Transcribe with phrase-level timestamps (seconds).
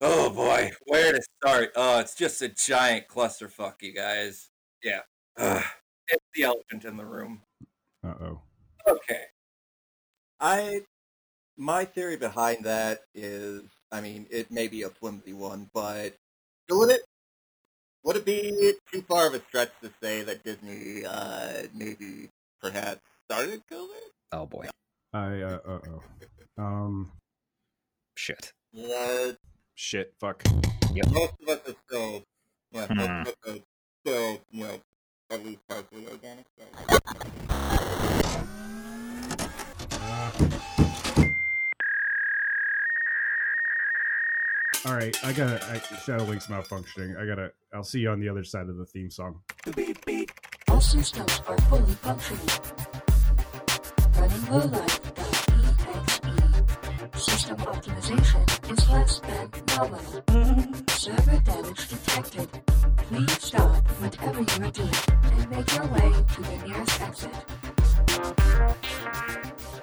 [0.00, 1.72] Oh boy, where to start?
[1.74, 4.50] Oh, it's just a giant clusterfuck, you guys.
[4.82, 5.00] Yeah.
[5.38, 5.64] Ugh.
[6.08, 7.40] It's the elephant in the room.
[8.04, 8.40] Uh oh.
[8.86, 9.22] Okay.
[10.38, 10.82] I
[11.56, 16.14] my theory behind that is, I mean, it may be a flimsy one, but
[16.70, 17.00] would it
[18.04, 22.28] would it be too far of a stretch to say that Disney uh, maybe
[22.60, 24.10] perhaps started COVID?
[24.32, 24.68] Oh boy,
[25.14, 26.62] I uh uh oh.
[26.62, 27.12] Um
[28.14, 28.52] shit.
[28.72, 29.32] Yeah,
[29.76, 30.12] shit.
[30.18, 30.42] Fuck.
[31.12, 32.24] most of us are still,
[32.72, 33.00] yeah, most Hmm.
[33.00, 33.58] of us are
[34.04, 34.80] still, you know,
[35.30, 36.44] at least partially organic.
[36.58, 37.96] So.
[44.84, 45.60] All right, I gotta.
[45.68, 47.20] I, Shadow Link's malfunctioning.
[47.20, 47.50] I gotta.
[47.74, 49.40] I'll see you on the other side of the theme song.
[50.68, 52.46] All systems are fully functioning.
[54.14, 55.25] Running lowlife.exe.
[57.46, 58.42] System optimization
[58.72, 60.84] is less than nominal.
[60.88, 62.48] Server damage detected.
[62.96, 64.90] Please stop whatever you are doing
[65.22, 67.30] and make your way to the nearest exit.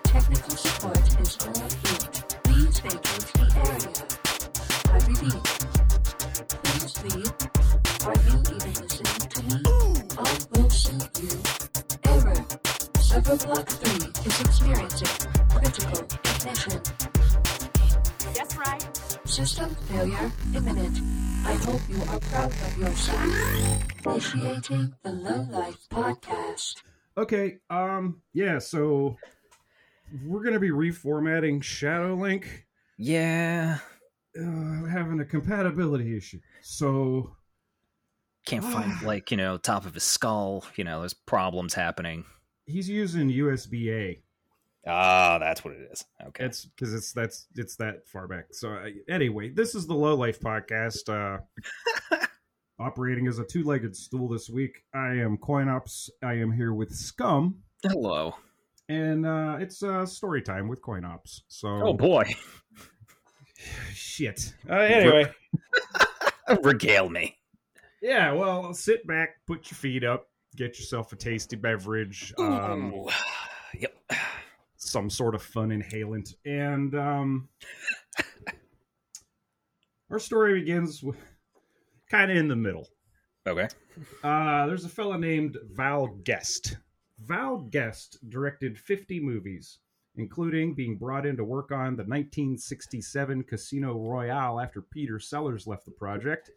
[0.03, 2.23] Technical support is route.
[2.44, 3.95] Please vacate the area.
[4.92, 5.44] I repeat.
[6.64, 7.31] Please leave.
[8.03, 9.59] Are you even listening to me?
[10.17, 10.20] I
[10.52, 11.31] will shoot you.
[12.11, 12.42] Error.
[13.00, 16.81] Server block 3 is experiencing critical ignition.
[18.36, 18.88] That's right.
[19.26, 20.98] System failure imminent.
[21.45, 23.22] I hope you are proud of yourself.
[24.06, 26.76] Initiating the Low Life Podcast.
[27.17, 27.58] Okay.
[27.70, 28.22] Um.
[28.34, 28.59] Yeah.
[28.59, 29.17] So
[30.26, 32.66] we're gonna be reformatting Shadow Link.
[32.98, 33.80] Yeah,
[34.39, 36.39] Uh, having a compatibility issue.
[36.61, 37.36] So
[38.45, 40.66] can't find like you know top of his skull.
[40.76, 42.26] You know, there's problems happening.
[42.66, 44.22] he's using USB A.
[44.86, 46.03] Ah, that's what it is.
[46.28, 46.45] Okay.
[46.45, 48.48] It's because it's that's it's that far back.
[48.52, 51.08] So uh, anyway, this is the Low Life podcast.
[51.09, 51.39] Uh,
[52.80, 54.84] operating as a two-legged stool this week.
[54.94, 56.09] I am CoinOps.
[56.22, 58.36] I am here with Scum, Hello.
[58.89, 61.42] and uh, it's uh, story time with CoinOps.
[61.48, 62.26] So Oh boy.
[63.93, 64.54] shit.
[64.70, 65.32] Uh, anyway,
[66.64, 67.38] Regale me.
[68.02, 68.33] yeah.
[68.33, 70.27] Well, sit back, put your feet up,
[70.58, 72.33] get yourself a tasty beverage.
[72.38, 73.05] Um, Ooh.
[73.05, 73.14] Yep.
[74.93, 76.36] Some sort of fun inhalant.
[76.45, 77.49] And um,
[80.11, 81.04] our story begins
[82.09, 82.87] kind of in the middle.
[83.48, 83.67] Okay.
[84.23, 86.77] Uh, there's a fella named Val Guest.
[87.20, 89.80] Val Guest directed 50 movies,
[90.15, 95.86] including being brought in to work on the 1967 Casino Royale after Peter Sellers left
[95.86, 96.52] the project.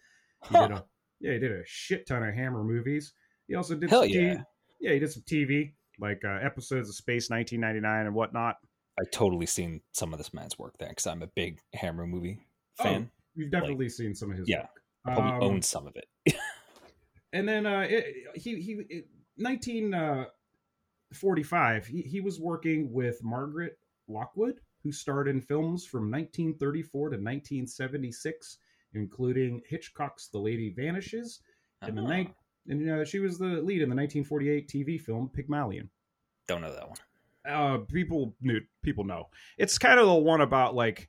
[0.47, 0.85] He did a,
[1.21, 3.15] yeah, he did a shit ton of Hammer movies.
[3.49, 4.21] He also did Hell some yeah.
[4.21, 4.45] TV,
[4.79, 8.57] yeah, he did some TV like uh, episodes of Space 1999 and whatnot.
[8.99, 12.47] I totally seen some of this man's work then because I'm a big Hammer movie
[12.77, 13.11] fan.
[13.11, 14.83] Oh, you've definitely seen some of his yeah, work.
[15.07, 16.07] I probably Um, own some of it.
[17.33, 19.07] and then uh, it, he he it,
[19.37, 27.17] 1945 he, he was working with margaret lockwood who starred in films from 1934 to
[27.17, 28.59] 1976
[28.95, 31.41] including hitchcock's the lady vanishes
[31.87, 32.35] and the Ah, night
[32.69, 35.89] and uh, she was the lead in the 1948 tv film pygmalion
[36.49, 36.99] Don't know that one.
[37.49, 39.29] uh people knew people know
[39.59, 41.09] it's kind of the one about like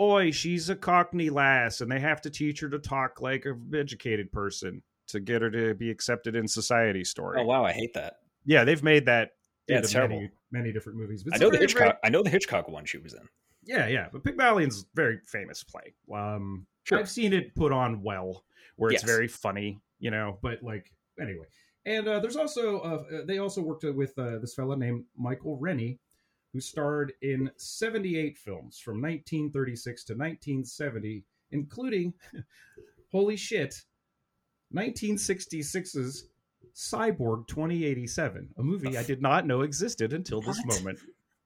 [0.00, 3.70] oi she's a cockney lass and they have to teach her to talk like an
[3.74, 7.92] educated person to get her to be accepted in society story Oh wow, I hate
[7.94, 8.20] that.
[8.44, 9.32] yeah they've made that
[9.68, 10.28] Yeah, it's many, terrible.
[10.50, 11.80] many different movies I know the Hitchcock.
[11.80, 13.28] very- I know the Hitchcock one she was in.
[13.64, 16.98] yeah yeah but pygmalion's very famous play um Sure.
[16.98, 18.44] i've seen it put on well
[18.76, 21.46] where it's very funny you know but like anyway
[21.86, 25.98] and uh, there's also uh, they also worked with uh, this fella named michael rennie
[26.52, 32.12] who starred in 78 films from 1936 to 1970 including
[33.12, 33.82] holy shit
[34.74, 36.28] 1966's
[36.74, 40.76] cyborg 2087 a movie i did not know existed until this What?
[40.76, 40.98] moment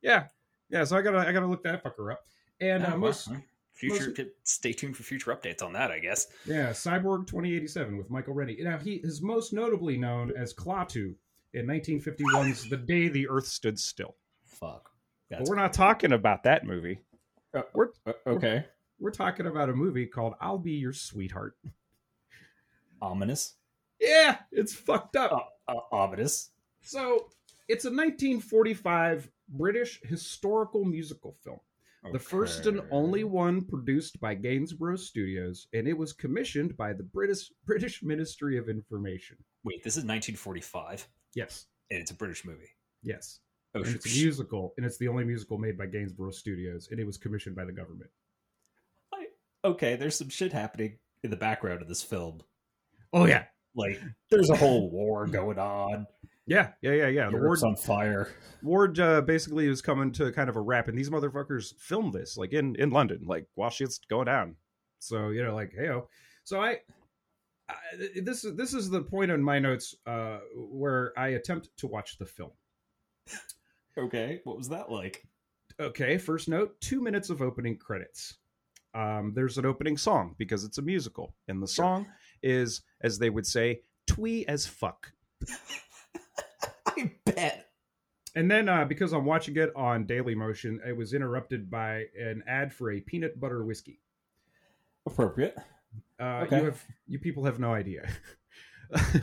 [0.02, 0.24] yeah
[0.70, 2.20] yeah so i gotta i gotta look that fucker up
[2.60, 3.36] and Oh, uh, wow.
[3.82, 4.14] Most Future.
[4.22, 5.91] most- Stay tuned for future updates on that.
[5.91, 6.27] I guess.
[6.47, 8.56] yeah, Cyborg 2087 with Michael Rennie.
[8.60, 11.15] Now, he is most notably known as Klaatu
[11.54, 14.16] in 1951's The Day the Earth Stood Still.
[14.45, 14.91] Fuck.
[15.30, 17.00] But we're not talking about that movie.
[17.53, 18.65] Uh, we're, Uh, okay.
[19.00, 21.56] we're talking about a movie called I'll Be Your Sweetheart.
[23.00, 23.54] ominous.
[24.00, 25.33] Yeah, it's fucked up.
[25.68, 26.50] Uh, uh, ominous.
[26.83, 27.28] So,
[27.68, 31.59] it's a 1945 British historical musical film.
[32.13, 37.03] The first and only one produced by Gainsborough Studios, and it was commissioned by the
[37.03, 39.37] British British Ministry of Information.
[39.65, 42.71] Wait, this is 1945, Yes, and it's a British movie.
[43.03, 43.41] yes.
[43.75, 46.98] Oh, and it's a musical, and it's the only musical made by Gainsborough Studios, and
[47.01, 48.09] it was commissioned by the government.
[49.13, 49.27] I,
[49.65, 52.41] okay, there's some shit happening in the background of this film.
[53.13, 53.45] Oh yeah,
[53.75, 54.01] Like,
[54.31, 56.07] there's a whole war going on.
[56.47, 57.27] Yeah, yeah, yeah, yeah.
[57.27, 58.28] The ward Europe's on fire.
[58.63, 62.37] Ward uh, basically is coming to kind of a wrap, and these motherfuckers filmed this
[62.37, 64.54] like in in London, like while shit's going down.
[65.01, 65.91] So you know, like hey,
[66.45, 66.78] so I,
[67.69, 67.75] I
[68.22, 72.16] this is this is the point in my notes uh, where I attempt to watch
[72.19, 72.53] the film.
[73.98, 75.27] Okay, what was that like?
[75.81, 78.37] Okay, first note: two minutes of opening credits.
[78.95, 82.07] Um, there's an opening song because it's a musical, and the song
[82.43, 85.13] is, as they would say, twee as fuck.
[86.97, 87.69] I bet.
[88.34, 92.72] And then uh, because I'm watching it on Dailymotion, it was interrupted by an ad
[92.72, 94.01] for a peanut butter whiskey.
[95.07, 95.57] Appropriate.
[96.21, 96.59] Uh, Okay.
[96.59, 98.09] You have you people have no idea.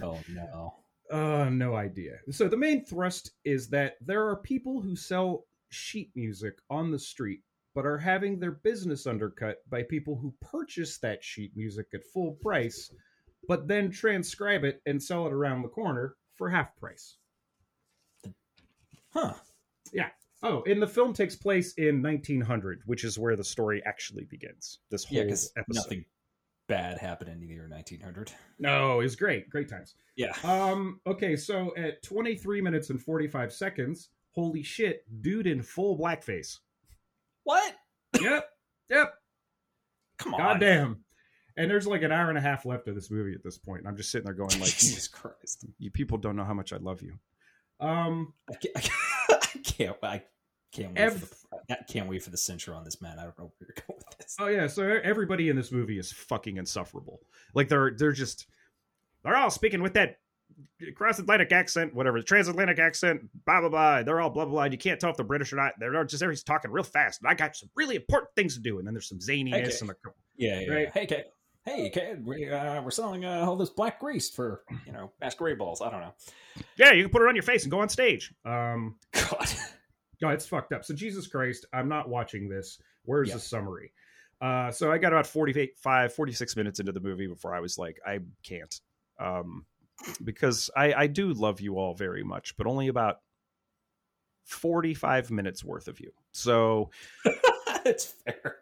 [0.02, 0.74] Oh no.
[1.10, 2.18] uh, no idea.
[2.32, 7.00] So the main thrust is that there are people who sell sheet music on the
[7.00, 7.44] street,
[7.74, 12.34] but are having their business undercut by people who purchase that sheet music at full
[12.42, 12.92] price,
[13.48, 17.16] but then transcribe it and sell it around the corner for half price.
[19.14, 19.34] Huh.
[19.92, 20.10] Yeah.
[20.42, 24.80] Oh, and the film takes place in 1900, which is where the story actually begins.
[24.90, 25.80] This whole Yeah, because episode.
[25.80, 26.06] nothing
[26.68, 28.32] bad happened in the year 1900.
[28.60, 29.50] No, it was great.
[29.50, 29.96] Great times.
[30.16, 30.34] Yeah.
[30.44, 36.60] Um, okay, so at 23 minutes and 45 seconds, holy shit, dude in full blackface.
[37.44, 37.76] What?
[38.20, 38.50] Yep.
[38.90, 39.14] Yep.
[40.20, 40.40] Come on.
[40.40, 41.04] Goddamn.
[41.56, 43.80] And there's like an hour and a half left of this movie at this point.
[43.82, 45.66] And I'm just sitting there going like, Jesus Christ.
[45.78, 47.14] you people don't know how much I love you.
[47.84, 48.76] Um, I can't.
[49.30, 49.98] I can't.
[50.04, 50.24] I
[50.72, 50.98] can't wait.
[51.00, 51.36] Ev- for
[51.68, 53.20] the, I can't wait for the censure on this man.
[53.20, 54.36] I don't know where you're going with this.
[54.40, 57.20] oh yeah, so everybody in this movie is fucking insufferable.
[57.54, 58.48] Like they're they're just
[59.24, 60.18] they're all speaking with that
[60.96, 64.04] cross Atlantic accent, whatever, transatlantic accent, blah blah blah.
[64.04, 64.64] They're all blah blah blah.
[64.66, 65.74] You can't tell if they're British or not.
[65.80, 67.22] They're just everybody's talking real fast.
[67.22, 68.78] And I got some really important things to do.
[68.80, 69.78] And then there's some zaniness Okay.
[69.82, 69.96] and a
[70.38, 70.60] Yeah.
[70.62, 70.74] yeah.
[70.74, 70.92] Right.
[70.94, 71.26] Hey, kid.
[71.66, 72.26] Hey, kid.
[72.26, 75.82] We, uh, we're selling uh, all this black grease for you know masquerade balls.
[75.82, 76.14] I don't know.
[76.78, 78.34] yeah, you can put it on your face and go on stage.
[78.46, 79.48] Um, God.
[80.22, 80.84] no, it's fucked up.
[80.84, 82.80] So Jesus Christ, I'm not watching this.
[83.06, 83.36] Where's Yeah.
[83.36, 83.94] the summary?
[84.42, 87.98] Uh, so I got about 45, 46 minutes into the movie before I was like,
[88.06, 88.78] I can't.
[89.18, 89.66] Um,
[90.22, 93.20] because I, I do love you all very much, but only about
[94.46, 96.12] 45 minutes worth of you.
[96.34, 96.90] So
[97.86, 98.58] it's fair.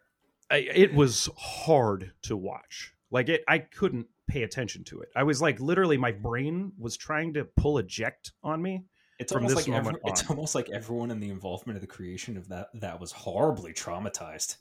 [0.51, 2.93] I, it was hard to watch.
[3.09, 5.09] Like it, I couldn't pay attention to it.
[5.15, 8.83] I was like, literally, my brain was trying to pull eject on me.
[9.17, 11.87] It's From almost this like every, it's almost like everyone in the involvement of the
[11.87, 14.57] creation of that that was horribly traumatized.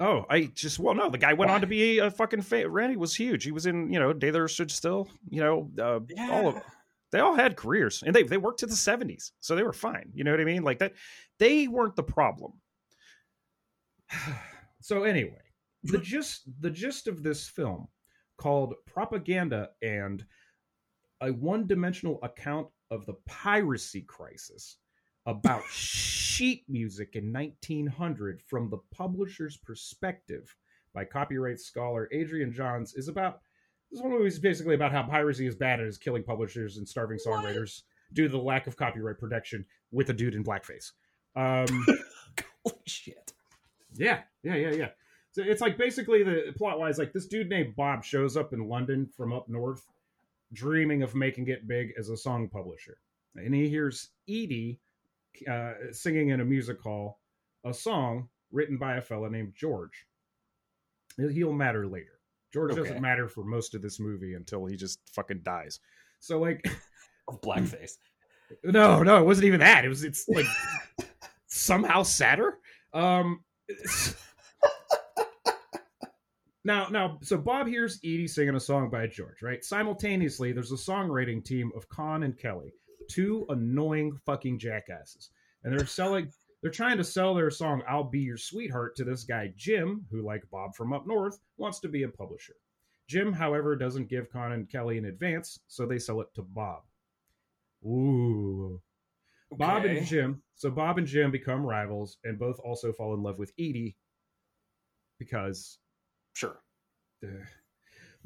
[0.00, 2.42] Oh, I just well, no, the guy went on to be a fucking.
[2.42, 3.44] Fa- Rennie was huge.
[3.44, 5.08] He was in, you know, Day There Stood Still.
[5.28, 6.00] You know, uh,
[6.30, 6.62] all of
[7.12, 10.10] they all had careers, and they they worked to the seventies, so they were fine.
[10.14, 10.62] You know what I mean?
[10.62, 10.94] Like that,
[11.38, 12.52] they weren't the problem.
[14.84, 15.40] so anyway,
[15.82, 17.88] the gist the gist of this film,
[18.36, 20.22] called "Propaganda" and
[21.22, 24.76] a one-dimensional account of the piracy crisis
[25.24, 30.54] about sheet music in 1900 from the publisher's perspective
[30.92, 33.40] by copyright scholar Adrian Johns is about
[33.90, 36.86] this one movie is basically about how piracy is bad and is killing publishers and
[36.86, 40.92] starving songwriters due to the lack of copyright protection with a dude in blackface.
[41.36, 41.86] Um,
[42.66, 43.32] Holy shit.
[43.94, 44.88] yeah, yeah, yeah, yeah.
[45.32, 48.68] So it's like basically the plot wise, like this dude named Bob shows up in
[48.68, 49.84] London from up north,
[50.52, 52.98] dreaming of making it big as a song publisher,
[53.34, 54.78] and he hears Edie
[55.50, 57.18] uh, singing in a music hall
[57.64, 60.06] a song written by a fella named George.
[61.16, 62.20] He'll matter later.
[62.52, 62.82] George Okay.
[62.82, 65.80] doesn't matter for most of this movie until he just fucking dies.
[66.20, 66.64] So like,
[67.28, 67.92] Of blackface.
[68.62, 69.84] no, no, it wasn't even that.
[69.84, 70.46] It was it's like
[71.46, 72.58] somehow sadder.
[72.92, 73.42] Um
[76.64, 79.62] Now, now, so Bob hears Edie singing a song by George, right?
[79.62, 82.72] Simultaneously, there's a songwriting team of Con and Kelly,
[83.10, 85.30] two annoying fucking jackasses,
[85.62, 86.30] and they're selling,
[86.62, 90.22] they're trying to sell their song "I'll Be Your Sweetheart" to this guy Jim, who,
[90.22, 92.54] like Bob from up north, wants to be a publisher.
[93.08, 96.82] Jim, however, doesn't give Con and Kelly an advance, so they sell it to Bob.
[97.84, 98.80] Ooh.
[99.52, 100.42] Bob and Jim.
[100.54, 103.96] So Bob and Jim become rivals and both also fall in love with Edie
[105.18, 105.78] because
[106.34, 106.60] Sure.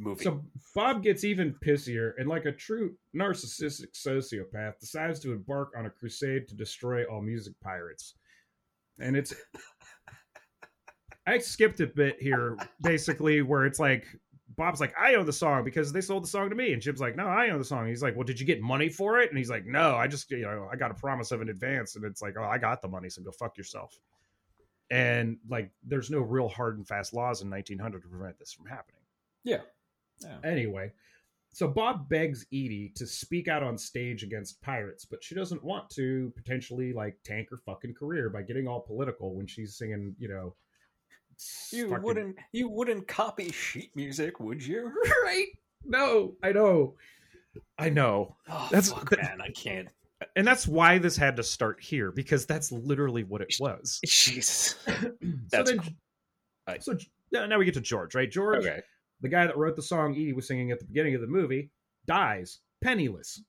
[0.00, 0.24] Movie.
[0.24, 5.86] so Bob gets even pissier and like a true narcissistic sociopath decides to embark on
[5.86, 8.14] a crusade to destroy all music pirates.
[9.00, 9.34] And it's
[11.26, 14.06] I skipped a bit here basically where it's like
[14.56, 16.72] Bob's like, I own the song because they sold the song to me.
[16.72, 17.86] And Jim's like, No, I own the song.
[17.86, 19.28] he's like, Well, did you get money for it?
[19.30, 21.96] And he's like, No, I just, you know, I got a promise of an advance.
[21.96, 23.98] And it's like, Oh, I got the money, so go fuck yourself.
[24.90, 28.66] And like there's no real hard and fast laws in 1900 to prevent this from
[28.66, 29.00] happening.
[29.45, 29.61] Yeah.
[30.21, 30.37] Yeah.
[30.45, 30.92] Anyway,
[31.52, 35.88] so Bob begs Edie to speak out on stage against pirates, but she doesn't want
[35.90, 40.28] to potentially like tank her fucking career by getting all political when she's singing, you
[40.28, 40.54] know.
[41.71, 44.92] You fucking- wouldn't you wouldn't copy sheet music, would you?
[45.25, 45.47] right?
[45.85, 46.95] No, I know,
[47.78, 49.88] I know, Oh, That's- fuck, that- man, I can't.
[50.37, 54.00] And that's why this had to start here because that's literally what it was.
[54.06, 54.75] Jesus.
[54.87, 55.12] so
[55.50, 55.88] That's then, cr-
[56.66, 56.96] I- so
[57.32, 58.30] now we get to George, right?
[58.30, 58.80] George, Okay.
[59.20, 61.70] the guy that wrote the song Edie was singing at the beginning of the movie,
[62.06, 63.42] dies penniless.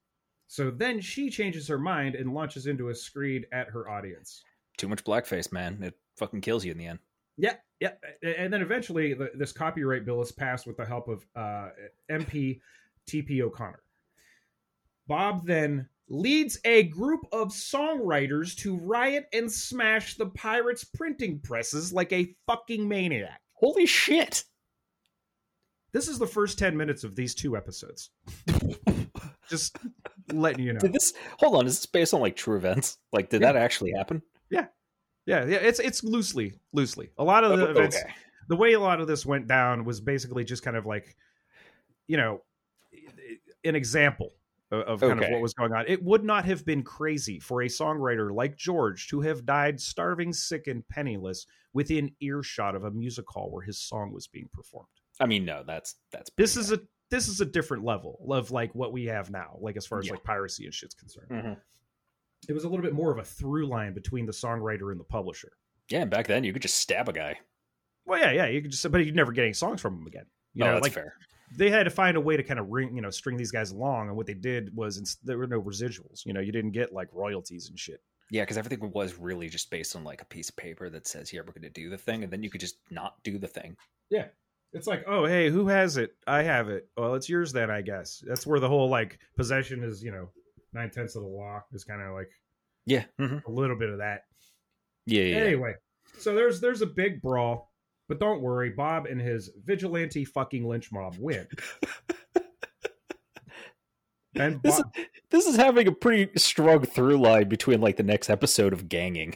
[0.47, 4.43] So then she changes her mind and launches into a screed at her audience.
[4.77, 5.81] Too much blackface, man.
[5.83, 6.99] It fucking kills you in the end.
[7.37, 11.25] Yeah, yeah, and then eventually the, this copyright bill is passed with the help of
[11.35, 11.69] uh,
[12.11, 12.59] MP
[13.07, 13.41] T.P.
[13.43, 13.81] O'Connor.
[15.07, 21.93] Bob then leads a group of songwriters to riot and smash the pirates' printing presses
[21.93, 23.39] like a fucking maniac.
[23.53, 24.43] Holy shit.
[25.91, 28.11] This is the first 10 minutes of these two episodes.
[29.49, 29.77] Just
[30.31, 30.79] letting you know.
[30.79, 32.97] Did this hold on, is this based on like true events?
[33.11, 33.53] Like did Yeah.
[33.53, 34.21] that actually happen?
[34.51, 34.67] Yeah,
[35.25, 37.09] yeah, yeah, it's it's loosely, loosely.
[37.17, 37.97] A lot of the Oh, events,
[38.47, 41.15] the way a lot of this went down was basically just kind of like,
[42.07, 42.41] you know,
[43.63, 44.31] an example
[44.71, 45.85] of, kind of what was going on.
[45.87, 50.31] It would not have been crazy for a songwriter like George to have died starving,
[50.33, 54.87] sick, and penniless within earshot of a music hall where his song was being performed.
[55.19, 58.73] I mean, no, that's that's This is a this is a different level of like
[58.75, 60.13] what we have now, like as far as Yeah.
[60.13, 61.29] like piracy and shit's concerned.
[61.31, 61.57] Mhm.
[62.47, 65.03] It was a little bit more of a through line between the songwriter and the
[65.03, 65.51] publisher.
[65.89, 67.39] Yeah, and back then you could just stab a guy.
[68.05, 70.25] Well, yeah, yeah, you could just, but you'd never get any songs from him again.
[70.53, 71.15] You know, that's like fair.
[71.57, 73.71] They had to find a way to kind of ring, you know, string these guys
[73.71, 76.25] along, and what they did was there were no residuals.
[76.25, 78.01] You know, you didn't get like royalties and shit.
[78.31, 81.33] Yeah, because everything was really just based on like a piece of paper that says,
[81.33, 83.47] "Yeah, we're going to do the thing," and then you could just not do the
[83.47, 83.75] thing.
[84.11, 84.27] Yeah,
[84.71, 86.11] it's like, oh, hey, who has it?
[86.27, 86.87] I have it.
[86.95, 88.23] Well, it's yours then, I guess.
[88.27, 90.29] That's where the whole like possession is, you know,
[90.73, 92.29] nine tenths of the law is kind of like
[92.85, 94.25] Yeah, hmm a little bit of that.
[95.07, 95.35] yeah, yeah.
[95.37, 95.43] yeah.
[95.45, 95.73] Anyway,
[96.19, 97.68] so there's there's a big brawl,
[98.09, 101.47] but don't worry, Bob and his vigilante fucking lynch mob win.
[104.35, 104.83] and This is,
[105.29, 109.35] this is having a pretty strong through line between like the next episode of Ganging.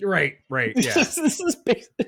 [0.00, 0.94] right, right, yeah.
[0.94, 1.96] this is basically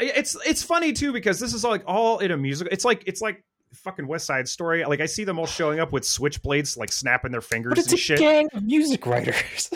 [0.00, 2.72] it's it's funny too because this is like all in a musical.
[2.72, 3.44] It's like it's like
[3.74, 4.84] fucking West Side Story.
[4.84, 7.88] Like I see them all showing up with switchblades, like snapping their fingers but it's
[7.88, 8.18] and a shit.
[8.18, 9.70] gang of music writers.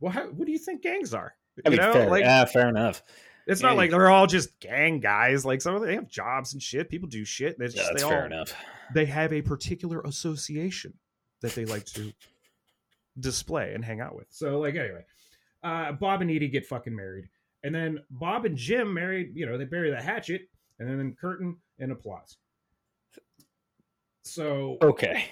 [0.00, 1.34] Well, how, what do you think gangs are?
[1.64, 3.02] I you mean, know, fair, like yeah, fair enough.
[3.46, 5.44] It's not like they're all just gang guys.
[5.44, 6.88] Like some of them they have jobs and shit.
[6.88, 7.56] People do shit.
[7.60, 8.54] It's Yeah, just that's they fair all enough.
[8.92, 10.94] they have a particular association
[11.40, 12.12] that they like to
[13.20, 14.26] display and hang out with.
[14.30, 15.04] So like anyway,
[15.62, 17.28] uh, Bob and Edie get fucking married,
[17.62, 19.32] and then Bob and Jim married.
[19.34, 20.48] You know they bury the hatchet,
[20.78, 22.36] and then curtain and applause.
[24.24, 25.26] So Okay.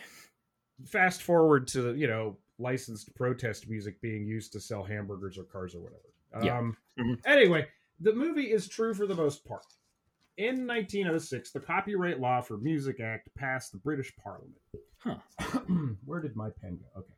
[0.87, 5.75] fast forward to you know licensed protest music being used to sell hamburgers or cars
[5.75, 6.03] or whatever.
[6.45, 6.59] Yeah.
[6.59, 7.19] Um, Mhm.
[7.27, 7.67] Anyway,
[8.03, 9.65] the movie is true for the most part.
[10.39, 14.57] In 1906, the Copyright Law for Music Act passed the British Parliament.
[14.99, 15.17] Huh.
[16.05, 17.01] Where did my pen go?
[17.01, 17.13] Okay.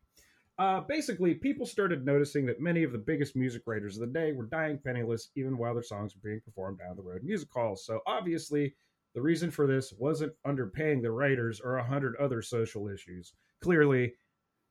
[0.59, 4.33] Uh, basically, people started noticing that many of the biggest music writers of the day
[4.33, 7.49] were dying penniless, even while their songs were being performed down the road in music
[7.53, 7.85] halls.
[7.85, 8.75] So obviously,
[9.15, 13.33] the reason for this wasn't underpaying the writers or a hundred other social issues.
[13.61, 14.15] Clearly,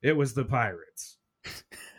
[0.02, 1.18] it was the pirates.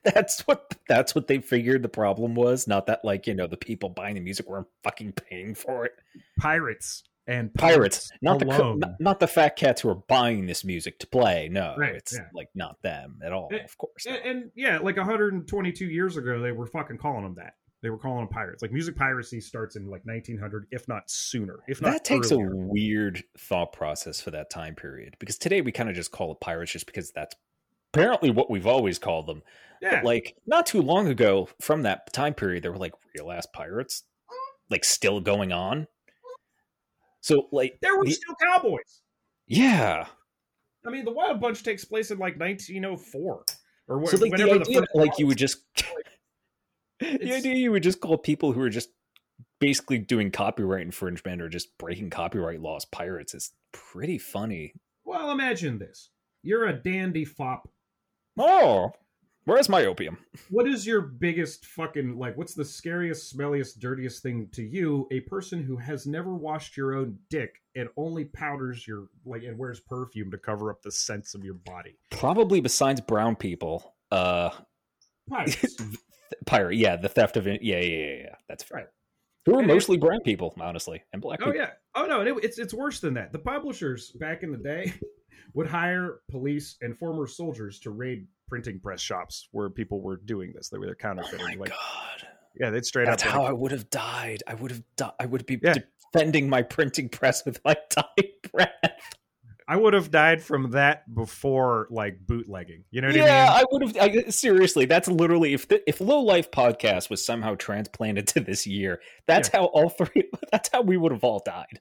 [0.14, 2.66] That's what that's what they figured the problem was.
[2.66, 5.92] Not that like you know the people buying the music weren't fucking paying for it.
[6.38, 10.98] Pirates and Pirates, not the not, not the fat cats who are buying this music
[11.00, 11.48] to play.
[11.50, 12.26] No, Right, it's yeah.
[12.34, 13.50] like not them at all.
[13.52, 17.34] Eh, of course, and, and yeah, like 122 years ago, they were fucking calling them
[17.36, 17.54] that.
[17.82, 18.62] They were calling them pirates.
[18.62, 21.60] Like music piracy starts in like 1900, if not sooner.
[21.66, 22.52] If not that takes earlier.
[22.52, 26.32] a weird thought process for that time period because today we kind of just call
[26.32, 27.36] it pirates just because that's
[27.92, 29.42] apparently what we've always called them.
[29.82, 29.96] yeah.
[29.96, 33.46] But like not too long ago from that time period, there were like real ass
[33.52, 34.04] pirates,
[34.70, 35.86] like still going on.
[37.20, 39.02] So like there were the- still cowboys.
[39.46, 40.06] yeah.
[40.86, 43.44] I mean, the Wild Bunch takes place in like 1904
[43.88, 45.58] or what, So like the whenever idea, first like you would just
[47.00, 48.88] the idea you would just call people who are just
[49.58, 54.72] basically doing copyright infringement or just breaking copyright laws pirates is pretty funny.
[55.04, 56.08] Well, imagine this:
[56.42, 57.68] you're a dandy fop.
[58.42, 58.90] Oh,
[59.44, 60.16] where's my opium?
[60.48, 62.36] What is your biggest fucking like?
[62.38, 65.06] What's the scariest, smelliest, dirtiest thing to you?
[65.12, 69.58] A person who has never washed your own dick and only powders your like and
[69.58, 71.98] wears perfume to cover up the scents of your body.
[72.10, 74.50] Probably besides brown people, uh,
[75.28, 75.76] Pirates.
[76.46, 76.76] pirate.
[76.76, 77.62] Yeah, the theft of it.
[77.62, 78.34] Yeah, yeah, yeah, yeah.
[78.48, 78.78] That's fair.
[78.78, 78.86] Right.
[79.46, 81.60] Who are And mostly brown people, honestly, and black Oh people.
[81.60, 81.70] yeah.
[81.94, 83.32] Oh no, it, it's it's worse than that.
[83.32, 84.92] The publishers back in the day
[85.54, 90.52] would hire police and former soldiers to raid printing press shops where people were doing
[90.54, 90.68] this.
[90.68, 91.46] They were their Oh counterfeiting.
[91.46, 92.26] my like, god,
[92.60, 93.30] yeah, they'd straight that's up.
[93.30, 94.42] how like- I would have died.
[94.46, 95.12] I would have died.
[95.20, 95.74] I would be Yeah.
[96.12, 98.70] defending my printing press with my dying breath.
[99.68, 102.82] I would have died from that before like bootlegging.
[102.90, 103.34] You know what yeah, I mean?
[103.34, 104.26] Yeah, I would have.
[104.26, 108.66] I, seriously, that's literally if the, if Low Life podcast was somehow transplanted to this
[108.66, 110.28] year, that's how all three.
[110.50, 111.78] That's how we would have all died.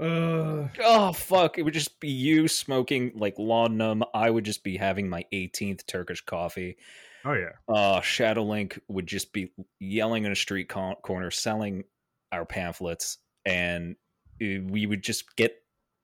[0.00, 1.58] Uh, Oh fuck!
[1.58, 4.04] It would just be you smoking like laudanum.
[4.14, 6.76] I would just be having my 18th Turkish coffee.
[7.24, 7.50] oh yeah.
[7.68, 9.50] Uh, Shadowlink would just be
[9.80, 11.84] yelling in a street co- corner, selling
[12.32, 13.96] our pamphlets, and
[14.40, 15.54] we would just get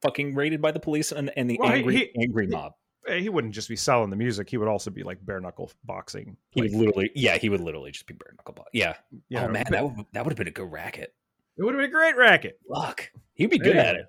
[0.02, 2.72] fucking raided by the police and, and the Well, angry he- angry mob.
[3.06, 4.50] Eh, He wouldn't just be selling the music.
[4.50, 6.36] He would also be like bare knuckle boxing.
[6.50, 8.54] He Like, would literally, yeah, he would literally just be bare knuckle.
[8.54, 8.80] boxing.
[8.80, 8.94] Yeah.
[9.28, 11.14] you oh man, that would that would have been a good racket.
[11.56, 12.58] It would have been a great racket.
[12.72, 13.82] Fuck, he'd be good Yeah.
[13.82, 14.06] at it.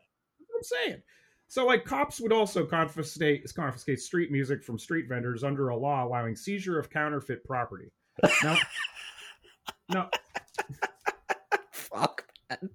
[0.56, 1.02] I'm saying.
[1.48, 6.04] So, like, cops would also confiscate confiscate street music from street vendors under a law
[6.06, 7.92] allowing seizure of counterfeit property.
[8.44, 8.58] Now,
[9.90, 10.10] now,
[11.72, 12.26] Fuck.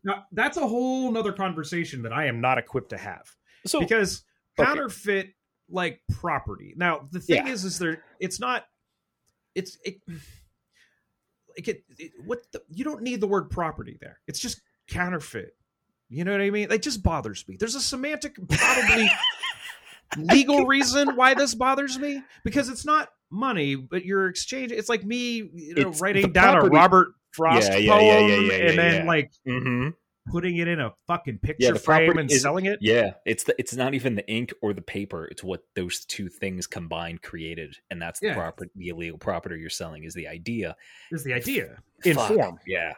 [0.04, 3.24] now, that's a whole nother conversation that I am not equipped to have
[3.66, 4.22] So because
[4.58, 4.66] okay.
[4.68, 5.34] counterfeit
[5.68, 6.74] like property.
[6.76, 7.52] Now, the thing Yeah.
[7.52, 8.04] is, is there?
[8.20, 8.64] It's not.
[9.54, 9.96] It's it.
[11.56, 14.20] Like it, it, what the, you don't need the word property there.
[14.26, 15.56] It's just counterfeit.
[16.08, 16.70] You know what I mean?
[16.72, 17.56] It just bothers me.
[17.58, 19.08] There's a semantic, probably
[20.16, 24.76] legal reason why this bothers me because it's not money, but you're exchanging.
[24.76, 28.36] It's like me, you know, writing down property- a Robert Frost Yeah, yeah, poem yeah,
[28.36, 29.88] yeah, yeah, and then like hmm
[30.30, 32.78] putting it in a fucking picture the frame and is- selling it.
[32.80, 35.26] Yeah, it's the it's not even the ink or the paper.
[35.26, 38.34] It's what those two things combined created, and that's the Yeah.
[38.34, 38.70] property.
[38.76, 40.76] The illegal property you're selling is the idea.
[41.10, 42.92] Is the idea in Fuck, form, Yeah.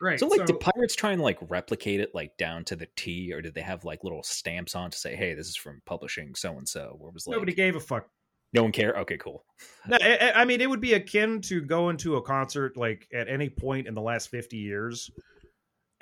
[0.00, 0.18] right?
[0.18, 3.40] So like, did pirates try and like replicate it like down to the T, or
[3.42, 6.56] did they have like little stamps on to say, "Hey, this is from publishing so
[6.58, 6.96] and so"?
[6.98, 8.08] Where was like nobody gave a fuck.
[8.54, 8.94] no one care.
[8.98, 9.44] Okay, cool.
[9.88, 13.08] No, I, I- I mean, it would be akin to going to a concert like
[13.12, 15.10] at any point in the last fifty years,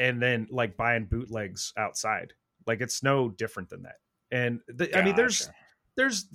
[0.00, 2.32] and then like buying bootlegs outside.
[2.66, 3.96] Like it's no different than that.
[4.32, 5.48] And the, I mean, there's
[5.96, 6.26] there's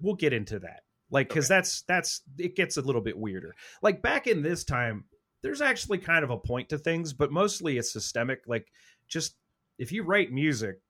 [0.00, 1.56] we'll get into that like because Okay.
[1.56, 5.04] that's that's it gets a little bit weirder like back in this time
[5.42, 8.68] there's actually kind of a point to things but mostly it's systemic like
[9.08, 9.36] just
[9.78, 10.80] if you write music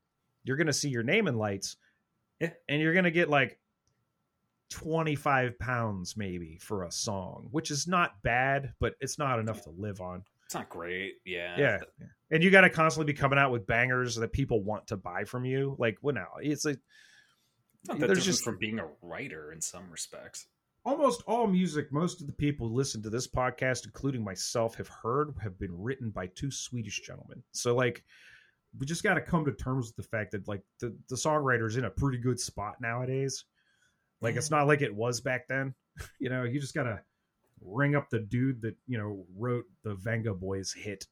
[0.44, 1.77] you're gonna see your name in lights
[2.40, 2.50] Yeah.
[2.68, 3.59] and you're gonna get like
[4.70, 9.70] 25 pounds maybe for a song which is not bad but it's not enough to
[9.70, 10.22] live on
[10.55, 11.14] It's not great.
[11.25, 11.57] Yeah.
[11.59, 11.79] yeah
[12.31, 15.25] and you got to constantly be coming out with bangers that people want to buy
[15.25, 16.79] from you like well now it's like
[17.81, 20.47] It's not that there's just from being a writer in some respects.
[20.85, 24.88] almost all music most of the people who listen to this podcast including myself have
[24.88, 28.03] heard have been written by two swedish gentlemen so like
[28.79, 31.77] we just got to come to terms with the fact that like the, the songwriter's
[31.77, 33.45] in a pretty good spot nowadays
[34.21, 34.57] like it's mm-hmm.
[34.57, 35.75] not like it was back then
[36.19, 37.01] you know you just gotta
[37.64, 41.07] ring up the dude that you know wrote the Vengaboys hit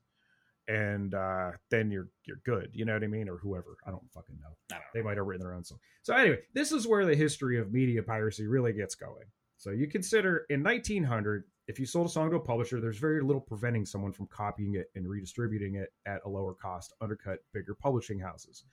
[0.68, 4.08] and uh then you're you're good you know what i mean or whoever i don't
[4.14, 4.84] fucking know don't know.
[4.94, 5.78] they might have written their own song.
[6.02, 9.26] So anyway, this is where the history of media piracy really gets going.
[9.56, 13.22] So you consider in 1900, if you sold a song to a publisher, there's very
[13.22, 17.74] little preventing someone from copying it and redistributing it at a lower cost, undercut bigger
[17.74, 18.64] publishing houses.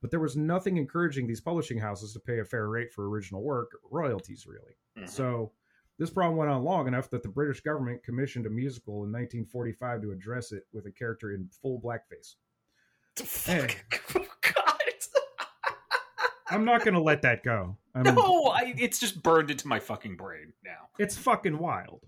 [0.00, 3.42] But there was nothing encouraging these publishing houses to pay a fair rate for original
[3.42, 4.76] work, royalties really.
[4.98, 5.08] Mhm.
[5.08, 5.52] So
[5.98, 10.02] this problem went on long enough that the British government commissioned a musical in 1945
[10.02, 12.34] to address it with a character in full blackface.
[13.16, 13.76] Fuck.
[14.16, 14.80] Oh, God.
[16.50, 17.76] I'm not going to let that go.
[17.94, 20.88] I'm, No, I, it's just burned into my fucking brain now.
[20.98, 22.02] it's fucking wild.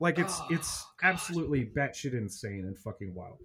[0.00, 1.08] Like it's Oh, it's God.
[1.10, 3.38] absolutely batshit insane and fucking wild.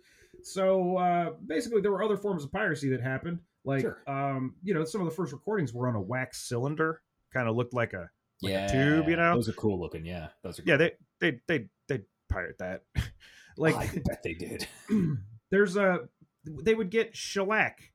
[0.44, 3.40] So uh, basically, there were other forms of piracy that happened.
[3.64, 3.98] Like, Sure.
[4.08, 7.02] um, you know, some of the first recordings were on a wax cylinder,
[7.32, 8.10] kind of looked like a
[8.42, 9.36] like yeah, tube, you know.
[9.36, 10.06] those are cool looking.
[10.06, 10.64] Yeah, those are.
[10.66, 10.90] yeah, cool.
[11.20, 12.84] they they they they pirate that.
[13.58, 14.68] like, I bet they did.
[15.52, 16.08] there's a
[16.46, 17.92] they would get shellac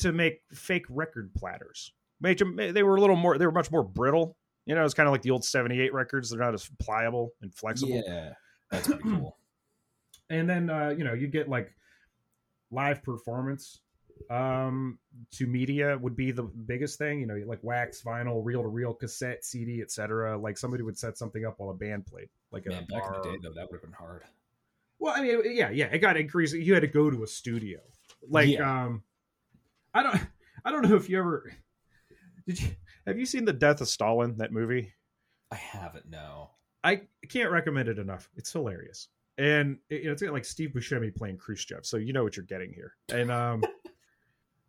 [0.00, 1.92] to make fake record platters.
[2.20, 3.38] They were a little more.
[3.38, 4.36] They were much more brittle.
[4.66, 6.30] You know, it's kind of like the old '78 records.
[6.30, 8.02] They're not as pliable and flexible.
[8.06, 8.34] Yeah,
[8.70, 9.38] that's pretty cool.
[10.30, 11.72] and then uh, you know you get like
[12.70, 13.80] live performance
[14.30, 14.98] um
[15.30, 18.92] to media would be the biggest thing you know like wax vinyl reel to reel
[18.94, 22.84] cassette cd etc like somebody would set something up while a band played like Man,
[22.84, 24.22] a back in the day though, that would have been hard.
[24.98, 27.80] well i mean yeah yeah it got increased you had to go to a studio
[28.28, 28.84] like Yeah.
[28.84, 29.02] um
[29.94, 30.16] i don't
[30.64, 31.52] i don't know if you ever
[32.46, 32.68] did you
[33.06, 34.92] have you seen the death of stalin that movie
[35.50, 36.08] I haven't.
[36.08, 36.48] No.
[36.82, 38.30] I can't recommend it enough.
[38.36, 42.14] It's hilarious, and it, you know, it's got like Steve Buscemi playing Khrushchev, so you
[42.14, 42.94] know what you're getting here.
[43.12, 43.62] And um,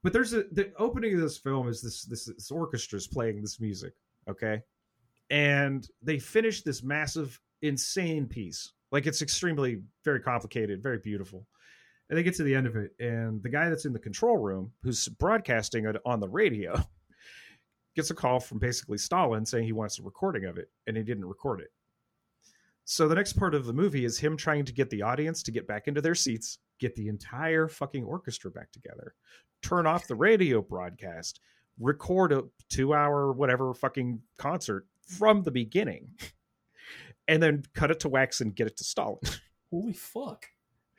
[0.04, 3.60] but there's a the opening of this film is this this, this orchestra's playing this
[3.60, 3.94] music,
[4.30, 4.62] okay,
[5.30, 8.74] and they finish this massive, insane piece.
[8.92, 11.48] Like it's extremely very complicated, very beautiful.
[12.10, 14.38] And they get to the end of it, and the guy that's in the control
[14.38, 16.76] room, who's broadcasting it on the radio,
[17.96, 21.04] gets a call from basically Stalin saying he wants a recording of it, and he
[21.04, 21.72] didn't record it.
[22.84, 25.52] So the next part of the movie is him trying to get the audience to
[25.52, 29.16] get back into their seats, get the entire fucking orchestra back together,
[29.64, 31.40] turn off the radio broadcast,
[31.80, 36.10] record a two hour whatever fucking concert from the beginning,
[37.28, 39.20] and then cut it to wax and get it to Stalin.
[39.72, 40.46] Holy fuck.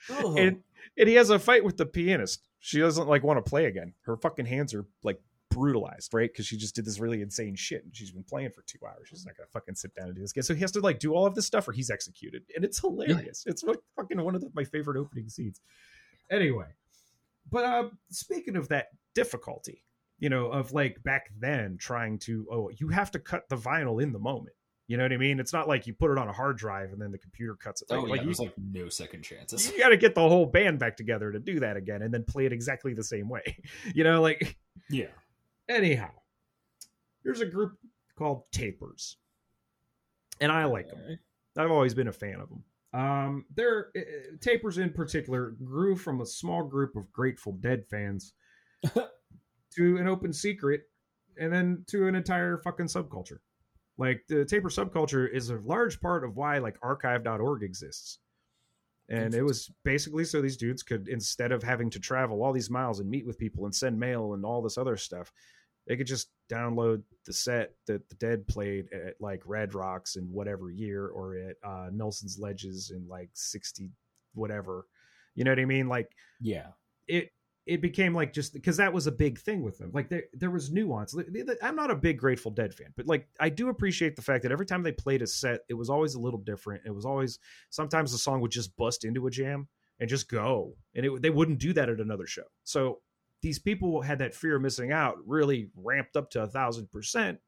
[0.09, 0.63] And oh.
[0.99, 2.49] and he has a fight with the pianist.
[2.59, 3.95] She doesn't like want to play again.
[4.03, 6.31] Her fucking hands are like brutalized, right?
[6.31, 9.09] Because she just did this really insane shit and she's been playing for two hours.
[9.09, 10.43] She's not gonna fucking sit down and do this again.
[10.43, 12.43] So he has to like do all of this stuff or he's executed.
[12.55, 13.45] And it's hilarious.
[13.47, 15.61] It's like fucking one of the, my favorite opening scenes.
[16.31, 16.67] Anyway.
[17.55, 19.85] But uh speaking of that difficulty,
[20.19, 24.03] you know, of like back then trying to oh, you have to cut the vinyl
[24.03, 24.57] in the moment.
[24.89, 25.39] You know what I mean?
[25.39, 27.81] It's not like you put it on a hard drive and then the computer cuts
[27.81, 27.89] it.
[27.93, 29.71] oh Like, yeah, like you, there's like no second chances.
[29.71, 32.25] you got to get the whole band back together to do that again and then
[32.25, 33.63] play it exactly the same way.
[33.95, 34.57] You know, like
[34.91, 35.07] Yeah.
[35.69, 36.11] anyhow,
[37.23, 37.79] here's a group
[38.19, 39.17] called Tapers,
[40.41, 41.19] and I like them.
[41.57, 42.65] I've always been a fan of them.
[42.95, 48.35] Um, they're uh, Tapers in particular grew from a small group of Grateful Dead fans
[48.95, 50.83] to an open secret,
[51.39, 53.39] and then to an entire fucking subculture.
[53.99, 58.19] Like the Taper subculture is a large part of why like Archive.org exists.
[59.09, 62.71] And it was basically so these dudes could, instead of having to travel all these
[62.71, 65.31] miles and meet with people and send mail and all this other stuff,
[65.87, 70.25] they could just download the set that the Dead played at like Red Rocks in
[70.25, 73.91] whatever year or at uh, Nelson's Ledges in like 60
[74.35, 74.87] whatever.
[75.35, 75.89] You know what I mean?
[75.89, 76.69] Like Yeah.
[77.09, 77.31] it
[77.67, 79.91] it became like just because that was a big thing with them.
[79.95, 81.17] Like there there was nuance.
[81.63, 84.53] I'm not a big Grateful Dead fan, but like I do appreciate the fact that
[84.53, 86.83] every time they played a set, it was always a little different.
[86.85, 87.39] It was always
[87.71, 89.67] sometimes the song would just bust into a jam
[89.99, 92.43] and just go, and it, they wouldn't do that at another show.
[92.65, 92.99] So
[93.45, 97.39] these people had that fear of missing out really ramped up to a thousand percent.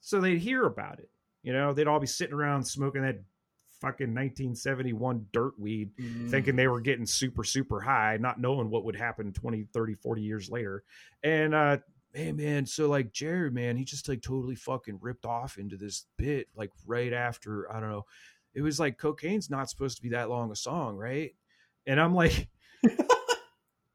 [0.00, 1.10] So they'd hear about it.
[1.44, 3.20] You know, they'd all be sitting around smoking that
[3.80, 5.90] fucking 1971 dirt weed
[6.28, 10.22] thinking they were getting super super high not knowing what would happen 20 30 40
[10.22, 10.84] years later
[11.22, 11.76] and uh
[12.14, 16.06] hey man so like jerry man he just like totally fucking ripped off into this
[16.16, 18.06] bit like right after i don't know
[18.54, 21.34] it was like cocaine's not supposed to be that long a song right
[21.86, 22.48] and i'm like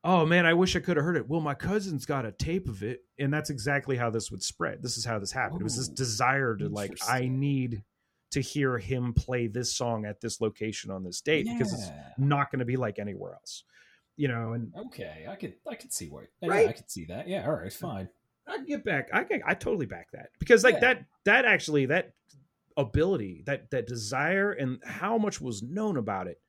[0.04, 2.68] oh man i wish i could have heard it well my cousin's got a tape
[2.70, 5.64] of it and that's exactly how this would spread this is how this happened it
[5.64, 7.84] was this desire to like i need
[8.32, 12.52] to hear him play this song at this location on this date because it's not
[12.52, 13.64] going to be like anywhere else
[14.16, 16.24] you know and Okay, I could I could see why.
[16.46, 16.64] Right?
[16.64, 17.28] Yeah, I could see that.
[17.30, 18.10] Yeah, all right, fine.
[18.48, 20.80] i get back i can, i totally back that because like Yeah.
[20.82, 22.14] that that actually that
[22.78, 26.40] ability that that desire and how much was known about it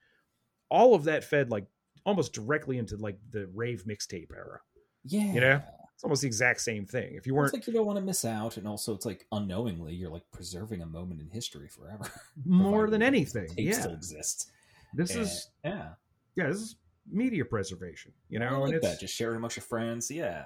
[0.69, 1.67] all of that fed like
[2.11, 4.61] almost directly into like the rave mixtape era
[5.05, 5.63] Yeah, You know,
[5.95, 8.25] it's almost the exact same thing if you weren't like you don't want to miss
[8.25, 12.05] out, and also it's like unknowingly you're like preserving a moment in history forever.
[12.45, 14.51] more than anything yeah still exists.
[14.95, 15.89] this And- is yeah,
[16.37, 16.77] yeah this is
[17.11, 19.01] media preservation you know I and it's that.
[19.01, 20.11] Just share it amongst your friends.
[20.11, 20.45] Yeah,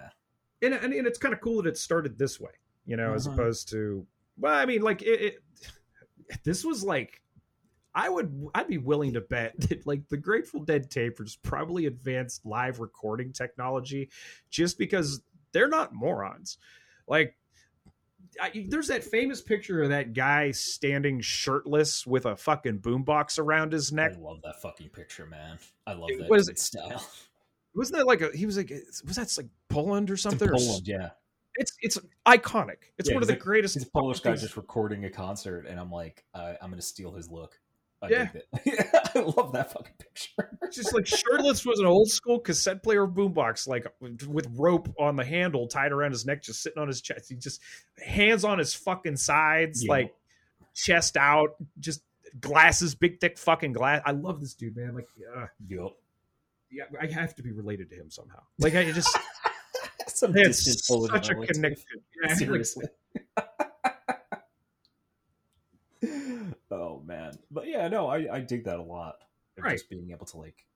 [0.62, 2.52] and, and, and it's kind of cool that it started this way,
[2.86, 3.34] you know, as Mhm.
[3.34, 4.06] opposed to,
[4.38, 5.34] well, I mean, like it, it,
[6.44, 7.20] this was like,
[7.94, 11.86] I would, I'd be willing to bet that like the Grateful Dead tape tapers probably
[11.86, 14.10] advanced live recording technology
[14.50, 16.58] just because they're not morons.
[17.06, 17.36] Like,
[18.40, 23.72] I, there's that famous picture of that guy standing shirtless with a fucking boombox around
[23.72, 24.14] his neck.
[24.16, 25.58] I love that fucking picture, man.
[25.86, 27.06] I love It that was- style.
[27.76, 28.30] Wasn't that like a?
[28.36, 28.70] He was like,
[29.04, 30.48] was that like Poland or something?
[30.48, 31.10] Or Poland, yeah.
[31.56, 32.76] It's it's iconic.
[32.98, 33.92] It's Yeah, one of the a- greatest.
[33.92, 37.58] Polish guy just recording a concert, and I'm like, uh, I'm gonna steal his look.
[38.04, 38.28] I Yeah.
[39.14, 40.58] I love that fucking picture.
[40.72, 45.24] just like shirtless was an old school cassette player boombox, like with rope on the
[45.24, 47.28] handle tied around his neck, just sitting on his chest.
[47.28, 47.60] He just
[48.04, 49.90] hands on his fucking sides, Yeah.
[49.90, 50.14] like
[50.74, 52.02] chest out, just
[52.40, 54.02] glasses, big thick fucking glass.
[54.04, 54.94] I love this dude, man.
[54.94, 55.96] Like, uh, Yup.
[56.70, 58.42] yeah, I have to be related to him somehow.
[58.58, 59.16] Like, I just
[60.08, 60.78] Some distant
[61.10, 62.00] such a connection.
[62.22, 62.86] Yeah, Seriously.
[66.70, 69.16] oh man, but yeah, no, I I dig that a lot.
[69.56, 69.72] Right.
[69.72, 70.66] Just being able to like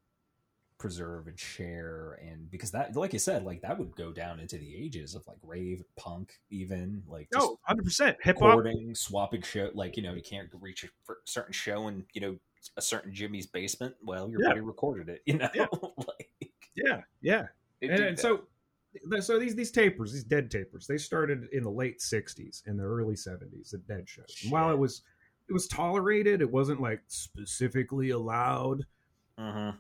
[0.78, 4.56] preserve and share and because that like you said like that would go down into
[4.56, 8.44] the ages of like rave punk even like oh, No, hundred percent hip hop.
[8.50, 10.88] recording swapping show like you know you can't reach a
[11.24, 12.36] certain show in you know
[12.76, 14.50] a certain jimmy's basement well your Yeah.
[14.50, 15.66] buddy recorded it you know Yeah.
[16.06, 16.30] like
[16.76, 17.46] Yeah, yeah.
[17.82, 18.42] and, and so
[19.18, 22.84] so these these tapers these dead tapers they started in the late 60s and the
[22.84, 25.02] early 70s the dead shows and while it was
[25.48, 26.40] it was tolerated.
[26.42, 28.84] It wasn't like specifically allowed
[29.38, 29.76] Mhm.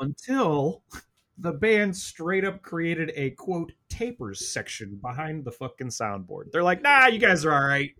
[0.00, 0.82] until
[1.38, 6.50] the band straight up created a quote tapers section behind the fucking soundboard.
[6.52, 7.94] They're like nah you guys are all right.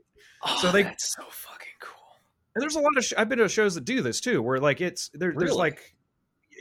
[0.61, 2.17] So Oh, they- that's so fucking cool.
[2.55, 4.61] And there's a lot of sh- i've been to shows that do this too where
[4.61, 5.95] like it's there, there's like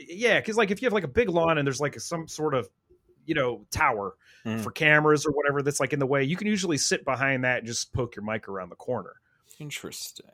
[0.08, 2.54] yeah because like if you have like a big lawn and there's like some sort
[2.54, 2.68] of
[3.26, 4.60] you know tower Mhm.
[4.62, 7.58] for cameras or whatever that's like in the way you can usually sit behind that
[7.58, 9.14] and just poke your mic around the corner
[9.58, 10.26] interesting.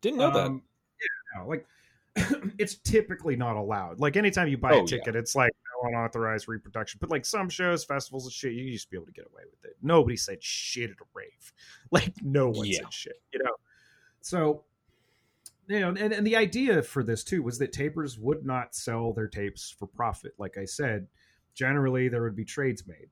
[0.00, 0.46] Didn't know that.
[0.46, 0.62] Um,
[1.00, 1.66] yeah no, like
[2.58, 4.00] it's typically not allowed.
[4.00, 4.84] Like anytime you buy Oh, a yeah.
[4.86, 6.98] ticket it's like no unauthorized reproduction.
[7.00, 9.64] But like some shows festivals and shit you to be able to get away with
[9.64, 9.76] it.
[9.82, 11.52] Nobody said shit at a rave.
[11.90, 12.78] Like no one Yeah.
[12.80, 13.52] said shit you know?
[14.20, 14.64] So
[15.68, 19.12] you know and, and the idea for this too was that tapers would not sell
[19.12, 20.32] their tapes for profit.
[20.38, 21.06] Like i said
[21.54, 23.08] generally there would be trades made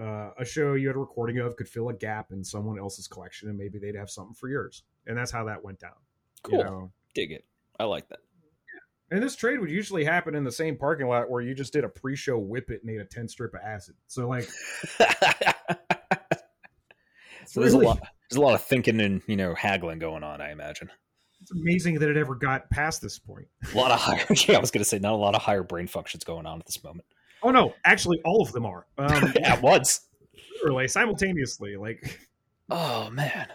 [0.00, 3.08] uh, a show you had a recording of could fill a gap in someone else's
[3.08, 4.82] collection and maybe they'd have something for yours.
[5.06, 5.92] And that's how that went down
[6.46, 6.58] cool.
[6.58, 6.92] you know?
[7.14, 7.44] Dig it.
[7.78, 8.20] I like that.
[9.10, 11.84] And this trade would usually happen in the same parking lot where you just did
[11.84, 13.94] a pre-show whip it and ate a 10 strip of acid.
[14.08, 14.44] So like
[17.46, 20.24] so there's really- a lot there's a lot of thinking and you know haggling going
[20.24, 20.90] on i imagine.
[21.40, 23.46] It's amazing that it ever got past this point.
[23.72, 25.86] A lot of higher yeah i was gonna say not a lot of higher brain
[25.86, 27.06] functions going on at this moment
[27.46, 27.74] oh no.
[27.84, 28.86] Actually all of them are.
[28.98, 30.08] Um at once.
[30.62, 32.20] Literally simultaneously like
[32.70, 33.46] oh man.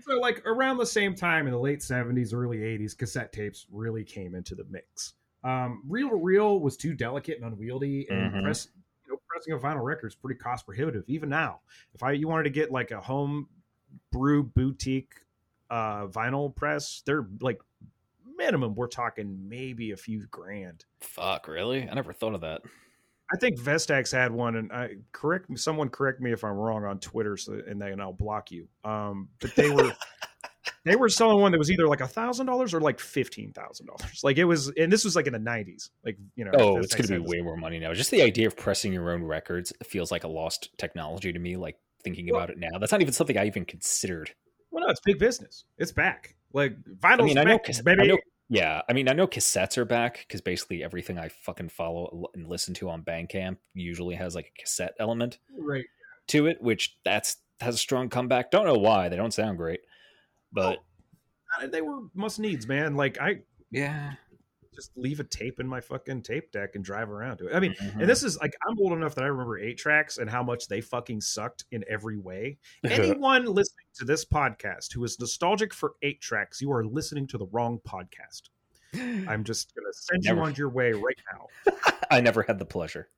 [0.00, 4.04] So like around the same time in the late 70s early 80s cassette tapes really
[4.04, 5.14] came into the mix.
[5.44, 8.42] Um reel to reel was too delicate and unwieldy and Mhm.
[8.42, 8.68] press
[9.06, 11.04] you know, pressing a vinyl record is pretty cost prohibitive.
[11.08, 11.60] Even now
[11.94, 13.48] if i you wanted to get like a home
[14.12, 15.14] brew boutique
[15.70, 17.60] uh vinyl press they're like
[18.36, 20.84] minimum we're talking maybe a few grand.
[21.00, 21.88] Fuck really?
[21.88, 22.62] I never thought of that
[23.32, 26.98] I think Vestax had one, and I correct someone correct me if I'm wrong on
[26.98, 28.68] Twitter, so and then I'll block you.
[28.84, 29.92] Um, but they were
[30.84, 33.86] they were selling one that was either like a thousand dollars or like fifteen thousand
[33.86, 34.20] dollars.
[34.22, 35.90] Like it was, and this was like in the '90s.
[36.04, 38.46] Like you know, oh Vestax it's gonna be way more money now just the idea
[38.46, 42.36] of pressing your own records feels like a lost technology to me like thinking Well-
[42.36, 44.30] about it now that's not even something i even considered
[44.70, 45.64] Well, no, it's big business.
[45.78, 46.36] It's back.
[46.52, 47.22] Like vinyl.
[47.22, 47.98] I mean, I know, back.
[48.00, 48.82] I know, yeah.
[48.88, 52.74] I mean, I know cassettes are back because basically everything I fucking follow and listen
[52.74, 55.84] to on Bandcamp usually has like a cassette element right.
[56.28, 58.50] to it, which that's has a strong comeback.
[58.50, 59.80] Don't know why they don't sound great,
[60.52, 60.78] but
[61.60, 62.94] Uh, They were must needs, man.
[62.94, 64.14] Like I yeah.
[64.78, 67.54] Just leave a tape in my fucking tape deck and drive around to it.
[67.56, 68.00] I mean, Mhm.
[68.00, 70.68] And this is like I'm old enough that I remember eight tracks and how much
[70.68, 72.58] they fucking sucked in every way.
[72.84, 77.38] Anyone listening to this podcast who is nostalgic for eight tracks, you are listening to
[77.38, 78.42] the wrong podcast.
[79.28, 80.36] I'm just gonna send Never.
[80.38, 81.72] you on your way right now.
[82.10, 83.08] I never had the pleasure.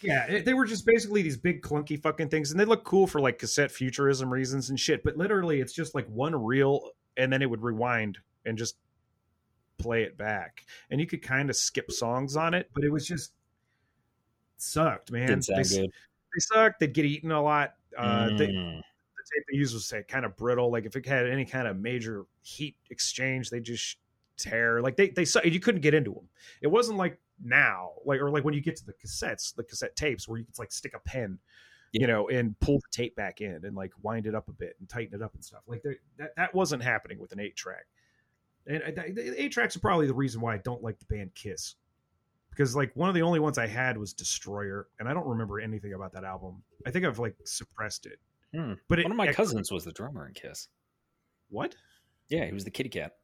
[0.00, 3.06] Yeah, it, they were just basically these big clunky fucking things, and they look cool
[3.06, 5.04] for like cassette futurism reasons and shit.
[5.04, 8.76] But literally, it's just like one reel, and then it would rewind and just
[9.78, 13.06] play it back, and you could kind of skip songs on it, but it was
[13.06, 13.32] just
[14.56, 15.40] sucked, man.
[15.48, 16.80] They, they sucked.
[16.80, 17.74] They'd get eaten a lot.
[17.96, 18.76] Uh, they, Mm.
[18.78, 20.70] the tape they used was say kind of brittle.
[20.70, 23.98] Like if it had any kind of major heat exchange, they just
[24.38, 24.80] tear.
[24.80, 26.28] Like they they you couldn't get into them.
[26.62, 29.94] It wasn't like now, like or like when you get to the cassettes, the cassette
[29.96, 31.38] tapes, where you could like stick a pen,
[31.92, 34.76] you know, and pull the tape back in and like wind it up a bit
[34.80, 35.60] and tighten it up and stuff.
[35.66, 37.86] Like there- that that wasn't happening with an eight track.
[38.66, 41.74] And the eight tracks are probably the reason why I don't like the band Kiss.
[42.50, 45.58] Because like one of the only ones I had was Destroyer, and I don't remember
[45.58, 46.62] anything about that album.
[46.86, 48.18] I think I've like suppressed it.
[48.54, 48.74] Hmm.
[48.88, 50.68] But it, One of my it- cousins was the drummer in Kiss.
[51.48, 51.74] What?
[52.28, 53.16] Yeah, he was the kitty cat.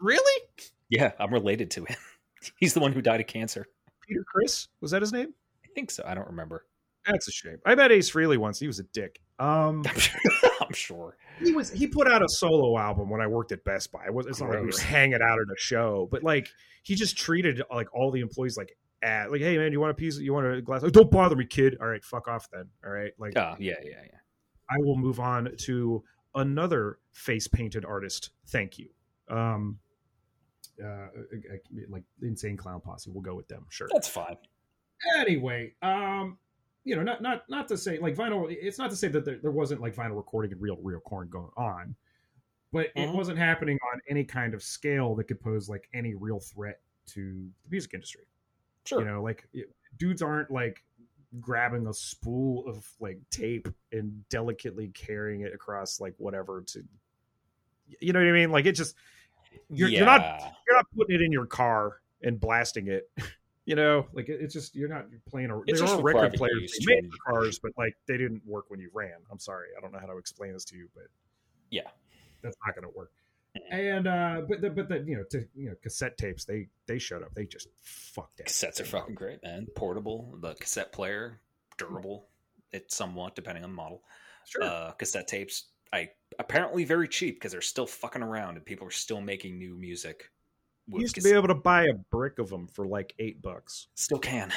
[0.00, 0.42] Really?
[0.88, 1.96] Yeah, I'm related to him.
[2.58, 3.66] He's the one who died of cancer.
[4.06, 4.68] Peter Criss?
[4.80, 5.32] Was that his name?
[5.64, 6.02] I think so.
[6.06, 6.66] I don't remember.
[7.06, 7.58] That's a shame.
[7.66, 8.58] I met Ace Frehley once.
[8.58, 9.20] He was a dick.
[9.38, 9.84] Um,
[10.60, 11.16] I'm sure.
[11.38, 11.70] He was.
[11.70, 14.04] He put out a solo album when I worked at Best Buy.
[14.06, 16.48] It was, it's not like we were hanging out at a show, but like
[16.82, 19.94] he just treated like all the employees like at like, hey man, you want a
[19.94, 20.18] piece?
[20.18, 20.82] You want a glass?
[20.84, 21.76] Oh, don't bother me, kid.
[21.80, 22.68] All right, fuck off then.
[22.84, 24.18] All right, like Oh, yeah, yeah, yeah.
[24.70, 26.02] I will move on to
[26.34, 28.30] another face painted artist.
[28.48, 28.88] Thank you.
[29.28, 29.78] Um,
[30.82, 31.06] uh,
[31.88, 33.10] like insane clown posse.
[33.10, 33.66] We'll go with them.
[33.68, 33.88] Sure.
[33.92, 34.36] That's fine.
[35.18, 36.38] anyway um
[36.84, 39.38] you know not not not to say like vinyl it's not to say that there,
[39.40, 41.94] there wasn't like vinyl recording and real real corn going on
[42.72, 43.14] but it Mhm.
[43.14, 47.48] wasn't happening on any kind of scale that could pose like any real threat to
[47.64, 48.24] the music industry
[48.86, 49.00] Sure.
[49.00, 49.48] You know, like
[49.96, 50.84] dudes aren't like
[51.40, 56.84] grabbing a spool of like tape and delicately carrying it across like whatever to
[58.00, 58.50] you know what I mean?
[58.50, 58.94] Like it just
[59.70, 60.22] you're, you're not
[60.66, 63.10] you're not putting it in your car and blasting it.
[63.66, 65.60] You know, like it, it's just you're not playing a.
[65.66, 68.78] It's are for record players they made for cars, but like they didn't work when
[68.78, 69.14] you ran.
[69.30, 71.04] I'm sorry, I don't know how to explain this to you, but
[71.70, 71.88] Yeah.
[72.42, 73.10] that's not going to work.
[73.70, 76.98] And uh, but the, but the you know to you know cassette tapes they they
[76.98, 79.66] showed up they just fucked that Cassettes are fucking great, man.
[79.76, 81.40] Portable, the cassette player,
[81.78, 82.26] durable.
[82.72, 84.02] It's somewhat depending on the model.
[84.46, 84.62] Sure.
[84.64, 88.90] Uh, cassette tapes, I apparently very cheap because they're still fucking around and people are
[88.90, 90.30] still making new music.
[90.86, 93.88] You used to be able to buy a brick of them for like eight bucks.
[93.94, 94.52] still can.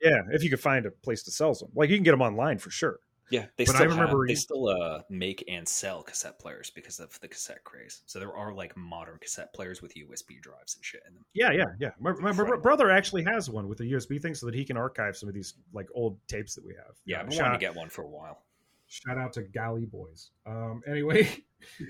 [0.00, 2.22] Yeah, if you could find a place to sell them, like you can get them
[2.22, 3.00] online for sure.
[3.30, 6.70] Yeah, they But I still remember have, they still uh, make and sell cassette players
[6.70, 8.02] because of the cassette craze.
[8.06, 11.24] So there are like modern cassette players with USB drives and shit in them.
[11.34, 11.90] Yeah, yeah, yeah.
[12.00, 14.76] My, my, my brother actually has one with a USB thing so that he can
[14.78, 16.96] archive some of these like old tapes that we have.
[17.04, 18.44] Yeah, I've been wanting to get one for a while.
[18.86, 20.30] shout out to Galley Boys.
[20.46, 21.28] Um, anyway,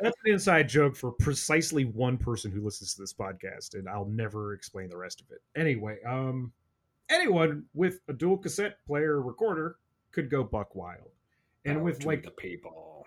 [0.02, 4.04] that's an inside joke for precisely one person who listens to this podcast, and I'll
[4.06, 5.40] never explain the rest of it.
[5.58, 6.52] Anyway, um,
[7.08, 9.76] anyone with a dual cassette player recorder
[10.10, 11.10] could go buck wild,
[11.64, 13.06] and Power with like the people.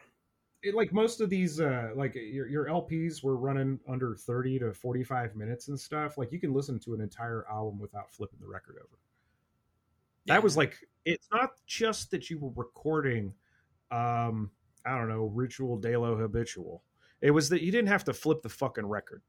[0.64, 4.74] it, like most of these uh like your, your lps were running under 30 to
[4.74, 8.48] 45 minutes and stuff like you can listen to an entire album without flipping the
[8.48, 8.98] record over
[10.26, 10.34] Yeah.
[10.36, 13.32] that was like it's not just that you were recording
[13.92, 14.50] um
[14.86, 16.84] i don't know ritual de lo habitual
[17.22, 19.22] it was that you didn't have to flip the fucking record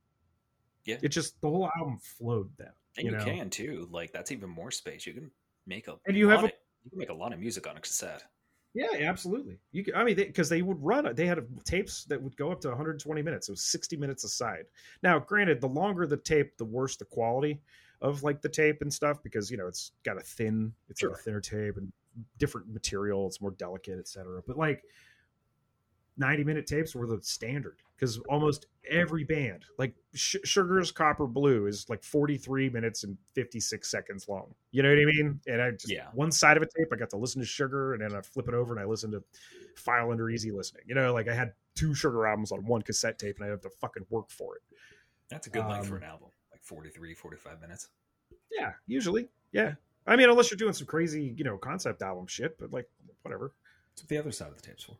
[0.85, 0.99] Yeah.
[1.03, 3.25] it just the whole album flowed then And you you, know?
[3.25, 3.89] can too.
[3.91, 5.07] Like that's even more space.
[5.07, 5.31] You can
[5.67, 7.67] make a And you have lot a- of- you can make a lot of music
[7.67, 8.25] on a cassette.
[8.75, 9.59] Yeah, absolutely.
[9.73, 12.61] You could, I mean, because they, would run, they had tapes that would go up
[12.61, 13.49] to 120 minutes.
[13.49, 14.67] It was 60 minutes a side.
[15.03, 17.61] Now, granted, the longer the tape, the worse the quality
[18.03, 21.13] of like the tape and stuff, because you know it's got a thin, it's Sure.
[21.13, 21.91] a thinner tape and
[22.39, 23.27] different material.
[23.27, 24.43] It's more delicate, etc.
[24.47, 24.85] But like
[26.19, 31.67] 90 minute tapes were the standard because almost every band, like Sh- Sugar's Copper Blue,
[31.67, 34.55] is like 43 minutes and 56 seconds long.
[34.71, 35.41] You know what I mean?
[35.47, 36.09] And I just Yeah.
[36.15, 38.49] one side of a tape, I got to listen to Sugar, and then I flip
[38.49, 39.23] it over and I listen to
[39.77, 40.85] File Under Easy Listening.
[40.87, 43.63] You know, like I had two Sugar albums on one cassette tape, and I had
[43.63, 44.63] to fucking work for it.
[45.29, 47.89] That's a good length for Um, an album, like 43, 45 minutes.
[48.51, 49.75] Yeah, usually, yeah.
[50.07, 52.89] I mean, unless you're doing some crazy, you know, concept album shit, but like
[53.23, 53.53] whatever.
[53.91, 54.97] That's what the other side of the tapes for.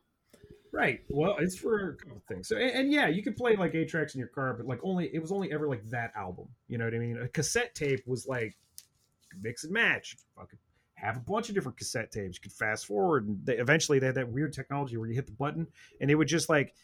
[0.77, 0.99] Right.
[1.09, 2.47] Well, it's for a couple things.
[2.47, 4.79] So, and, and yeah, you could play like eight tracks in your car, but like
[4.83, 6.47] only it was only ever like that album.
[6.67, 7.17] You know what I mean?
[7.17, 8.55] A cassette tape was like
[9.41, 10.17] mix and match.
[10.35, 10.59] Fucking
[10.93, 12.37] have a bunch of different cassette tapes.
[12.37, 15.25] You could fast forward, and they, eventually they had that weird technology where you hit
[15.25, 15.65] the button
[15.99, 16.75] and it would just like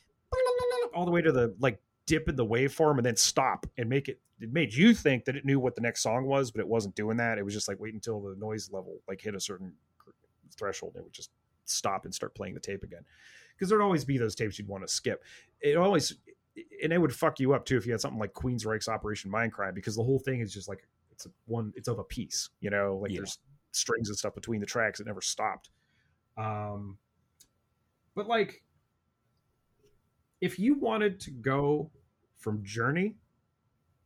[0.95, 4.09] all the way to the like dip in the waveform and then stop and make
[4.09, 4.19] it.
[4.41, 6.95] It made you think that it knew what the next song was, but it wasn't
[6.95, 7.37] doing that.
[7.37, 9.71] It was just like wait until the noise level like hit a certain
[10.57, 10.93] threshold.
[10.95, 11.29] And it would just
[11.65, 13.05] stop and start playing the tape again
[13.63, 15.23] because there'd always be those tapes you'd want to skip.
[15.61, 16.17] It always
[16.83, 19.31] and it would fuck you up too if you had something like Queen's Queensryche's Operation
[19.31, 22.49] Mindcrime because the whole thing is just like it's a one it's of a piece,
[22.59, 23.19] you know, like Yeah.
[23.19, 23.39] there's
[23.71, 24.99] strings and stuff between the tracks.
[24.99, 25.69] It never stopped.
[26.37, 26.97] Um,
[28.15, 28.63] but like,
[30.41, 31.89] if you wanted to go
[32.37, 33.15] from Journey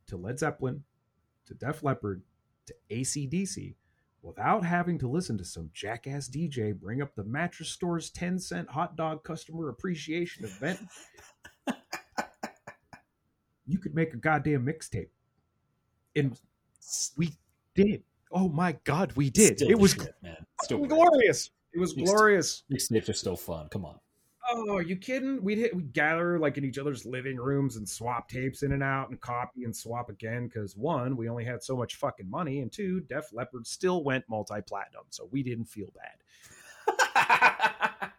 [0.06, 0.84] to Led Zeppelin
[1.46, 2.22] to Def Leppard
[2.66, 3.74] to ACDC
[4.28, 8.68] without having to listen to some jackass DJ bring up the mattress store's 10 cent
[8.68, 10.78] hot dog customer appreciation event,
[13.66, 15.08] you could make a goddamn mixtape.
[16.14, 16.38] And
[17.16, 17.32] we
[17.74, 18.02] did.
[18.30, 19.56] Oh my God, we did.
[19.58, 20.44] Still it was shit, man.
[20.62, 21.50] Still glorious.
[21.72, 22.64] It was glorious.
[22.70, 23.68] Mixtapes are still fun.
[23.70, 23.98] Come on.
[24.50, 25.42] Oh, are you kidding?
[25.42, 28.82] We'd hit, we'd gather like in each other's living rooms and swap tapes in and
[28.82, 32.60] out and copy and swap again because one, we only had so much fucking money,
[32.60, 36.14] and two, Def Leppard still went multi platinum, so we didn't feel bad.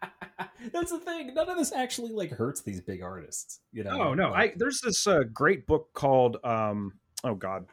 [0.73, 1.33] That's the thing.
[1.33, 3.61] None of this actually like hurts these big artists.
[3.71, 4.01] You know?
[4.01, 7.65] Oh no, I there's this uh, great book called um oh god,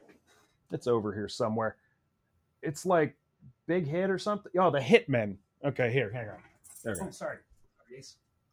[0.72, 1.76] it's over here somewhere.
[2.62, 3.16] It's like
[3.66, 4.52] Big Hit or something.
[4.58, 5.36] Oh, the Hitmen.
[5.64, 6.38] Okay, here, hang on.
[6.84, 7.16] there Oh, is.
[7.16, 7.38] sorry.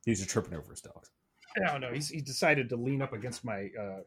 [0.05, 1.11] He's- These are tripping over his dogs.
[1.57, 3.99] No, no, he's, he decided to lean up against my uh,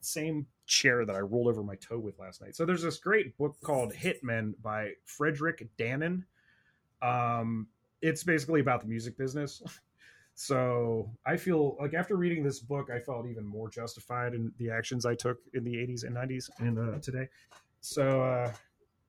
[0.00, 2.54] same chair that I rolled over my toe with last night.
[2.54, 6.22] So there's this great book called Hitmen by Frederick Dannen.
[7.02, 7.66] Um,
[8.02, 9.62] it's basically about the music business.
[10.34, 14.70] So I feel like after reading this book, I felt even more justified in the
[14.70, 17.28] actions I took in the 80s and 90s and uh, today.
[17.82, 18.50] So, uh,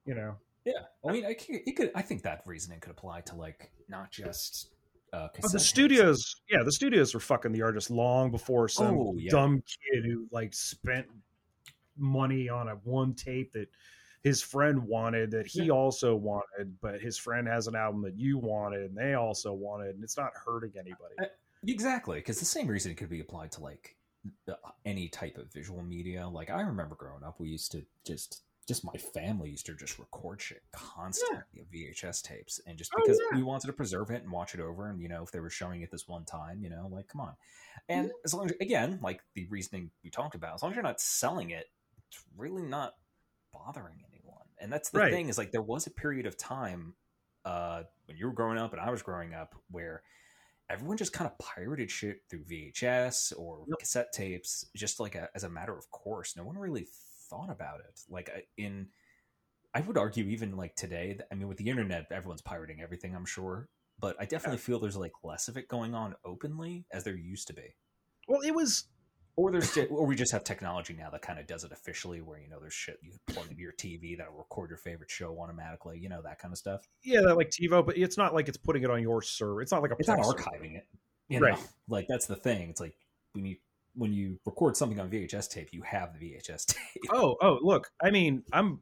[0.06, 0.36] you know,
[0.66, 1.92] Yeah, I mean, I it could.
[1.96, 4.73] I think that reasoning could apply to like not just
[5.14, 9.16] uh, Oh, the studios, yeah, the studios were fucking the artists long before some Oh,
[9.18, 9.32] yeah.
[9.32, 11.08] dumb kid who like spent
[11.98, 13.70] money on a one tape that
[14.24, 18.38] his friend wanted that he also wanted, but his friend has an album that you
[18.38, 21.16] wanted and they also wanted, and it's not hurting anybody.
[21.22, 21.26] Uh,
[21.66, 23.96] Exactly, because the same reason could be applied to like
[24.86, 26.28] any type of visual media.
[26.28, 30.00] Like I remember growing up, we used to just just my family used to just
[30.00, 33.38] record shit constantly of VHS tapes, and just Oh, because yeah.
[33.38, 35.50] we wanted to preserve it and watch it over, and you know if they were
[35.50, 37.36] showing it this one time, you know, like come on.
[37.90, 40.84] And as long as again, like the reasoning we talked about, as long as you're
[40.84, 41.66] not selling it,
[42.10, 42.94] it's really not
[43.52, 44.46] bothering anyone.
[44.60, 45.12] And that's the Right.
[45.12, 46.96] thing is like there was a period of time
[47.46, 50.04] uh, when you were growing up and I was growing up where
[50.70, 53.80] everyone just kind of pirated shit through VHS or Yep.
[53.80, 56.36] cassette tapes, just like a, as a matter of course.
[56.38, 56.88] No one really
[57.34, 58.00] thought about it.
[58.10, 58.88] Like in,
[59.74, 61.18] I would argue even like today.
[61.32, 63.16] I mean, with the internet, everyone's pirating everything.
[63.16, 63.70] I'm sure,
[64.00, 67.48] but I definitely feel there's like less of it going on openly as there used
[67.48, 67.76] to be.
[68.28, 68.86] Well, it was
[69.36, 72.40] Or there's, or we just have technology now that kind of does it officially, where
[72.40, 75.98] you know there's shit you plug into your TV that'll record your favorite show automatically,
[76.00, 76.88] you know that kind of stuff.
[77.04, 79.62] yeah, that like TiVo, but it's not like it's putting it on your server.
[79.64, 80.38] It's not like a it's not Plex server.
[80.44, 80.88] archiving it.
[81.30, 81.58] You Right.
[81.88, 82.70] like that's the thing.
[82.70, 82.94] It's like
[83.34, 83.56] we you
[83.96, 87.04] when you record something on VHS tape, you have the VHS tape.
[87.12, 87.92] Oh, oh, look.
[88.04, 88.80] I mean, I'm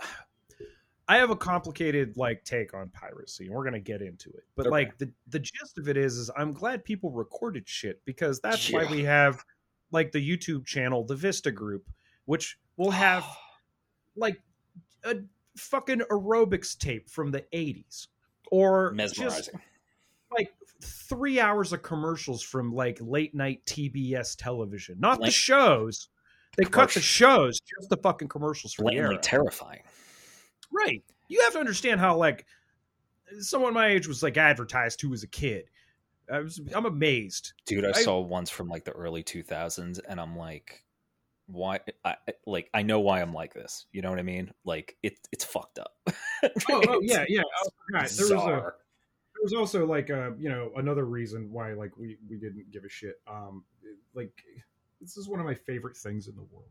[1.08, 4.44] I have a complicated like take on piracy, and we're gonna get into it.
[4.56, 4.70] But Okay.
[4.72, 8.70] like the the gist of it is, is I'm glad people recorded shit because that's
[8.72, 9.44] why we have
[9.90, 11.84] like the YouTube channel, the Vista Group,
[12.24, 13.24] which will have
[14.16, 14.40] like
[15.04, 15.16] a
[15.58, 18.06] fucking aerobics tape from the 80s
[18.50, 19.54] or mesmerizing.
[19.54, 19.62] like
[20.84, 26.08] three hours of commercials from like late night TBS television, not the shows.
[26.56, 29.18] They cut the shows, just the fucking commercials for the era.
[29.18, 29.82] terrifying.
[30.70, 31.02] right.
[31.28, 32.46] You have to understand how like
[33.40, 35.64] someone my age was like advertised to as a kid.
[36.32, 37.52] I was, I'm amazed.
[37.66, 40.84] Dude, I, I- saw ones from like the early 2000s, and I'm like,
[41.46, 41.80] why?
[42.04, 42.16] I
[42.46, 43.86] like I know why I'm like this.
[43.92, 44.50] You know what I mean?
[44.64, 45.96] Like it, it's fucked up.
[46.70, 47.40] Oh, oh yeah, yeah.
[47.42, 48.10] Oh, I forgot.
[48.10, 48.72] There was a
[49.44, 52.88] was also like uh you know another reason why like we we didn't give a
[52.88, 53.62] shit um
[54.14, 54.32] like
[55.00, 56.70] this is one of my favorite things in the world.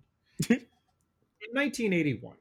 [0.50, 2.36] In 1981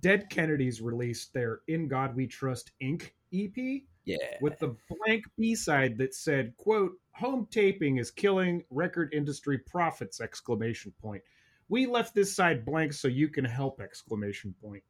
[0.00, 3.10] dead kennedys released their in god we trust inc.
[3.32, 4.16] Ep yeah.
[4.40, 10.20] with the blank b-side that said quote home taping is killing record industry profits!
[10.20, 11.22] exclamation point.
[11.68, 14.82] We left this side blank so you can help exclamation point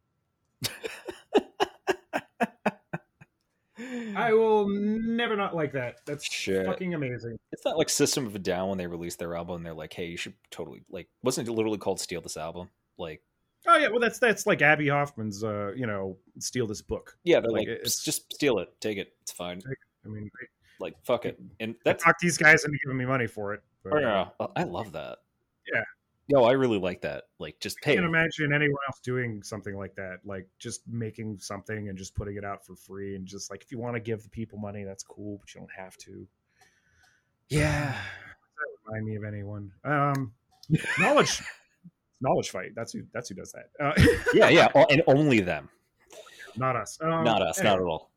[4.16, 6.66] i will never not like that that's Shit.
[6.66, 9.56] fucking amazing It's not like System of a Down when they released their album.
[9.56, 11.08] and They're like, hey, you should totally like.
[11.22, 12.68] Wasn't it literally called "Steal This Album"?
[12.98, 13.22] Like,
[13.66, 17.40] oh yeah well that's that's like abbie hoffman's uh you know steal this book yeah,
[17.40, 19.60] they're Like, like, it's- just steal it, take it, it's fine.
[20.04, 20.30] i mean
[20.80, 23.92] Like, fuck it, and i talk these guys into giving me money for it but
[23.94, 24.26] oh, yeah,
[24.56, 25.18] I love that.
[25.72, 25.82] Yeah.
[26.28, 27.24] Yo, I really like that.
[27.38, 30.18] Like, just I hey, can't imagine anyone else doing something like that.
[30.24, 33.72] Like just making something and just putting it out for free, and just like if
[33.72, 36.26] you want to give the people money, that's cool, but you don't have to.
[37.48, 37.96] yeah,
[38.58, 39.72] That remind me of anyone.
[39.84, 40.32] Um,
[40.98, 41.40] knowledge,
[42.20, 42.72] knowledge fight.
[42.76, 43.02] That's who.
[43.12, 43.70] That's who does that.
[43.80, 43.92] Uh,
[44.34, 45.68] yeah, yeah, and only them,
[46.56, 46.98] not us.
[47.00, 48.10] Um, not us, anyway, not at all.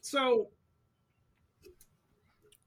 [0.00, 0.48] So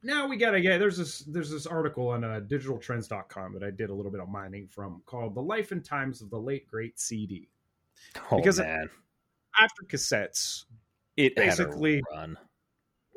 [0.05, 3.89] now we gotta get there's this there's this article on uh, digitaltrends.com that I did
[3.89, 6.99] a little bit of mining from called "The Life and Times of the Late Great
[6.99, 7.49] CD."
[8.31, 8.89] Oh Because- man,
[9.59, 10.65] After cassettes,
[11.17, 12.37] it basically- run.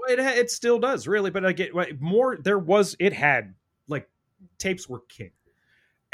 [0.08, 2.38] It it still does really, but I get more.
[2.38, 3.54] There was it had
[3.88, 4.08] like
[4.56, 5.32] tapes were king,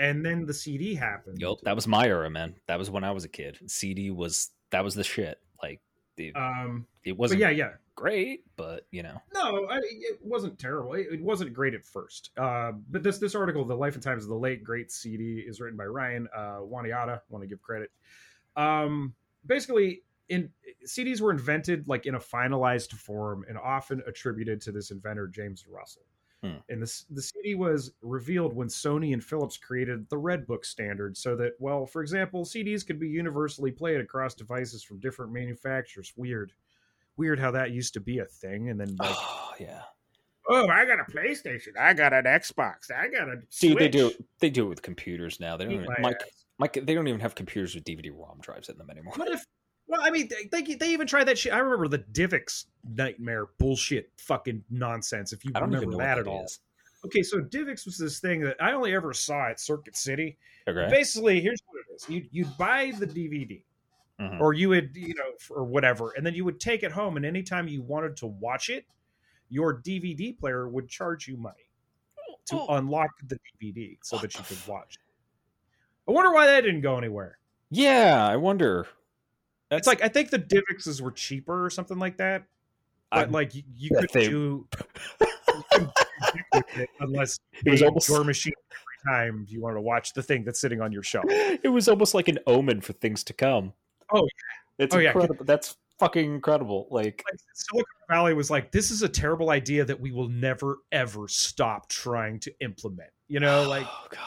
[0.00, 1.40] and then the CD happened.
[1.40, 2.56] Yep, that was my era, man.
[2.66, 3.58] That was when I was a kid.
[3.70, 5.38] CD was that was the shit.
[5.62, 5.80] Like,
[6.16, 7.74] it, Um, it wasn't yeah, yeah.
[7.94, 10.94] Great, but you know, No, I, it wasn't terrible.
[10.94, 12.30] It, it wasn't great at first.
[12.36, 15.60] Uh, but this this article, "The Life and Times of the Late Great CD," is
[15.60, 17.20] written by Ryan uh, Waniata.
[17.28, 17.90] Want to give credit.
[18.56, 19.14] Um,
[19.46, 20.50] basically, in
[20.86, 25.66] CDs were invented like in a finalized form and often attributed to this inventor James
[25.68, 26.02] Russell.
[26.42, 26.56] Hmm.
[26.68, 31.16] And this the CD was revealed when Sony and Philips created the Red Book standard,
[31.16, 36.12] so that well, for example, CDs could be universally played across devices from different manufacturers.
[36.16, 36.52] Weird,
[37.16, 39.82] weird how that used to be a thing, and then like oh yeah,
[40.48, 44.12] oh, I got a PlayStation, I got an Xbox, I got a dude, they do
[44.40, 45.56] they do it with computers now.
[45.56, 46.44] They don't even, Mike, ass.
[46.58, 49.14] Mike, they don't even have computers with DVD-ROM drives in them anymore.
[49.16, 49.44] What if?
[49.86, 51.52] Well, I mean, they, they they even tried that shit.
[51.52, 55.32] I remember the Divx nightmare bullshit, fucking nonsense.
[55.32, 56.44] If you I don't remember even know that what at that all.
[56.44, 56.60] is.
[57.04, 60.38] Okay, so Divx was this thing that I only ever saw at Circuit City.
[60.66, 63.62] Okay, Basically, here's what it is: you you'd buy the DVD,
[64.20, 64.40] Mhm.
[64.40, 67.26] or you would you know or whatever, and then you would take it home, and
[67.26, 68.86] anytime you wanted to watch it,
[69.48, 71.68] your DVD player would charge you money
[72.46, 72.76] to Oh.
[72.76, 74.94] unlock the DVD so What that you the could watch.
[74.96, 75.00] it.
[76.08, 77.38] I wonder why that didn't go anywhere.
[77.70, 78.86] Yeah, I wonder.
[79.70, 82.44] It's like I think the Divx's were cheaper or something like that.
[83.10, 84.68] But I'm- like you, you bet could they- do
[85.20, 85.26] you
[85.70, 86.02] couldn't do
[86.32, 90.12] dick with it unless It was almost- your machine every time you wanted to watch
[90.12, 91.24] the thing that's sitting on your shelf.
[91.28, 93.72] it was almost like an omen for things to come.
[94.14, 94.84] Oh, yeah.
[94.84, 95.10] it's Oh, yeah.
[95.10, 95.44] incredible.
[95.44, 96.88] That's fucking incredible.
[96.90, 100.78] Like, Like Silicon Valley was like, this is a terrible idea that we will never
[100.92, 103.10] ever stop trying to implement.
[103.28, 104.20] You know, oh, like oh god,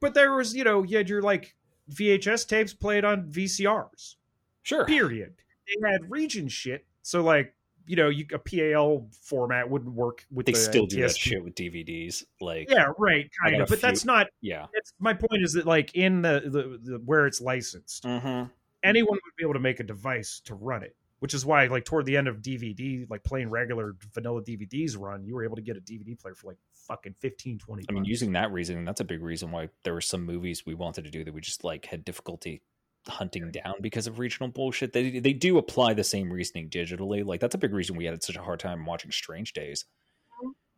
[0.00, 1.54] but there was, you know, you had your like
[1.92, 4.16] VHS tapes played on VCRs.
[4.62, 4.84] sure.
[4.86, 5.34] Period.
[5.66, 6.84] They had region shit.
[7.02, 7.54] So like,
[7.86, 11.42] you know, you a PAL format wouldn't work with They the still do that shit
[11.42, 12.24] with DVDs.
[12.40, 13.68] Like, Yeah, right, kind of.
[13.68, 14.66] But that's not yeah.
[14.72, 18.48] that's my point is that like in the, the, the where it's licensed, Mm-hmm.
[18.82, 20.96] anyone would be able to make a device to run it.
[21.20, 25.24] Which is why, like, toward the end of DVD, like playing regular vanilla DVDs run,
[25.24, 28.02] you were able to get a DVD player for like fucking 15, 20 I mean,
[28.02, 28.08] bucks.
[28.10, 31.10] using that reasoning, that's a big reason why there were some movies we wanted to
[31.10, 32.60] do that we just like had difficulty
[33.08, 34.92] hunting down because of regional bullshit.
[34.92, 37.24] They they do apply the same reasoning digitally.
[37.24, 39.84] Like that's a big reason we had such a hard time watching Strange Days.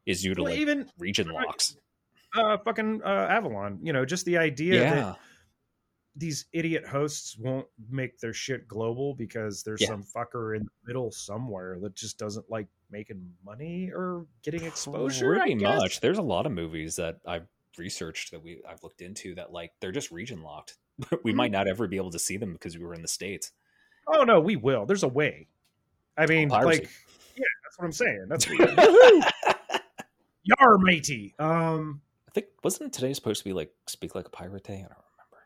[0.05, 1.77] Is due to Well, like even region locks.
[2.37, 5.19] uh, fucking uh, Avalon, you know, just the idea Yeah, that
[6.15, 9.89] these idiot hosts won't make their shit global because there's Yeah.
[9.89, 15.35] some fucker in the middle somewhere that just doesn't like making money or getting exposure.
[15.35, 16.01] Pretty much.
[16.01, 17.47] There's a lot of movies that I've
[17.77, 20.77] researched that we I've looked into that like they're just region locked.
[21.23, 21.37] we Mm-hmm.
[21.37, 23.53] might not ever be able to see them because we were in the states.
[24.09, 24.87] Oh no, we will.
[24.87, 25.49] There's a way.
[26.17, 26.81] I mean, Piracy.
[26.83, 26.91] like,
[27.37, 28.27] yeah, that's what I'm saying.
[28.29, 28.47] That's
[30.45, 31.35] yar matey.
[31.39, 34.75] Um, I think wasn't today supposed to be like speak like a pirate day?
[34.75, 35.45] I don't remember.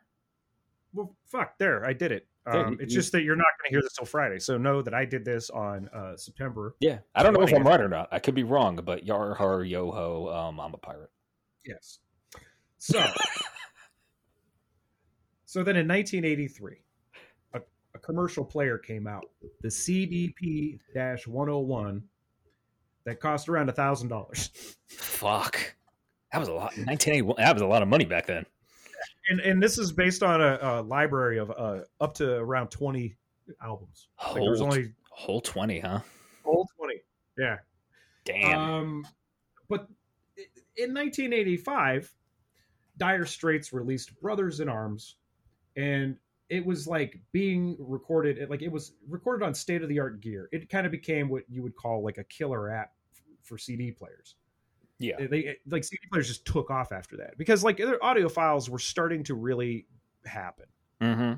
[0.92, 2.26] well, fuck, there, I did it.
[2.46, 4.38] There, Um, you- it's you- just that you're not going to hear this till Friday,
[4.38, 6.74] so know that I did this on uh, September.
[6.80, 8.09] Yeah, I don't know if I'm right or not.
[8.12, 11.11] I could be wrong, but yar har yo ho, um, I'm a pirate.
[11.66, 11.98] Yes.
[12.78, 12.98] So,
[15.51, 16.76] so then in 1983,
[17.55, 17.61] a,
[17.96, 19.24] a commercial player came out,
[19.62, 22.05] the CDP 101,
[23.05, 24.51] that cost around a thousand dollars.
[24.86, 25.74] Fuck,
[26.32, 26.76] that was a lot.
[26.76, 27.34] 1981.
[27.38, 28.46] That was a lot of money back then.
[29.28, 33.16] And and this is based on a, a library of uh, up to around 20
[33.61, 34.07] albums.
[34.24, 35.98] Like there was Whole- only Whole 20, huh?
[36.44, 36.94] whole 20.
[37.36, 37.57] Yeah.
[38.24, 38.57] Damn.
[38.57, 39.07] Um,
[39.68, 39.88] but
[40.76, 42.14] in 1985,
[42.98, 45.16] Dire Straits released Brothers in Arms,
[45.80, 46.16] and
[46.48, 48.38] it was like being recorded.
[48.38, 50.48] it- Like it was recorded on state of the art gear.
[50.52, 52.92] It kind of became what you would call like a killer app
[53.42, 54.34] for CD players.
[54.98, 55.16] yeah.
[55.18, 58.68] They, they like CD players just took off after that because like their audio files
[58.68, 59.86] were starting to really
[60.26, 60.66] happen
[61.00, 61.32] Mm-hmm.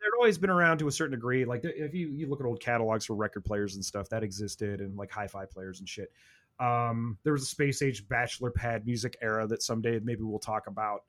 [0.00, 1.44] they'd always been around to a certain degree.
[1.44, 4.80] Like if you you look at old catalogs for record players and stuff, that existed,
[4.80, 6.10] and like hi-fi players and shit.
[6.58, 10.66] Um, there was a space age bachelor pad music era that someday maybe we'll talk
[10.66, 11.04] about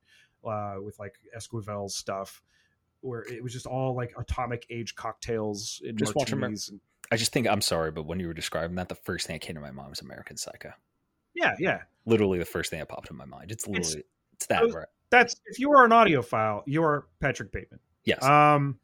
[0.46, 2.42] uh, with like Esquivel's stuff,
[3.02, 6.70] where it was just all like atomic age cocktails and Just watch martinis.
[6.70, 6.80] and-
[7.12, 9.42] I just think I'm sorry, but when you were describing that, the first thing that
[9.42, 10.72] came to my mind was American Psycho.
[11.34, 11.82] yeah, yeah.
[12.06, 13.52] Literally, the first thing that popped in my mind.
[13.52, 14.88] It's literally it's, that those- right?
[15.10, 17.82] That's if you are an audiophile, you are Patrick Bateman.
[18.06, 18.24] Yes.
[18.24, 18.80] Um,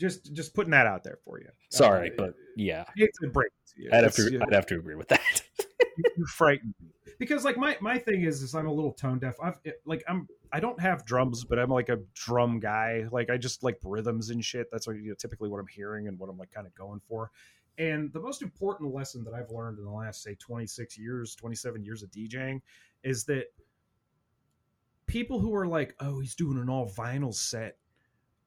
[0.00, 1.46] just just putting that out there for you.
[1.70, 3.90] sorry, Uh, but yeah, I hate to break it to you.
[3.92, 5.42] I'd have to I'd have to agree with that.
[5.96, 6.88] you, you frighten me
[7.22, 9.36] because like my my thing is is I'm a little tone deaf.
[9.40, 13.06] I've it- like I'm I don't have drums, but I'm like a drum guy.
[13.12, 14.66] Like I just like rhythms and shit.
[14.72, 17.00] That's what you know, typically what I'm hearing and what I'm like kind of going
[17.08, 17.30] for.
[17.78, 21.84] And the most important lesson that I've learned in the last say 26 years, 27
[21.84, 22.60] years of DJing
[23.04, 23.44] is that
[25.06, 27.76] people who are like, "Oh, he's doing an all vinyl set."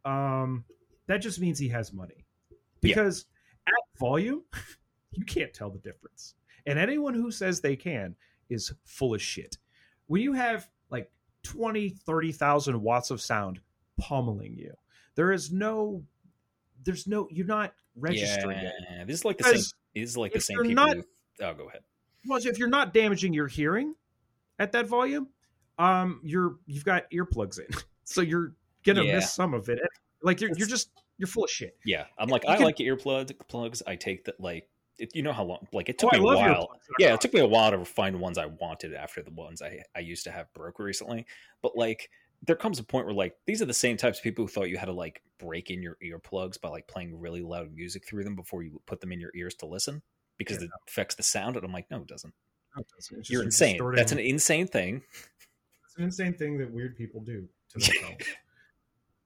[0.03, 0.65] Um
[1.07, 2.25] that just means he has money.
[2.49, 2.57] Yeah.
[2.81, 3.25] Because
[3.67, 4.43] at volume,
[5.11, 6.35] you can't tell the difference.
[6.65, 8.17] And anyone who says they can
[8.49, 9.57] is full of shit.
[10.07, 11.11] When you have like
[11.43, 13.59] 20, 30,000 watts of sound
[13.99, 14.73] pummeling you,
[15.15, 16.03] there is no,
[16.83, 18.73] there's no, you're not registering it.
[19.07, 19.63] this is like the same.
[19.93, 20.85] Is like the same you're people.
[20.85, 21.03] not- who-
[21.41, 21.81] oh, go ahead.
[22.27, 23.95] Well, if you're not damaging your hearing
[24.59, 25.27] at that volume,
[25.77, 27.67] um, you're, you've got earplugs in.
[28.07, 29.15] So you're going to Yeah.
[29.15, 29.79] miss some of it.
[30.21, 31.75] Like you're, you're just, you're full of shit.
[31.85, 33.31] Yeah, I'm like You I can- like earplugs.
[33.47, 33.81] Plugs.
[33.87, 35.67] I take that like it, you know how long.
[35.73, 36.79] Like it Oh, took I me a while.
[36.99, 39.83] Yeah, it took me a while to find ones I wanted after the ones I
[39.95, 41.25] I used to have broke recently.
[41.61, 42.09] But like
[42.45, 44.69] there comes a point where like these are the same types of people who thought
[44.69, 48.23] you had to like break in your earplugs by like playing really loud music through
[48.23, 50.01] them before you put them in your ears to listen
[50.37, 50.65] because Yeah.
[50.65, 51.55] it affects the sound.
[51.55, 52.33] And I'm like, no, it doesn't.
[52.97, 53.73] It's just- You're insane.
[53.75, 55.01] distorting- That's an insane thing.
[55.85, 58.25] It's an insane thing that weird people do to themselves.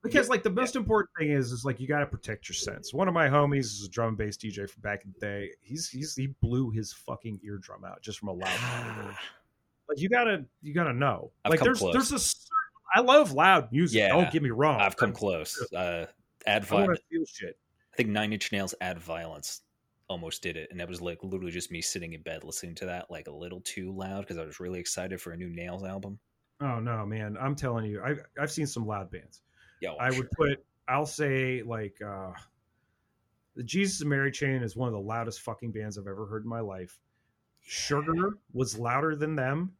[0.02, 2.94] Because like the most important thing is is like you got to protect your sense.
[2.94, 5.50] One of my homies is a drum and bass DJ from back in the day.
[5.60, 9.16] He's he's he blew his fucking eardrum out just from a loud.
[9.88, 11.32] like you gotta you gotta know.
[11.44, 11.92] I've like there's close.
[11.92, 12.46] there's a certain
[12.94, 13.98] I love loud music.
[13.98, 14.80] Yeah, don't get me wrong.
[14.80, 15.58] I've come close.
[15.76, 16.06] Uh,
[16.46, 16.98] add violence.
[16.98, 17.58] to feel shit.
[17.92, 19.62] I think Nine Inch Nails add violence
[20.08, 22.86] almost did it, and that was like literally just me sitting in bed listening to
[22.86, 25.84] that like a little too loud because I was really excited for a new Nails
[25.84, 26.18] album.
[26.60, 27.36] Oh no, man!
[27.40, 29.42] I'm telling you, I've I've seen some loud bands.
[29.80, 30.64] Yo, I would put.
[30.86, 32.32] I'll say like uh
[33.56, 36.44] the Jesus and Mary Chain is one of the loudest fucking bands I've ever heard
[36.44, 37.00] in my life.
[37.60, 39.72] Sugar was louder than them,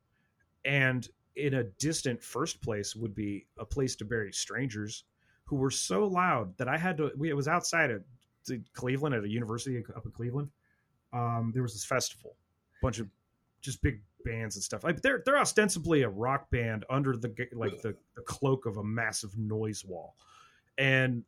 [0.64, 5.04] and in a distant first place would be a place to bury strangers,
[5.44, 7.10] who were so loud that I had to.
[7.16, 8.02] We, it was outside of
[8.74, 10.50] Cleveland at a university up in Cleveland.
[11.12, 12.36] Um, there was this festival,
[12.82, 13.08] bunch of
[13.60, 14.84] just big bands and stuff.
[14.84, 18.84] Like they're they're ostensibly a rock band under the like the, the cloak of a
[18.84, 20.16] massive noise wall,
[20.78, 21.24] and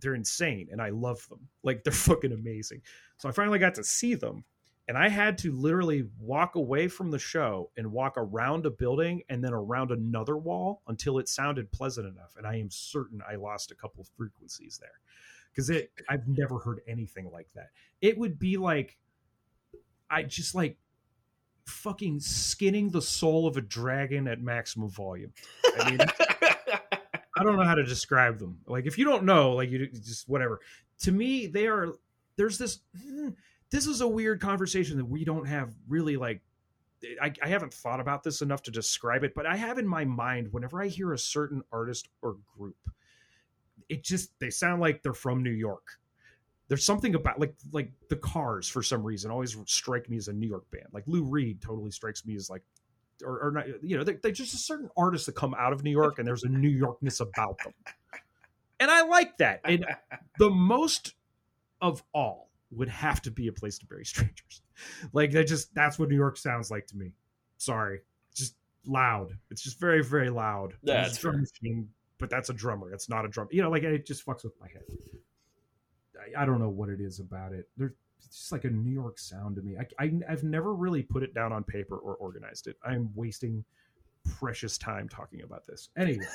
[0.00, 0.68] they're insane.
[0.70, 1.48] And I love them.
[1.62, 2.82] Like they're fucking amazing.
[3.18, 4.44] So I finally got to see them,
[4.88, 9.22] and I had to literally walk away from the show and walk around a building
[9.28, 12.34] and then around another wall until it sounded pleasant enough.
[12.36, 15.00] And I am certain I lost a couple of frequencies there
[15.50, 17.68] because it I've never heard anything like that.
[18.00, 18.98] It would be like
[20.10, 20.76] I just like
[21.66, 25.32] fucking skinning the soul of a dragon at maximum volume.
[25.78, 26.00] I mean,
[27.36, 28.58] I don't know how to describe them.
[28.66, 30.60] Like if you don't know, like you just whatever.
[31.00, 31.92] To me, they are.
[32.36, 32.80] There's this.
[33.00, 33.30] hmm,
[33.70, 36.42] This is a weird conversation that we don't have really like.
[37.20, 40.04] I, I haven't thought about this enough to describe it, but I have in my
[40.04, 42.76] mind whenever I hear a certain artist or group,
[43.88, 45.82] it just they sound like they're from New York.
[46.72, 50.32] There's something about like like the Cars for some reason always strike me as a
[50.32, 50.86] New York band.
[50.90, 52.62] Like Lou Reed totally strikes me as like
[53.22, 55.84] or, or not, you know, they're, they're just a certain artists that come out of
[55.84, 57.74] New York and there's a New Yorkness about them.
[58.80, 59.60] And I like that.
[59.66, 59.84] And
[60.38, 61.12] the most
[61.82, 64.62] of all would have to be a place to bury strangers.
[65.12, 67.12] Like that just that's what New York sounds like to me.
[67.58, 68.00] Sorry.
[68.34, 68.56] Just
[68.86, 69.36] loud.
[69.50, 70.72] It's just very, very loud.
[70.82, 71.40] Yeah, There's it's a drum fair.
[71.42, 72.94] machine, but that's a drummer.
[72.94, 73.48] It's not a drum.
[73.50, 74.82] You know, like it just fucks with my head.
[76.36, 77.68] I, I don't know what it is about it.
[77.76, 77.92] There's
[78.30, 79.76] just like a New York sound to me.
[79.76, 82.76] I, I have never really put it down on paper or organized it.
[82.84, 83.64] I'm wasting
[84.38, 85.90] precious time talking about this.
[85.96, 86.24] Anyway.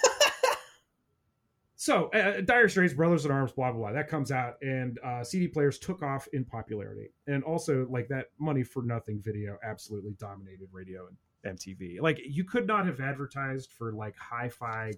[1.80, 3.92] So, uh, Dire Straits, Brothers in Arms, blah blah blah.
[3.92, 8.32] That comes out, and uh, CD players took off in popularity, and also like that
[8.40, 11.08] money for nothing video absolutely dominated radio
[11.44, 12.02] and MTV.
[12.02, 14.92] Like you could not have advertised for like hi-fi,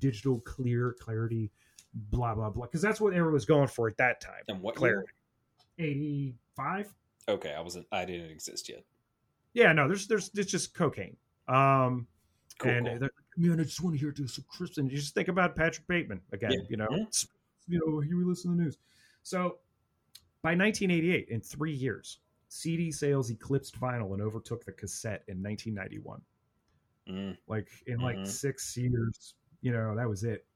[0.00, 1.52] digital, clear, clarity,
[1.94, 4.42] blah blah blah, because that's what everyone was going for at that time.
[4.48, 5.08] and what Clarity.
[5.78, 6.92] Eighty-five.
[7.28, 7.86] Okay, I wasn't.
[7.92, 8.84] I didn't exist yet.
[9.54, 11.16] Yeah, no, there's there's it's just cocaine.
[11.48, 12.06] Um,
[12.58, 12.70] Cool.
[12.70, 12.98] and cool.
[13.00, 14.78] like, man, I just want to hear this some crisp.
[14.78, 16.52] And you just think about Patrick Bateman again.
[16.52, 16.58] Yeah.
[16.68, 16.88] You know.
[16.92, 17.26] It's-
[17.66, 18.76] you know, he we listen to the news.
[19.22, 19.58] So
[20.42, 22.18] by 1988, in three years,
[22.48, 26.20] CD sales eclipsed vinyl and overtook the cassette in 1991.
[27.08, 28.26] Mm, Like in like Mhm.
[28.26, 30.46] six years, you know, that was it.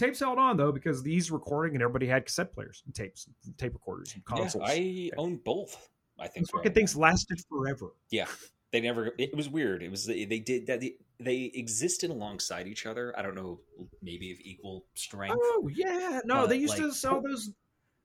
[0.00, 3.28] Tapes held on though because these recording and everybody had cassette players and tapes,
[3.58, 4.64] tape recorders and yeah, consoles.
[4.66, 5.90] I own both.
[6.18, 7.90] I think These fucking things lasted forever.
[8.08, 8.24] Yeah,
[8.72, 9.10] they never.
[9.18, 9.82] It was weird.
[9.82, 10.80] It was they they did that.
[10.80, 13.12] They, they existed alongside each other.
[13.14, 13.60] I don't know,
[14.00, 15.36] maybe of equal strength.
[15.38, 17.50] Oh yeah, no, they used to sell those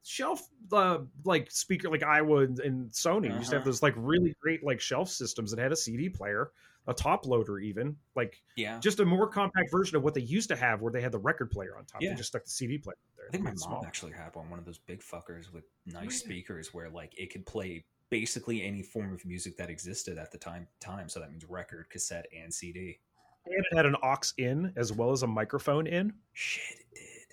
[0.04, 3.64] shelf uh, like speaker like Aiwa and, and Sony used to have Uh-huh.
[3.64, 6.52] those like really great like shelf systems that had a CD player,
[6.88, 10.50] a top loader even like Yeah, just a more compact version of what they used
[10.50, 12.02] to have where they had the record player on top.
[12.02, 12.10] Yeah.
[12.12, 13.26] They just stuck the CD player there.
[13.28, 13.84] I think my mom small.
[13.86, 17.46] actually had one, one of those big fuckers with nice speakers where like it could
[17.46, 20.68] play basically any form of music that existed at the time.
[20.80, 23.00] Time, so that means record, cassette, and CD.
[23.48, 26.14] And it had an aux in as well as a microphone in.
[26.34, 27.28] Shit, it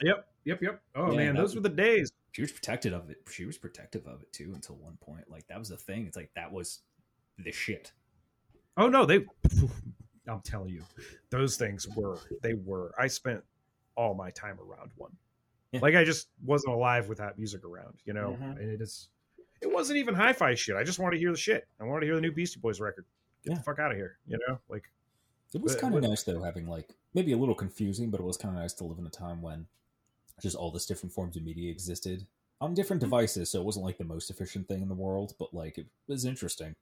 [0.00, 0.06] did.
[0.08, 0.82] Yep, yep, yep.
[0.94, 2.10] Oh Yeah, man, those was- were the days.
[2.32, 3.18] She was protective of it.
[3.30, 5.30] She was protective of it too until one point.
[5.30, 6.06] Like that was the thing.
[6.06, 6.80] It's like that was
[7.38, 7.92] the shit.
[8.76, 9.24] Oh no, they.
[10.28, 10.82] I'm telling you,
[11.30, 12.18] those things were.
[12.42, 12.94] They were.
[12.98, 13.42] I spent
[13.96, 15.12] all my time around one.
[15.72, 15.80] Yeah.
[15.82, 18.36] Like I just wasn't alive without music around, you know.
[18.40, 18.58] Mhm.
[18.60, 19.08] And it is.
[19.60, 20.76] It wasn't even hi-fi shit.
[20.76, 21.66] I just wanted to hear the shit.
[21.80, 23.04] I wanted to hear the new Beastie Boys record.
[23.44, 23.58] Get Yeah.
[23.58, 24.58] the fuck out of here, you know.
[24.68, 24.84] Like
[25.54, 28.36] It was kind of nice though, having like maybe a little confusing, but it was
[28.36, 29.66] kind of nice to live in a time when
[30.40, 32.26] just all this different forms of media existed
[32.60, 33.10] on different Mm-hmm.
[33.10, 33.50] devices.
[33.50, 36.24] So it wasn't like the most efficient thing in the world, but like it was
[36.24, 36.74] interesting.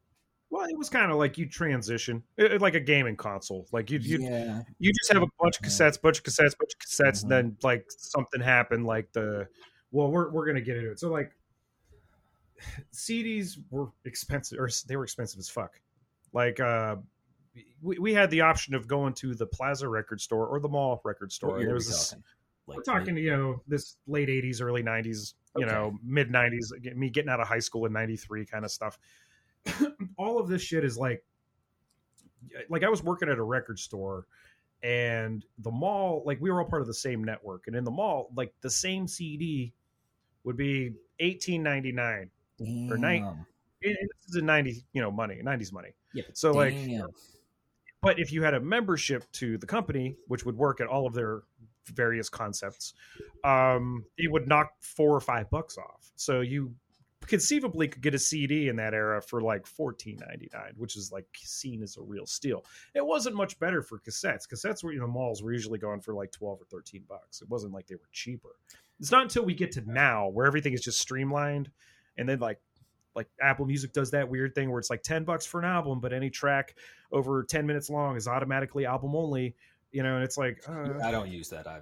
[0.53, 3.67] Well, it was kind of like you transition, it, like a gaming console.
[3.73, 6.75] Like you, you, yeah, you just have a bunch of cassettes, bunch of cassettes, bunch
[6.75, 7.23] of cassettes, Mhm.
[7.23, 9.49] and then like something happened, like the.
[9.93, 11.01] Well, we're we're gonna get into it.
[11.01, 11.33] So like,
[12.93, 15.81] CDs were expensive, or they were expensive as fuck.
[16.35, 16.97] Like, uh,
[17.81, 21.01] we, we had the option of going to the Plaza record store or the mall
[21.03, 21.65] record store.
[21.65, 22.25] there was this, talking?
[22.67, 25.73] Like, we're talking, you know, this late '80s, early '90s, you Okay.
[25.73, 26.73] know, mid '90s.
[26.95, 28.99] Me getting out of high school in '93, kind of stuff.
[30.19, 31.25] All of this shit is like,
[32.69, 34.27] like I was working at a record store,
[34.83, 37.91] and the mall like we were all part of the same network and in the
[37.91, 39.73] mall like the same cd
[40.45, 42.29] would be 18.99
[42.91, 43.21] Or night.
[43.21, 43.47] Damn.
[43.85, 46.75] and this is in 90 you know money 90s money Yeah, So, like,
[48.01, 51.15] but if you had a membership to the company which would work at all of
[51.15, 51.43] their
[51.87, 52.95] various concepts
[53.45, 56.75] um it would knock four or five bucks off so you
[57.33, 61.83] conceivably could get a cd in that era for like 14.99 which is like seen
[61.83, 62.63] as a real steal.
[62.95, 64.47] It wasn't much better for cassettes.
[64.47, 67.41] Cassettes were you know malls were usually going for like 12 or 13 bucks.
[67.41, 68.51] It wasn't like they were cheaper.
[69.01, 71.71] It's not until we get to now where everything is just streamlined
[72.19, 72.59] and then like
[73.15, 76.01] like apple music does that weird thing where it's like 10 bucks for an album
[76.01, 76.75] but any track
[77.13, 79.55] over 10 minutes long is automatically album only
[79.91, 81.67] you know and it's like uh, I don't use that.
[81.67, 81.81] I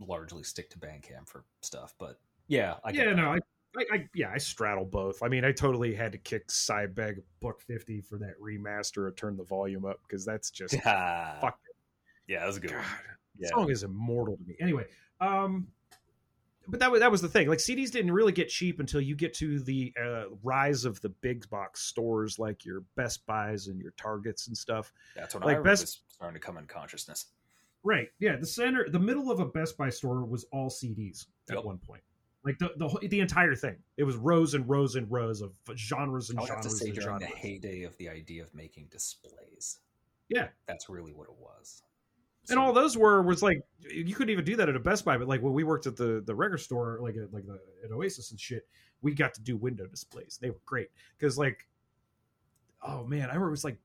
[0.00, 2.18] largely stick to Bandcamp for stuff, but
[2.48, 3.38] yeah, I yeah no I,
[3.76, 7.60] I, I yeah i straddle both i mean i totally had to kick Cybeg Book
[7.60, 11.58] 50 for that remaster of turn the volume up because that's just Ah, fuck
[12.28, 12.84] yeah, that was a good God.
[13.38, 13.48] Yeah.
[13.50, 14.84] song is immortal to me anyway
[15.20, 15.68] um
[16.68, 19.14] but that was that was the thing like cds didn't really get cheap until you
[19.14, 23.80] get to the uh, rise of the big box stores like your best buys and
[23.80, 27.26] your targets and stuff That's when like I best- was starting to come in consciousness.
[27.84, 28.08] Right.
[28.18, 28.34] Yeah.
[28.34, 31.64] The center, the middle of a Best Buy store was all CDs at Yep.
[31.64, 32.02] one point.
[32.46, 33.74] Like the, the the entire thing.
[33.96, 36.78] It was rows and rows and rows of genres and I would have to genres
[36.78, 39.80] say during the heyday of the idea of making displays.
[40.28, 40.48] Yeah.
[40.66, 41.82] That's really what it was.
[42.48, 45.18] And all those were was like you couldn't even do that at a Best Buy,
[45.18, 47.90] but like when we worked at the the record store, like at, like the, at
[47.90, 48.68] Oasis and shit,
[49.02, 50.38] we got to do window displays.
[50.40, 51.66] They were great because like,
[52.86, 53.78] oh man, I remember it was like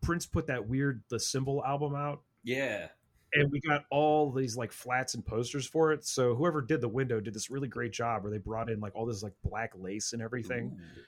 [0.00, 2.88] Prince put that weird the symbol album out, Yeah.
[3.34, 6.04] And we got all these like flats and posters for it.
[6.06, 8.94] So whoever did the window did this really great job where they brought in like
[8.94, 10.72] all this like black lace and everything.
[10.74, 11.02] Ooh.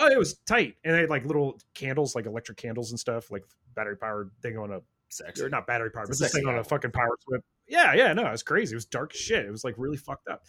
[0.00, 3.30] Oh, it was tight, and they had like little candles, like electric candles and stuff,
[3.30, 3.44] like
[3.76, 5.44] battery powered thing on a Sexy.
[5.44, 7.44] or not battery powered, but this thing on a fucking power whip.
[7.68, 8.72] Yeah, yeah, no, it was crazy.
[8.72, 9.46] It was dark shit.
[9.46, 10.42] It was like really fucked up,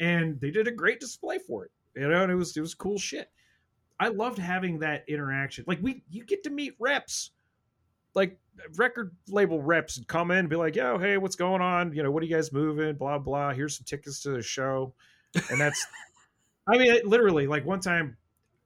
[0.00, 1.70] and they did a great display for it.
[1.94, 3.30] You know, and it was it was cool shit.
[4.00, 5.64] I loved having that interaction.
[5.66, 7.32] Like we, you get to meet reps,
[8.18, 8.38] like
[8.76, 11.94] record label reps, and come in and be like, "Yo, hey, what's going on?
[11.94, 12.96] You know, what are you guys moving?
[12.96, 13.52] Blah blah.
[13.52, 14.92] Here's some tickets to the show,"
[15.50, 15.86] and that's.
[16.66, 18.18] I mean, it, literally, like one time,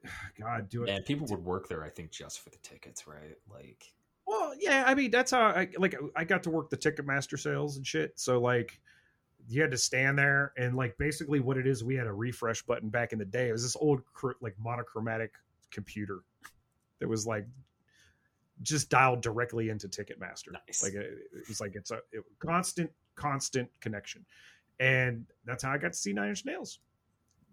[0.41, 0.91] God, do it.
[0.91, 3.37] And people would work there, I think, just for the tickets, right?
[3.49, 3.85] Like,
[4.27, 7.77] Well, yeah, I mean that's how I like I got to work the Ticketmaster sales
[7.77, 8.19] and shit.
[8.19, 8.81] So like
[9.49, 12.63] you had to stand there and like basically what it is we had a refresh
[12.63, 13.49] button back in the day.
[13.49, 14.03] It was this old
[14.41, 15.33] like monochromatic
[15.71, 16.21] computer
[17.01, 17.47] that was like
[18.61, 20.53] just dialed directly into Ticketmaster.
[20.53, 20.83] Nice.
[20.83, 24.25] Like it, it was like it's a it, constant constant connection.
[24.81, 26.81] And that's how I got to see Nine Inch Nails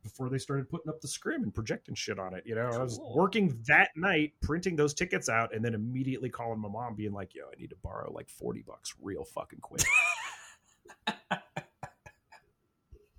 [0.03, 2.43] before they started putting up the scrim and projecting shit on it.
[2.45, 6.59] You know, I was working that night, printing those tickets out, and then immediately calling
[6.59, 9.83] my mom, being like, "Yo, I need to borrow like forty bucks, real fucking quick."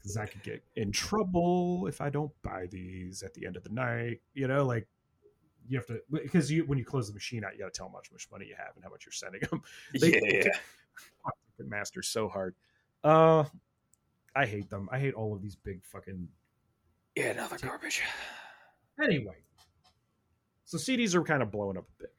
[0.03, 3.65] Because I could get in trouble if I don't buy these at the end of
[3.65, 4.23] the night.
[4.33, 4.89] You know, like
[5.69, 7.87] you have to because you when you close the machine out, you got to tell
[7.87, 9.63] them how much money you have and how much you're sending them.
[10.01, 10.53] They- yeah.
[11.23, 12.55] Fuck Ticketmaster so hard.
[13.05, 13.45] Uh,
[14.35, 14.89] I hate them.
[14.93, 16.29] I hate all of these big fucking
[17.17, 18.03] Yeah, no, they're garbage.
[19.03, 19.37] Anyway,
[20.65, 22.13] so CDs are kind of blowing up a bit.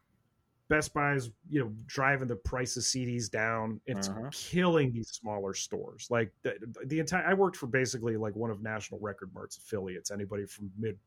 [0.68, 3.80] Best Buy's, you know, driving the price of CDs down.
[3.86, 4.30] It's Uh-huh.
[4.32, 6.08] killing these smaller stores.
[6.10, 10.12] Like the, the entire, I worked for basically like one of National Record Mart's affiliates.
[10.12, 10.98] Anybody from mid,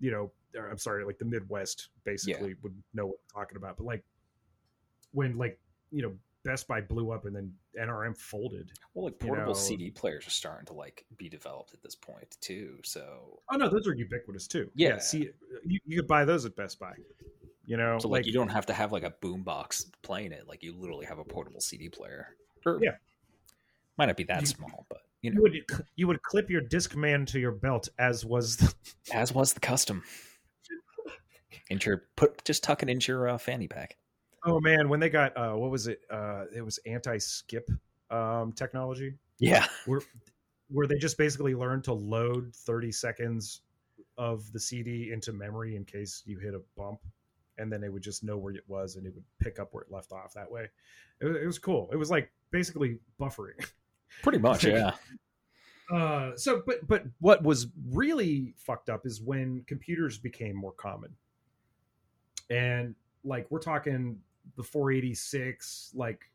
[0.00, 3.76] you know, or, I'm sorry, like the Midwest basically would know what I'm talking about.
[3.76, 4.04] But like
[5.12, 5.58] when like
[5.90, 8.72] you know Best Buy blew up and then NRM folded.
[8.94, 11.94] Well, like You portable know- CD players are starting to like be developed at this
[11.94, 12.78] point too.
[12.82, 14.70] So, Oh no, those are ubiquitous too.
[14.74, 14.98] Yeah.
[14.98, 15.28] see,
[15.66, 16.94] you, you could buy those at Best Buy.
[17.66, 20.48] You know, so like, you don't have to have like a boom box playing it.
[20.48, 22.28] Like you literally have a portable CD player.
[22.64, 22.96] Or, Yeah.
[23.98, 26.62] might not be that You- small, but you you know, would you would clip your
[26.62, 28.74] Discman to your belt, as was the,
[29.12, 30.02] as was the custom.
[31.70, 33.96] Into your put just tuck it into your uh, fanny pack.
[34.44, 37.70] oh man when they got uh what was it uh it was anti skip
[38.10, 39.14] um technology.
[39.38, 40.00] Yeah, where
[40.68, 43.62] where they just basically learned to load 30 seconds
[44.18, 47.00] of the CD into memory in case you hit a bump
[47.58, 49.82] and then they would just know where it was and it would pick up where
[49.82, 50.68] it left off that way.
[51.20, 51.88] It, it was cool.
[51.92, 53.64] It was like basically buffering.
[54.22, 54.64] Pretty much.
[54.64, 54.92] Yeah,
[55.92, 61.14] uh so but but what was really fucked up is when computers became more common
[62.50, 62.94] and
[63.24, 64.18] like we're talking
[64.56, 66.30] the 486 like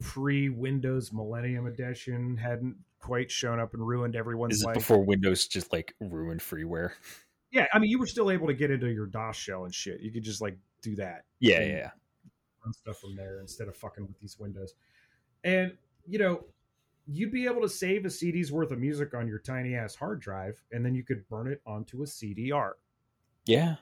[0.00, 5.04] pre windows millennium edition hadn't quite shown up and ruined everyone's is it life before
[5.04, 6.90] Windows just like ruined freeware?
[7.50, 10.00] yeah i mean you were still able to get into your dos shell and shit
[10.00, 11.90] you could just like do that Yeah, And- yeah.
[12.64, 14.74] run stuff from there instead of fucking with these windows.
[15.44, 15.72] And
[16.06, 16.44] you know,
[17.06, 20.20] you'd be able to save a CD's worth of music on your tiny ass hard
[20.20, 22.72] drive, and then you could burn it onto a CDR.
[23.46, 23.76] Yeah,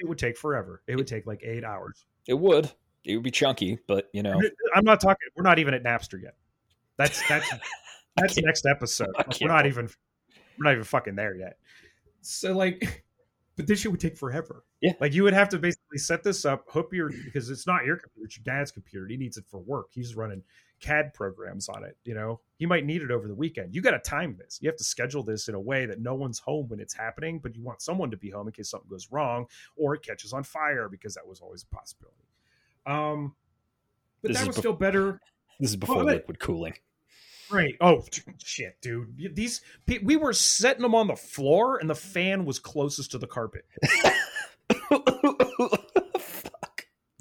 [0.00, 0.82] It would take forever.
[0.86, 2.04] It would take like eight hours.
[2.26, 2.70] it would.
[3.04, 4.40] It would be chunky, but you know,
[4.74, 5.28] I'm not talking.
[5.36, 6.34] We're not even at Napster yet.
[6.96, 7.48] That's that's
[8.16, 9.08] that's next episode.
[9.16, 9.88] Like, we're not even
[10.58, 11.58] we're not even fucking there yet.
[12.20, 13.04] So like,
[13.56, 14.64] but this shit would take forever.
[14.80, 14.92] Yeah.
[15.00, 17.96] like you would have to basically set this up, hook your because it's not your
[17.96, 19.06] computer, it's your dad's computer.
[19.08, 19.86] He needs it for work.
[19.90, 20.42] He's running
[20.80, 21.96] CAD programs on it.
[22.04, 23.74] You know, he might need it over the weekend.
[23.74, 24.58] You got to time this.
[24.60, 27.38] You have to schedule this in a way that no one's home when it's happening,
[27.40, 30.32] but you want someone to be home in case something goes wrong or it catches
[30.32, 32.16] on fire because that was always a possibility.
[32.86, 33.34] Um,
[34.22, 35.20] but This that was bef- still better.
[35.60, 36.74] this is before Well, liquid cooling.
[37.50, 37.76] Right.
[37.80, 38.04] Oh
[38.44, 39.34] shit, dude.
[39.34, 39.62] These
[40.02, 43.64] we were setting them on the floor, and the fan was closest to the carpet.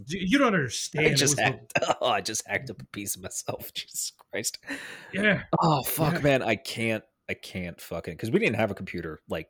[0.07, 1.05] You, don't understand.
[1.07, 1.73] I just was the- hacked.
[2.01, 3.73] Oh, I just hacked up a piece of myself.
[3.75, 4.59] Jesus Christ!
[5.13, 5.43] yeah.
[5.61, 6.19] Oh fuck, Yeah.
[6.21, 6.43] man!
[6.43, 7.03] I can't.
[7.29, 9.49] I can't fucking because we didn't have a computer like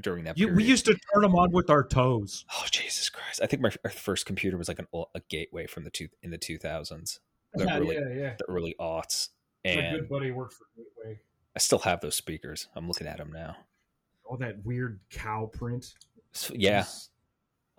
[0.00, 0.36] during that.
[0.38, 0.56] You, period.
[0.56, 2.44] we used to turn them on with our toes.
[2.52, 3.40] Oh Jesus Christ!
[3.42, 6.38] I think my first computer was like an, a gateway from the two in the
[6.38, 7.20] two thousands,
[7.54, 8.34] the Yeah, early yeah, yeah.
[8.38, 9.28] the early aughts,
[9.64, 11.20] My good buddy worked for Gateway.
[11.54, 12.66] I still have those speakers.
[12.74, 13.56] I'm looking at them now.
[14.24, 15.94] All that weird cow print.
[16.32, 17.10] So, yeah, Just-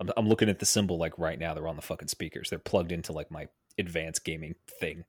[0.04, 1.54] I'm, I'm looking at the symbol like right now.
[1.54, 2.50] They're on the fucking speakers.
[2.50, 3.48] They're plugged into like my
[3.78, 5.04] advanced gaming thing.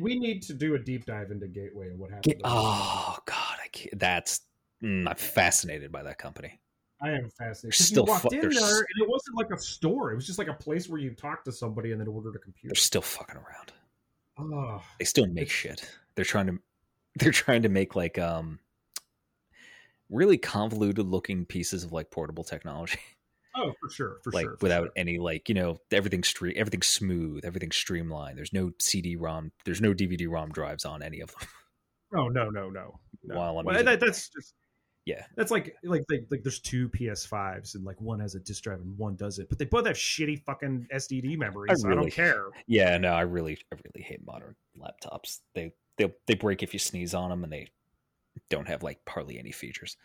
[0.00, 2.34] We need to do a deep dive into Gateway and what happened.
[2.34, 2.40] Them.
[2.44, 4.40] oh god, I can't, that's
[4.82, 6.58] mm, I'm fascinated by that company.
[7.02, 7.62] I am fascinated.
[7.62, 10.12] They're still you walked fu- in there, and it wasn't like a store.
[10.12, 12.38] It was just like a place where you talked to somebody and then ordered a
[12.38, 12.72] computer.
[12.74, 13.72] They're still fucking around.
[14.38, 15.86] Oh, They still make shit.
[16.14, 16.58] They're trying to
[17.16, 18.58] they're trying to make like um
[20.08, 23.00] really convoluted looking pieces of like portable technology.
[23.56, 24.56] oh, for sure, for like sure.
[24.58, 24.92] for without sure.
[24.96, 29.92] any like you know everything's stre- everything's smooth everything's streamlined there's no cd-rom there's no
[29.92, 31.48] dvd-rom drives on any of them
[32.14, 33.00] Oh no, no, no.
[33.24, 33.36] no.
[33.38, 34.54] While I'm Well, using- that, that's just
[35.06, 38.62] yeah that's like, like like like there's two PS5s and like one has a disk
[38.64, 41.80] drive and one doesn't, but they both have shitty fucking SDD memories.
[41.82, 42.44] so I don't care.
[42.66, 46.78] yeah no i really i really hate modern laptops they they they break if you
[46.78, 47.66] sneeze on them and they
[48.50, 49.96] don't have like hardly any features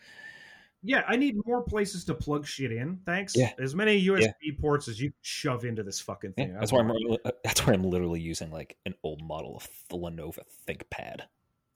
[0.82, 3.00] Yeah, I need more places to plug shit in.
[3.04, 3.36] Thanks.
[3.36, 3.50] Yeah.
[3.58, 6.56] As many USB ports as you shove into this fucking thing.
[6.56, 9.56] I that's why i'm want- uh, that's why i'm literally using like an old model
[9.56, 11.22] of the lenovo thinkpad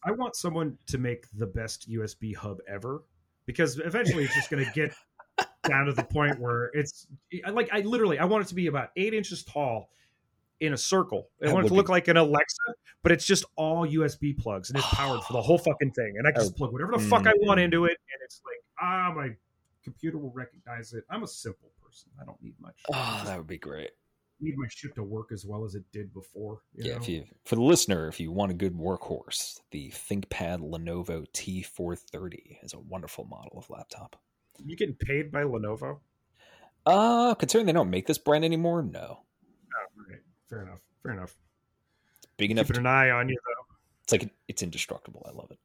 [0.05, 3.05] I want someone to make the best USB hub ever
[3.47, 4.95] because eventually it's just going to get
[5.69, 7.07] down to the point where it's
[7.51, 9.91] like I literally I want it to be about eight inches tall
[10.63, 11.29] in a circle.
[11.43, 12.57] I That want it would to be- look like an Alexa,
[13.03, 16.15] but it's just all USB plugs and it's powered for the whole fucking thing.
[16.19, 17.65] And I just plug whatever the fuck I want Mm.
[17.65, 19.31] into it, and it's like ah, my
[19.85, 21.05] computer will recognize it.
[21.11, 22.11] I'm a simple person.
[22.21, 22.77] I don't need much.
[22.93, 23.91] Oh that would be great
[24.41, 26.63] need my shit to work as well as it did before.
[26.75, 27.01] you yeah know?
[27.01, 32.57] if you for the listener if you want a good workhorse the thinkpad lenovo t430
[32.65, 34.17] is a wonderful model of laptop
[34.67, 36.01] you getting paid by Lenovo?
[36.85, 39.21] Uh, considering they don't make this brand anymore, no.
[39.23, 40.19] Oh, right.
[40.53, 40.81] Fair enough.
[41.03, 41.35] Fair enough.
[42.37, 42.67] Big enough.
[42.67, 43.75] Keeping To, an eye on you though.
[44.03, 45.25] it's like it's indestructible.
[45.27, 45.59] I love it.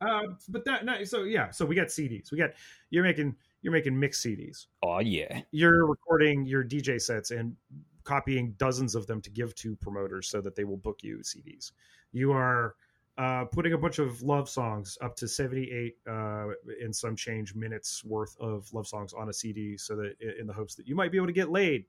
[0.00, 2.32] Uh, but that no, so yeah, so we got CDs.
[2.32, 2.50] We got
[2.90, 4.66] you're making you're making mixed CDs.
[4.82, 7.54] Oh yeah, You're recording your DJ sets and
[8.02, 11.70] copying dozens of them to give to promoters so that they will book you CDs.
[12.12, 12.74] You are
[13.18, 16.46] uh, putting a bunch of love songs up to 78 uh,
[16.80, 20.52] in some change minutes worth of love songs on a CD so that in the
[20.52, 21.84] hopes that you might be able to get laid.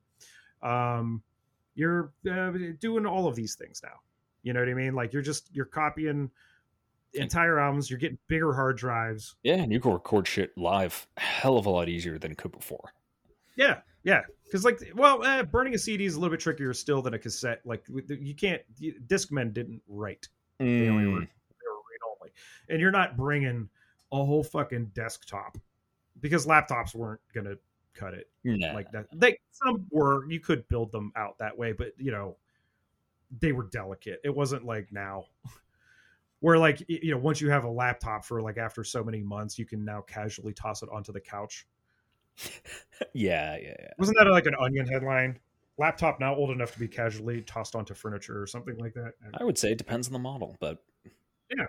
[0.61, 1.23] Um,
[1.77, 3.99] you're uh, doing all of these things now.
[4.43, 4.95] You know what I mean?
[4.95, 6.29] Like you're just you're copying
[7.13, 7.89] entire albums.
[7.89, 9.35] You're getting bigger hard drives.
[9.43, 9.55] yeah.
[9.55, 12.91] And you can record shit live hell of a lot easier than it could before.
[13.55, 14.21] Yeah, yeah.
[14.43, 17.19] Because like, well, eh, burning a CD is a little bit trickier still than a
[17.19, 17.61] cassette.
[17.63, 18.61] Like you can't.
[19.07, 20.27] Discmen didn't write.
[20.59, 22.31] They only were Mm, they were read only,
[22.69, 23.69] and you're not bringing
[24.11, 25.57] a whole fucking desktop
[26.21, 27.55] because laptops weren't gonna
[27.97, 28.29] cut it
[28.73, 29.07] like that.
[29.13, 30.29] They some were.
[30.29, 32.37] You could build them out that way, but you know,
[33.39, 34.19] they were delicate.
[34.23, 35.25] It wasn't like now.
[36.39, 39.57] Where like you know, once you have a laptop for like after so many months,
[39.57, 41.65] you can now casually toss it onto the couch.
[43.13, 43.87] yeah, yeah, yeah.
[43.97, 45.39] Wasn't that like an onion headline?
[45.79, 49.13] Laptop now old enough to be casually tossed onto furniture or something like that.
[49.39, 50.83] I would say it depends on the model, but
[51.49, 51.65] yeah.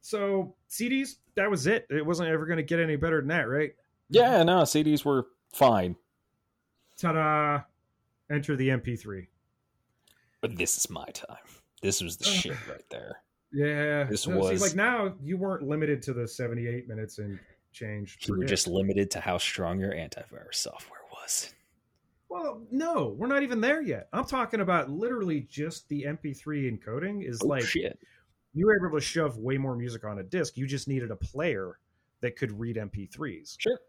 [0.00, 1.86] So CDs, that was it.
[1.90, 3.72] It wasn't ever going to get any better than that, right?
[4.10, 5.96] Yeah, no, CDs were fine.
[6.98, 7.62] Ta-da!
[8.30, 9.26] Enter the MP3.
[10.40, 11.36] But this is my time.
[11.82, 12.32] This was the Oh.
[12.32, 13.22] shit right there.
[13.52, 17.38] Yeah, This No, see, was- like now you weren't limited to the seventy-eight minutes and
[17.72, 18.18] change.
[18.28, 21.52] You were just limited to how strong your antivirus software was.
[22.28, 24.08] Well, no, we're not even there yet.
[24.12, 27.98] I'm talking about literally just the MP3 encoding is Oh, like shit.
[28.54, 30.56] you were able to shove way more music on a disc.
[30.56, 31.80] You just needed a player
[32.20, 33.56] that could read MP3s.
[33.58, 33.80] Sure.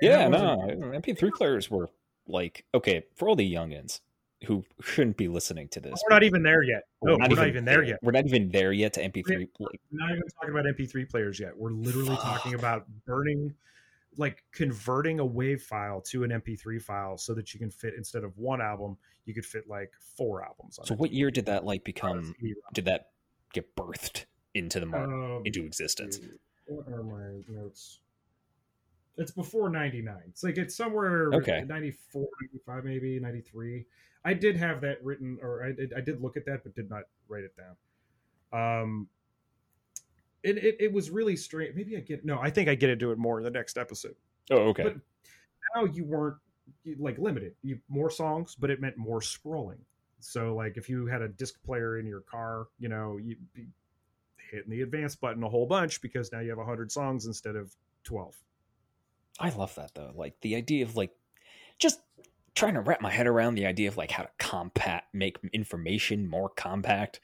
[0.00, 1.88] Yeah, no, MP3 players were
[2.26, 4.00] like okay for all the youngins
[4.46, 6.00] who shouldn't be listening to this.
[6.08, 6.84] We're not even there yet.
[7.02, 7.98] No, we're not even there yet.
[8.02, 9.48] We're not even there yet to MP3.
[9.58, 11.56] We're not even talking about MP3 players yet.
[11.56, 13.54] We're literally talking about burning,
[14.16, 18.24] like converting a WAV file to an MP3 file so that you can fit instead
[18.24, 18.96] of one album,
[19.26, 20.78] you could fit like four albums.
[20.78, 22.34] On so what year did that like become?
[22.72, 23.10] Did that
[23.52, 24.24] get birthed
[24.54, 26.18] into the market Um, into existence?
[26.66, 28.00] What are my notes?
[29.16, 30.16] It's before 99.
[30.28, 31.64] It's like it's somewhere Okay.
[31.66, 33.86] 94, 95 maybe, 93.
[34.24, 36.88] I did have that written or I did I did look at that but did
[36.88, 38.80] not write it down.
[38.82, 39.08] Um
[40.42, 41.74] it, it, it was really strange.
[41.74, 42.38] Maybe I get no.
[42.38, 44.14] I think I get into it more in the next episode.
[44.50, 44.84] Oh, okay.
[44.84, 44.96] But
[45.74, 46.38] now you weren't
[46.98, 47.54] like limited.
[47.62, 49.78] You more songs, but it meant more scrolling.
[50.20, 53.66] So like if you had a disc player in your car, you know, you'd be
[54.50, 57.74] hitting the advance button a whole bunch because now you have 100 songs instead of
[58.04, 58.34] 12.
[59.40, 60.12] I love that though.
[60.14, 61.12] Like the idea of like
[61.78, 62.00] just
[62.54, 66.28] trying to wrap my head around the idea of like how to compact make information
[66.28, 67.20] more compact.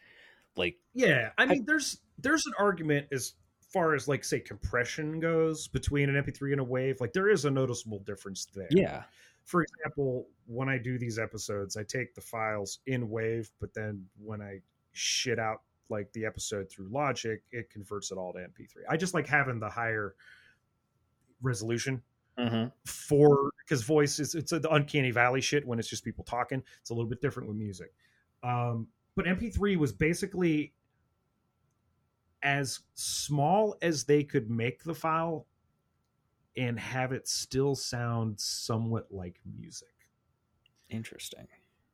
[0.57, 3.35] Like Yeah, I mean there's there's an argument as
[3.71, 7.01] far as like say compression goes between an MP3 and a wave.
[7.01, 8.69] Like there is a noticeable difference there.
[8.71, 9.03] yeah,
[9.45, 14.07] For example, when I do these episodes, I take the files in wave, but then
[14.19, 14.61] when I
[14.93, 15.61] shit out
[15.91, 18.85] like the episode through Logic, it converts it all to MP3.
[18.89, 20.15] I just like having the higher
[21.43, 22.03] resolution
[22.39, 22.67] mm-hmm.
[22.85, 26.63] for because voice is it's the uncanny valley shit when it's just people talking.
[26.81, 27.93] It's a little bit different with music.
[28.43, 30.73] Um, but MP3 was basically
[32.43, 35.47] as small as they could make the file
[36.57, 39.89] and have it still sound somewhat like music.
[40.89, 41.47] interesting.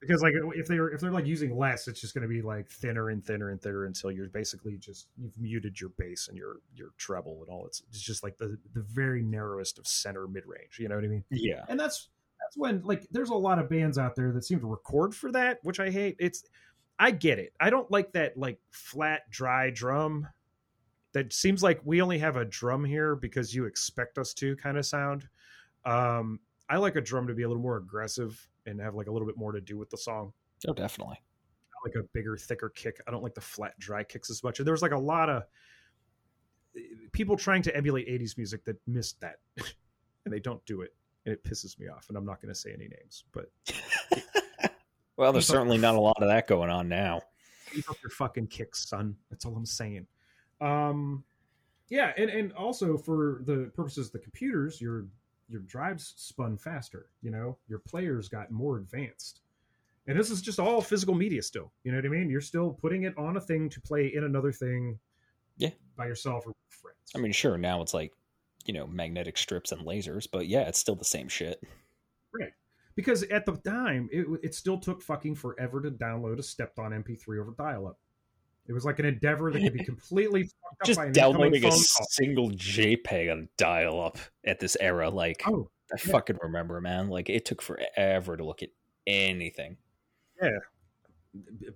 [0.03, 2.68] Because like if they're if they're like using less, it's just going to be like
[2.68, 6.57] thinner and thinner and thinner until you're basically just you've muted your bass and your
[6.74, 7.66] your treble and all.
[7.66, 10.78] It's it's just like the the very narrowest of center mid range.
[10.78, 11.24] You know what I mean?
[11.30, 12.09] Yeah, and that's
[12.42, 15.30] that's when like there's a lot of bands out there that seem to record for
[15.32, 16.44] that which i hate it's
[16.98, 20.26] i get it i don't like that like flat dry drum
[21.12, 24.76] that seems like we only have a drum here because you expect us to kind
[24.76, 25.28] of sound
[25.84, 26.38] um
[26.72, 29.26] i like a drum to be a little more aggressive and have like a little
[29.26, 30.32] bit more to do with the song.
[30.66, 31.16] Oh definitely.
[31.20, 33.00] I like a bigger thicker kick.
[33.06, 34.58] I don't like the flat dry kicks as much.
[34.58, 35.42] And there was like a lot of
[36.76, 36.80] eh,
[37.12, 39.36] people trying to emulate 80s music that missed that
[40.24, 40.94] and they don't do it
[41.26, 43.46] and it pisses me off and i'm not going to say any names but
[45.16, 47.20] Well, there's certainly not a lot of that going on now.
[47.72, 49.14] keep up your fucking kicks son.
[49.30, 50.06] That's all i'm saying.
[50.60, 51.24] Um
[51.90, 55.06] yeah and and also for the purposes of the computers your
[55.53, 59.40] your drives spun faster you know your players got more advanced
[60.09, 62.72] and this is just all physical media still you know what i mean you're still
[62.80, 64.98] putting it on a thing to play in another thing
[65.59, 65.70] Yeah.
[65.96, 68.11] by yourself or with friends I mean, sure, now it's like
[68.64, 71.62] you know magnetic strips and lasers, but yeah, it's still the same shit.
[72.32, 72.53] Right.
[72.94, 76.92] Because at the time, it, it still took fucking forever to download a stepped on
[76.92, 77.98] MP3 over dial up.
[78.68, 81.32] It was like an endeavor that could be completely fucked up Just by an incoming
[81.32, 86.12] downloading a single JPEG on dial up at this era, like Oh, I yeah.
[86.12, 87.08] fucking remember, man.
[87.08, 88.68] Like it took forever to look at
[89.06, 89.76] anything.
[90.40, 90.58] Yeah,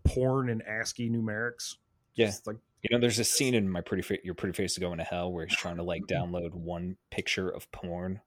[0.04, 1.74] porn and ASCII numerics.
[2.14, 2.26] Yeah.
[2.26, 4.80] Just like, You know, there's a scene in my pretty fa- your pretty face to
[4.80, 8.20] going to hell where he's trying to like download one picture of porn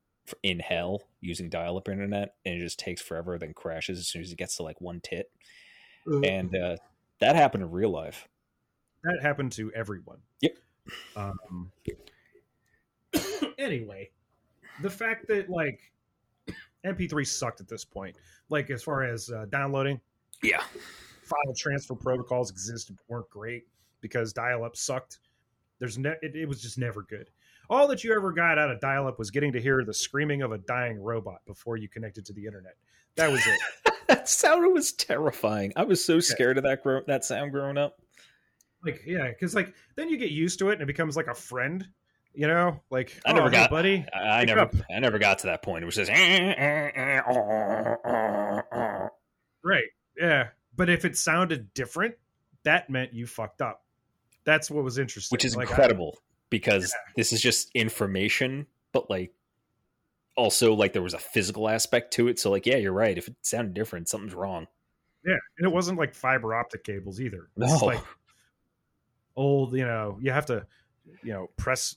[0.43, 4.29] in hell using dial-up internet, and it just takes forever, then crashes as soon as
[4.29, 5.31] he gets to like one tit,
[6.05, 6.75] and uh,
[7.19, 8.27] that happened in real life.
[9.03, 10.17] That happened to everyone.
[10.41, 10.55] Yep.
[11.15, 11.71] Um,
[13.57, 14.09] anyway,
[14.81, 15.79] the fact that like
[16.85, 18.15] MP3 sucked at this point,
[18.49, 19.99] like as far as uh, downloading,
[20.41, 20.61] Yeah,
[21.23, 23.67] file transfer protocols existed weren't great
[24.01, 25.19] because dial-up sucked.
[25.79, 27.29] There's ne- it, it was just never good.
[27.69, 30.51] All that you ever got out of dial-up was getting to hear the screaming of
[30.51, 32.75] a dying robot before you connected to the internet.
[33.15, 33.93] That was it.
[34.07, 35.73] that sound was terrifying.
[35.75, 38.01] I was so scared of that gro- that sound growing up.
[38.83, 41.33] Like yeah, because like then you get used to it and it becomes like a
[41.35, 41.87] friend.
[42.33, 44.05] You know, like I never "Oh, hey, got- buddy.
[44.13, 44.75] I, I never, up.
[44.95, 45.83] I never got to that point.
[45.83, 46.11] It was just.
[46.11, 47.19] "Eh,
[49.63, 49.83] Right.
[50.17, 50.47] Yeah.
[50.75, 52.15] But if it sounded different,
[52.63, 53.83] that meant you fucked up.
[54.45, 55.35] That's what was interesting.
[55.35, 56.17] which is Like, I- incredible
[56.49, 59.33] because this is just information, but like
[60.35, 62.39] also like there was a physical aspect to it.
[62.39, 63.17] So like, yeah, you're right.
[63.17, 64.67] If it sounded different, something's wrong.
[65.25, 67.49] yeah, and it wasn't like fiber optic cables either.
[67.57, 67.65] No.
[67.73, 67.99] It's like
[69.35, 69.73] old.
[69.73, 70.65] You know, you have to,
[71.23, 71.95] you know, press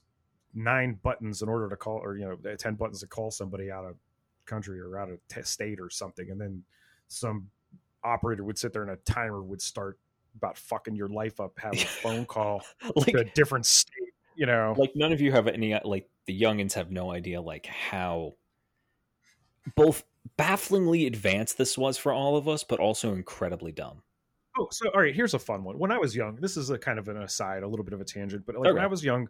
[0.55, 3.71] nine buttons in order to call, or you know, uh, ten buttons to call somebody
[3.71, 3.97] out of
[4.45, 6.63] country or out of t- state or something, and then
[7.09, 7.49] some
[8.05, 9.99] operator would sit there and a timer would start
[10.37, 12.63] about fucking your life up, have a phone call
[12.97, 14.15] like to a different state.
[14.35, 17.41] You know, like none of you have any uh, like the youngins have no idea
[17.41, 18.35] like how
[19.77, 20.05] both
[20.37, 24.03] bafflingly advanced this was for all of us, but also incredibly dumb.
[24.59, 25.15] Oh, so all right.
[25.15, 25.79] Here's a fun one.
[25.79, 28.01] When I was young, this is a kind of an aside, a little bit of
[28.01, 29.29] a tangent, but like when I was young,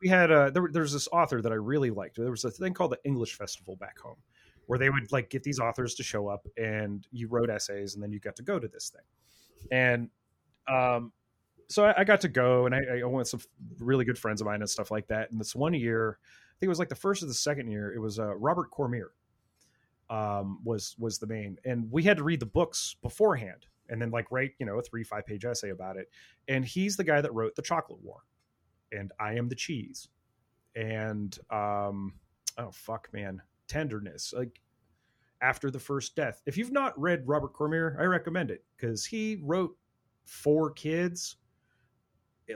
[0.00, 2.16] we had uh there, there's this author that I really liked.
[2.16, 4.16] There was a thing called the English Festival back home,
[4.66, 8.02] where they would like get these authors to show up, and you wrote essays, and
[8.02, 10.10] then you got to go to this thing, and
[10.66, 11.12] um,
[11.68, 13.40] so I, I got to go, and I, I went with some
[13.78, 15.30] really good friends of mine and stuff like that.
[15.30, 17.92] And this one year, I think it was like the first or the second year,
[17.92, 19.12] it was uh, Robert Cormier
[20.10, 24.10] um, was was the main, and we had to read the books beforehand, and then
[24.10, 26.08] like write you know a three five page essay about it.
[26.48, 28.20] And he's the guy that wrote the Chocolate War,
[28.92, 30.08] and I am the cheese,
[30.74, 32.14] and um,
[32.58, 34.60] oh fuck man, tenderness like
[35.40, 36.42] after the first death.
[36.46, 39.76] If you've not read Robert Cormier, I recommend it because he wrote
[40.24, 41.36] for kids,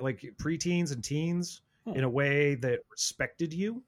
[0.00, 1.96] like preteens and teens, Hmm.
[1.96, 3.82] in a way that respected you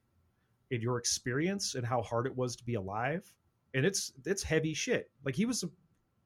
[0.70, 3.30] in your experience and how hard it was to be alive.
[3.74, 5.11] And it's it's heavy shit.
[5.24, 5.70] Like he was a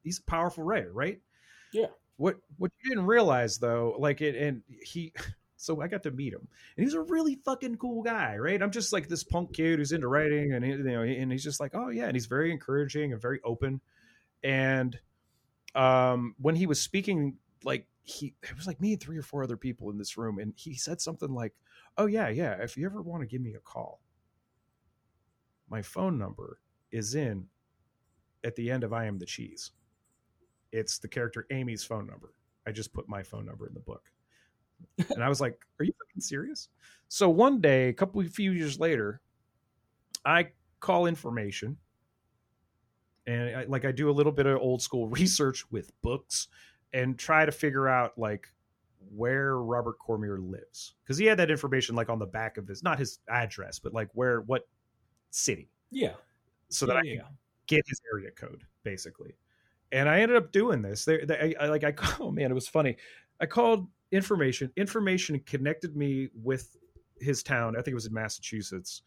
[0.04, 1.20] he's a powerful writer, right?
[1.72, 1.86] Yeah.
[2.16, 5.12] What what you didn't realize though, like it and he
[5.56, 6.46] so I got to meet him,
[6.76, 8.62] and he's a really fucking cool guy, right?
[8.62, 11.58] I'm just like this punk kid who's into writing, and you know, and he's just
[11.58, 13.80] like, oh yeah, and he's very encouraging and very open.
[14.44, 14.98] And
[15.74, 19.42] um, when he was speaking, like he, it was like me and three or four
[19.42, 21.54] other people in this room, and he said something like,
[21.96, 24.00] "Oh yeah, yeah, if you ever want to give me a call,
[25.68, 26.58] my phone number
[26.92, 27.46] is in
[28.44, 29.72] at the end of I am the cheese.
[30.74, 32.34] It's the character Amy's phone number.
[32.66, 34.02] I just put my phone number in the book."
[35.10, 36.68] and I was like, "Are you fucking serious?"
[37.08, 39.20] So one day, a couple of few years later,
[40.24, 40.48] I
[40.80, 41.76] call information,
[43.26, 46.48] and I, like I do a little bit of old school research with books,
[46.92, 48.48] and try to figure out like
[49.14, 52.82] where Robert Cormier lives because he had that information like on the back of his
[52.82, 54.66] not his address, but like where what
[55.30, 56.14] city, Yeah.
[56.68, 57.22] so that I yeah.
[57.66, 59.34] get his area code basically.
[59.94, 61.04] And I ended up doing this.
[61.04, 62.96] They, they, I, like I oh man, it was funny.
[63.40, 64.70] I called information.
[64.76, 66.76] Information connected me with
[67.20, 67.74] his town.
[67.76, 69.02] I think it was in Massachusetts,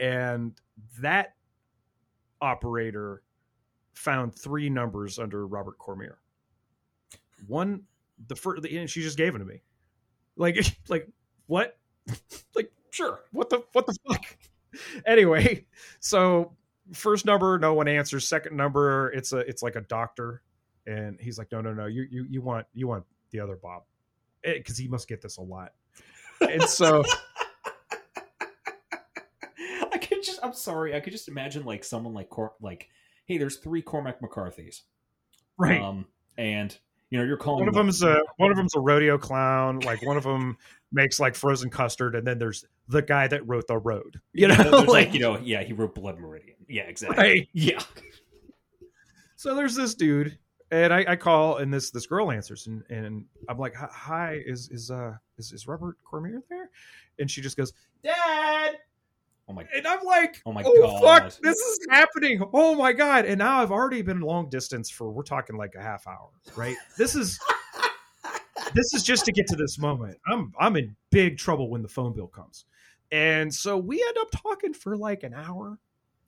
[0.00, 0.52] and
[1.00, 1.34] that
[2.40, 3.22] operator
[3.94, 6.18] found three numbers under Robert Cormier.
[7.48, 7.82] One,
[8.28, 9.60] the first, the, and she just gave it to me.
[10.36, 11.08] Like, like
[11.46, 11.76] what?
[12.54, 13.22] like, sure.
[13.32, 14.24] What the what the fuck?
[15.04, 15.66] Anyway,
[15.98, 16.52] so
[16.92, 18.28] first number, no one answers.
[18.28, 20.42] Second number, it's a it's like a doctor,
[20.86, 23.84] and he's like, no, no, no, you you you want you want the other Bob,
[24.42, 25.72] because he must get this a lot.
[26.40, 27.04] And so,
[29.92, 32.88] I could just I'm sorry, I could just imagine like someone like Cor- like,
[33.26, 34.82] hey, there's three Cormac McCarthy's.
[35.56, 36.76] right, Um and
[37.12, 39.80] you know, you're calling one of them- them's a one of them's a rodeo clown.
[39.80, 40.56] Like one of them
[40.92, 44.18] makes like frozen custard, and then there's the guy that wrote the road.
[44.32, 46.56] You know, there's like, you know, yeah, he wrote Blood Meridian.
[46.68, 47.18] Yeah, exactly.
[47.18, 47.48] Right.
[47.52, 47.82] Yeah.
[49.36, 50.38] so there's this dude
[50.70, 54.42] and I, I call and this this girl answers and, and i'm like "Hi- hi
[54.46, 56.70] is is uh is, is robert cormier there
[57.18, 58.78] and she just goes dad
[59.52, 61.02] Oh my and i'm like Oh my oh God.
[61.32, 62.42] fuck this is happening.
[62.54, 63.26] Oh my god.
[63.26, 66.76] And now i've already been long distance for we're talking like a half hour right?
[66.96, 67.38] This is
[68.74, 70.16] this is just to get to this moment.
[70.26, 72.64] I'm i'm in big trouble when the phone bill comes.
[73.10, 75.78] And so we end up talking for like an hour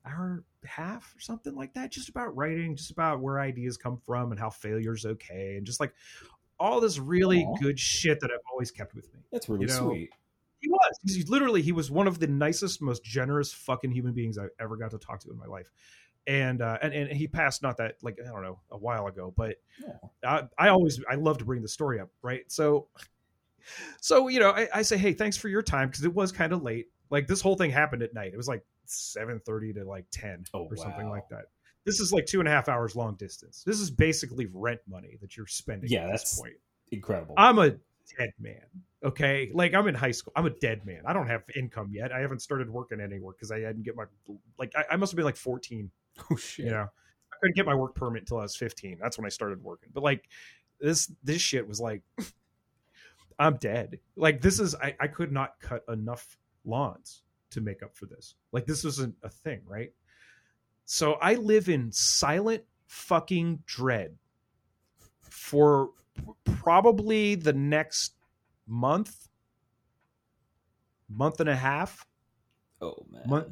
[0.05, 4.32] hour half or something like that just about writing just about where ideas come from
[4.32, 5.55] and how failure's okay.
[5.57, 5.94] And just like
[6.61, 7.57] all this really Aw.
[7.61, 10.11] good shit that i've always kept with me That's really You know, sweet.
[10.65, 14.39] He was he's literally he was one of the nicest most generous fucking human beings
[14.39, 15.70] i ever got to talk to in my life
[16.27, 19.32] and uh and, and he passed not that like i don't know a while ago
[19.36, 19.57] but.
[20.24, 22.51] I, I always I love to bring the story up, right?
[22.51, 22.86] So,
[24.01, 26.53] so you know, I, I say, hey, thanks for your time because it was kind
[26.53, 26.86] of late.
[27.11, 28.32] Like this whole thing happened at night.
[28.32, 31.47] It was like seven thirty to like ten Oh, or something like that.
[31.85, 33.62] This is like two and a half hours long distance.
[33.66, 35.91] This is basically rent money that you're spending.
[35.91, 36.55] Yeah, at this that's- point.
[36.91, 37.35] Incredible.
[37.36, 37.73] I'm a
[38.18, 38.64] dead man.
[39.05, 40.32] Okay, like I'm in high school.
[40.36, 41.02] I'm a dead man.
[41.06, 42.12] I don't have income yet.
[42.12, 44.05] I haven't started working anywhere because I didn't get my
[44.59, 44.72] like.
[44.76, 45.90] I, I must have been like 14
[46.31, 46.66] oh shit.
[46.66, 46.86] you know
[47.32, 49.90] i couldn't get my work permit until i was 15 that's when i started working
[49.93, 50.28] but like
[50.81, 52.02] this this shit was like
[53.39, 57.94] i'm dead like this is I, I could not cut enough lawns to make up
[57.97, 59.93] for this like this wasn't a thing right
[60.85, 64.16] so i live in silent fucking dread
[65.22, 65.90] for
[66.45, 68.15] probably the next
[68.66, 69.28] month
[71.09, 72.07] month and a half
[72.81, 73.23] Oh man.
[73.27, 73.51] What?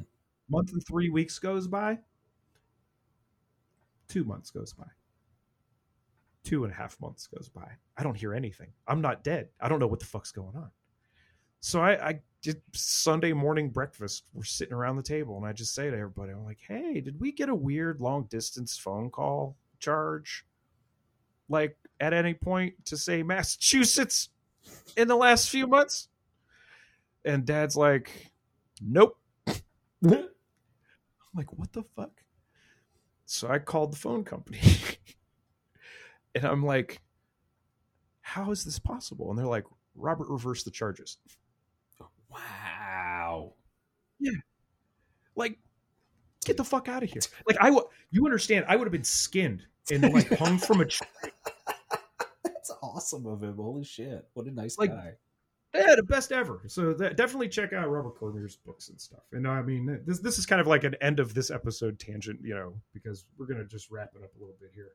[0.49, 1.99] month and three weeks goes by
[4.13, 4.85] Two months goes by.
[6.43, 7.67] Two and a half months goes by.
[7.97, 8.71] I don't hear anything.
[8.87, 9.49] I'm not dead.
[9.59, 10.69] I don't know what the fuck's going on.
[11.61, 14.25] So I, I did Sunday morning breakfast.
[14.33, 17.19] We're sitting around the table, and I just say to everybody, I'm like, hey, did
[17.19, 20.45] we get a weird long distance phone call charge?
[21.49, 24.29] Like at any point to say Massachusetts
[24.97, 26.09] in the last few months?
[27.23, 28.33] And dad's like,
[28.81, 29.17] nope.
[29.47, 30.27] I'm
[31.33, 32.11] like, what the fuck?
[33.25, 34.59] So I called the phone company.
[36.35, 37.01] and I'm like,
[38.19, 39.29] how is this possible?
[39.29, 39.65] And they're like,
[39.95, 41.17] Robert reversed the charges.
[42.29, 43.53] Wow.
[44.19, 44.31] Yeah.
[45.35, 45.57] Like,
[46.45, 47.21] get the fuck out of here.
[47.47, 50.85] Like, I w- you understand, I would have been skinned and like hung from a
[50.85, 51.07] tree.
[52.67, 53.57] That's awesome of him.
[53.57, 54.25] Holy shit.
[54.33, 55.13] What a nice Like, guy.
[55.73, 56.61] Yeah, the best ever.
[56.67, 59.23] So that, definitely check out Robert Cormier's books and stuff.
[59.31, 62.39] And I mean, this this is kind of like an end of this episode tangent,
[62.43, 64.91] you know, because we're gonna just wrap it up a little bit here.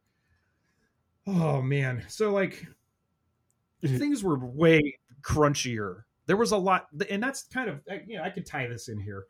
[1.27, 2.65] Oh man, so like
[3.85, 6.05] things were way crunchier.
[6.27, 9.01] There was a lot, and that's kind of you know I could tie this in
[9.01, 9.25] here.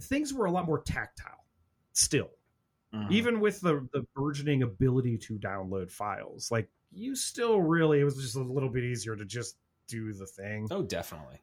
[0.00, 1.44] Things were a lot more tactile
[1.92, 2.30] still,
[2.94, 3.10] Mhm.
[3.12, 6.50] even with the the burgeoning ability to download files.
[6.50, 9.56] Like you still really, it was just a little bit easier to just
[9.88, 11.40] do the thing Oh, definitely.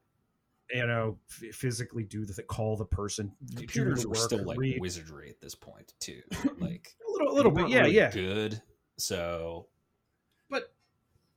[0.71, 3.31] you know, f- physically do the th- call the person.
[3.55, 4.79] Computers were still like read.
[4.81, 6.21] wizardry at this point too.
[6.59, 8.11] Like a little, a little bit, yeah, really yeah.
[8.11, 8.61] Good.
[8.97, 9.67] So
[10.49, 10.71] But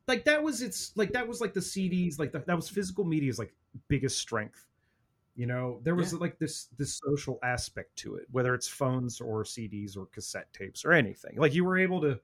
[0.08, 3.04] like that was its like that was like the CDs, like the, that was physical
[3.04, 3.52] media's like
[3.88, 4.66] biggest strength.
[5.34, 6.18] You know, there was Yeah.
[6.18, 10.84] like this this social aspect to it, whether it's phones or CDs or cassette tapes
[10.84, 11.36] or anything.
[11.36, 12.20] Like you were able to.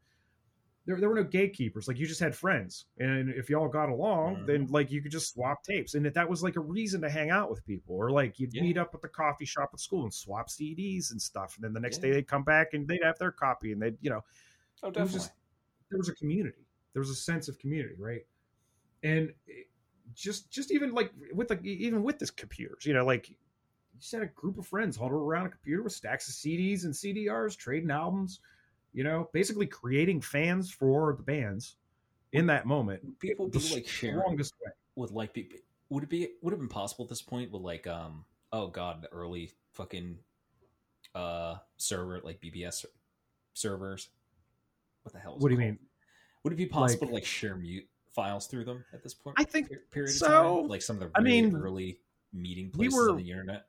[0.88, 1.86] There, there were no gatekeepers.
[1.86, 4.46] Like you just had friends, and if y'all got along, Mhm.
[4.46, 7.10] then like you could just swap tapes, and that that was like a reason to
[7.10, 8.62] hang out with people, or like you'd Yeah.
[8.62, 11.74] meet up at the coffee shop at school and swap CDs and stuff, and then
[11.74, 12.04] the next Yeah.
[12.04, 14.24] day they'd come back and they'd have their copy, and they'd you know
[14.82, 15.12] Oh was definitely.
[15.18, 15.32] just-
[15.90, 18.26] there was a community there was a sense of community right
[19.02, 19.32] and
[20.14, 23.36] just just even like with like even with this computers you know like you
[23.98, 26.94] just had a group of friends huddled around a computer with stacks of cds and
[26.94, 28.40] cdrs trading albums
[28.98, 31.76] you know basically creating fans for the bands
[32.32, 34.72] in that moment People the like sharing strongest way.
[34.96, 35.48] would like be
[35.88, 38.66] would it be would it have been possible at this point with like um oh
[38.66, 40.18] god the early fucking
[41.14, 42.84] uh server like BBS
[43.54, 44.08] servers?
[45.04, 45.68] What the hell is what do you called?
[45.70, 45.78] mean?
[46.42, 49.36] Would it be possible Like- to like share mute files through them at this point
[49.38, 50.26] I think period so.
[50.26, 50.68] of time?
[50.68, 52.00] Like some of the I really mean, early
[52.32, 53.66] meeting we places were- on the internet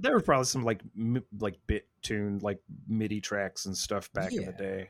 [0.00, 2.58] there was probably some like m- like bit tuned like
[2.88, 4.88] midi tracks and stuff back in the day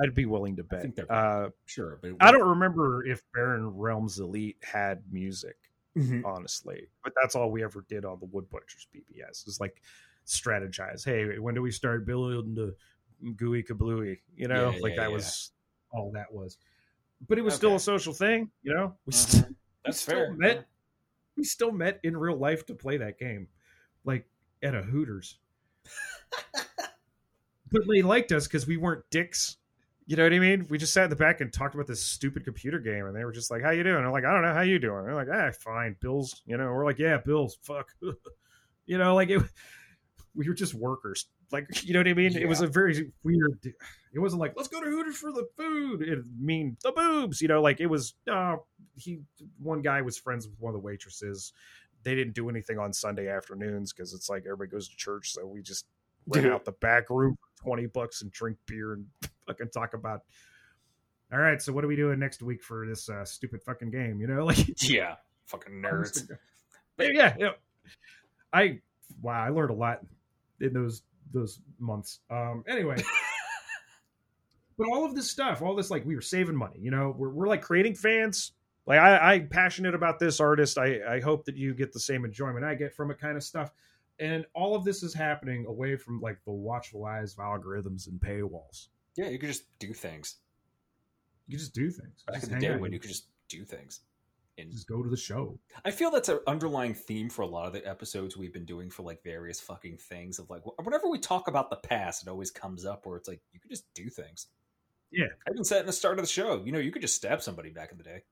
[0.00, 4.56] i'd be willing to bet uh sure but I don't remember if Barren Realms Elite
[4.62, 5.56] had music,
[5.96, 6.24] Mhm.
[6.24, 9.82] honestly, but that's all we ever did on the Wood Butchers BBS is like
[10.26, 11.04] strategize.
[11.04, 12.74] Hey, when do we start building the
[13.36, 14.20] gooey kablooey?
[14.34, 15.14] You know, Yeah, like yeah, that yeah.
[15.14, 15.50] was
[15.90, 16.56] all that was.
[17.28, 18.96] But it was still a social thing, you know.
[19.04, 19.54] We, st-
[19.84, 20.62] that's still fair met- yeah.
[21.36, 23.48] we still met in real life to play that game,
[24.04, 24.26] like
[24.62, 25.38] at a Hooters.
[27.70, 29.56] but they liked us because we weren't dicks.
[30.06, 30.66] You know what I mean?
[30.68, 33.24] We just sat in the back and talked about this stupid computer game, and they
[33.24, 34.52] were just like, "How you doing?" I'm like, "I don't know.
[34.52, 37.90] How you doing?" They're like, "Ah, fine, Bills." You know, we're like, "Yeah, Bills." Fuck.
[38.86, 39.42] you know, like it.
[40.34, 41.26] We were just workers.
[41.52, 42.36] Like, you know what I mean?
[42.36, 43.74] It was a very weird.
[44.12, 47.40] It wasn't like, "Let's go to Hooters for the food." It mean the boobs.
[47.40, 48.14] You know, like it was.
[48.30, 48.56] Uh,
[48.96, 49.20] he
[49.58, 51.52] one guy was friends with one of the waitresses.
[52.04, 55.46] They didn't do anything on Sunday afternoons because it's like everybody goes to church, so
[55.46, 55.86] we just
[56.26, 56.52] rent Dude.
[56.52, 59.06] out the back room for 20 bucks and drink beer and
[59.46, 60.22] fucking talk about
[61.32, 64.20] all right so what are we doing next week for this uh, stupid fucking game?
[64.20, 65.16] You know like yeah
[65.46, 66.28] fucking nerds.
[66.96, 67.54] but yeah you know,
[68.52, 68.78] i
[69.20, 70.00] wow i learned a lot
[70.60, 71.02] in those
[71.32, 72.20] those months.
[72.30, 72.96] Um anyway.
[74.78, 77.14] But all of this stuff all this like we were saving money you know?
[77.16, 78.52] We're, we're like creating fans
[78.86, 82.24] like I, i'm passionate about this artist i i hope that you get the same
[82.24, 83.70] enjoyment i get from it kind of stuff
[84.18, 88.20] and all of this is happening away from like the watchful eyes of algorithms and
[88.20, 90.36] paywalls yeah you could just do things
[91.46, 92.80] you could just do things back in the day out.
[92.80, 94.00] when you could just do things
[94.58, 97.66] and just go to the show I feel that's an underlying theme for a lot
[97.66, 101.18] of the episodes we've been doing for like various fucking things of like whenever we
[101.18, 104.10] talk about the past, it always comes up where it's like you could just do
[104.10, 104.48] things.
[105.10, 105.26] Yeah.
[105.46, 107.42] I even said in the start of the show, you know, you could just stab
[107.42, 108.24] somebody back in the day.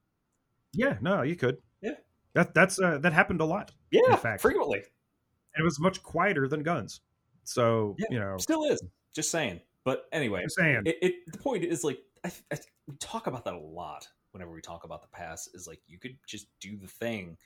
[0.72, 1.92] Yeah no you could Yeah.
[2.34, 4.42] that that's uh, that happened a lot Yeah, In fact.
[4.42, 4.78] frequently.
[4.78, 7.00] and it was much quieter than guns
[7.44, 8.06] so Yeah.
[8.10, 8.82] you know Still is.
[9.14, 9.60] Just saying.
[9.84, 13.44] But anyway, I'm saying it, it the point is like I, I we talk about
[13.46, 16.76] that a lot whenever we talk about the past is like you could just do
[16.76, 17.36] the thing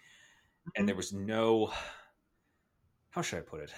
[0.76, 1.72] and there was no
[3.10, 3.72] how should i put it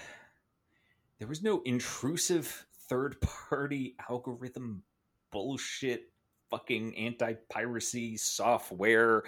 [1.19, 4.83] there was no intrusive third party algorithm
[5.31, 6.11] bullshit
[6.49, 9.23] fucking anti piracy software.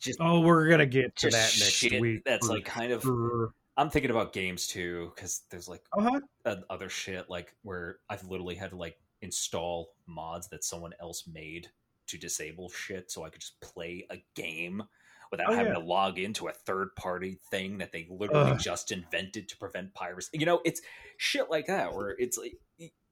[0.00, 2.22] Just Oh, we're gonna get to that next shit week.
[2.24, 3.04] that's like kind of.
[3.76, 6.20] I'm thinking about games too because there's like Uh-huh.
[6.44, 11.26] uh, other shit like where I've literally had to like install mods that someone else
[11.26, 11.68] made
[12.08, 14.82] to disable shit so I could just play a game
[15.30, 15.78] without Oh, having yeah.
[15.78, 18.58] to log into a third party thing that they literally Ugh.
[18.58, 20.30] just invented to prevent piracy.
[20.38, 20.82] You know, it's
[21.16, 22.58] shit like that where it's like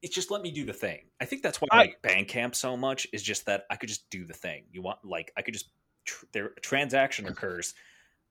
[0.03, 1.01] it's just let me do the thing.
[1.21, 3.89] I think that's why I I- like Bandcamp so much is just that I could
[3.89, 4.65] just do the thing.
[4.73, 5.71] You want like I could just
[6.05, 7.75] tr- there a transaction occurs,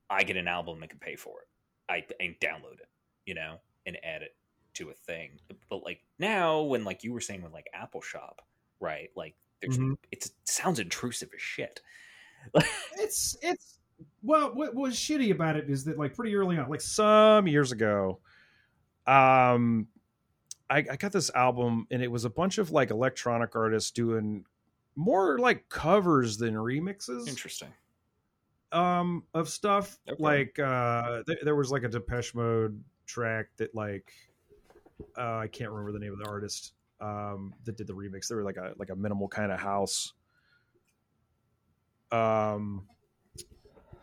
[0.10, 1.48] I get an album and can pay for it.
[1.90, 2.90] I and download it,
[3.26, 4.36] you know, and add it
[4.76, 5.32] to a thing.
[5.70, 8.42] But like now, when like you were saying with like Apple Shop,
[8.80, 9.10] right?
[9.16, 9.98] Like there's Mhm.
[10.12, 11.82] it's, it sounds intrusive as shit.
[12.98, 13.80] It's it's
[14.24, 17.72] well, what was shitty about it is that like pretty early on, like some years
[17.74, 18.20] ago,
[19.08, 19.88] um,
[20.70, 24.46] I, I got this album and it was a bunch of like electronic artists doing
[24.96, 27.28] more like covers than remixes.
[27.28, 27.70] Interesting.
[28.72, 30.22] um of stuff Okay.
[30.22, 34.14] like uh th- there was like a depeche mode track that like
[35.18, 38.36] uh i can't remember the name of the artist um that did the remix they
[38.36, 40.14] were like a like a minimal kind of house
[42.12, 42.86] um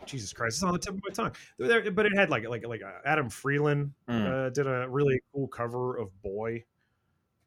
[0.07, 2.67] jesus christ it's on the tip of my tongue There- but it had like like
[2.67, 4.47] like uh, adam freeland Mm.
[4.47, 6.65] uh, did a really cool cover of boy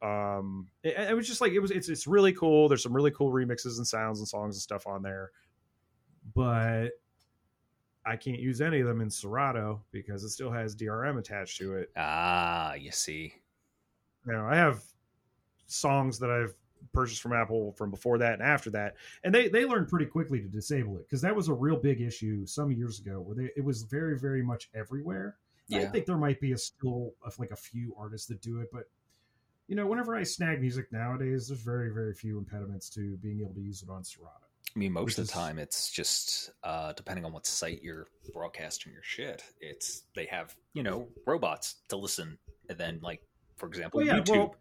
[0.02, 3.12] um it, it was just like it was it's it's really cool there's some really
[3.12, 5.32] cool remixes and sounds and songs and stuff on there
[6.36, 6.90] but
[8.06, 11.76] I can't use any of them in Serato because it still has DRM attached to
[11.76, 11.92] it.
[11.96, 13.34] Ah, you see.
[14.26, 14.82] You know, I have
[15.68, 16.56] songs that I've
[16.94, 20.40] purchased from Apple from before that and after that, and they they learned pretty quickly
[20.42, 23.50] to disable it because that was a real big issue some years ago where they,
[23.56, 25.36] it was very very much everywhere.
[25.72, 28.70] I think there might be a still of like a few artists that do it,
[28.74, 28.86] but
[29.68, 33.54] you know, whenever I snag music nowadays, there's very very few impediments to being able
[33.54, 34.34] to use it on Serato.
[34.76, 38.94] I mean, most of the time, it's just uh, depending on what site you're broadcasting
[38.94, 39.44] your shit.
[39.62, 42.38] It's they have you know robots to listen,
[42.68, 43.22] and then like
[43.58, 44.56] for example, Well, yeah, YouTube, well-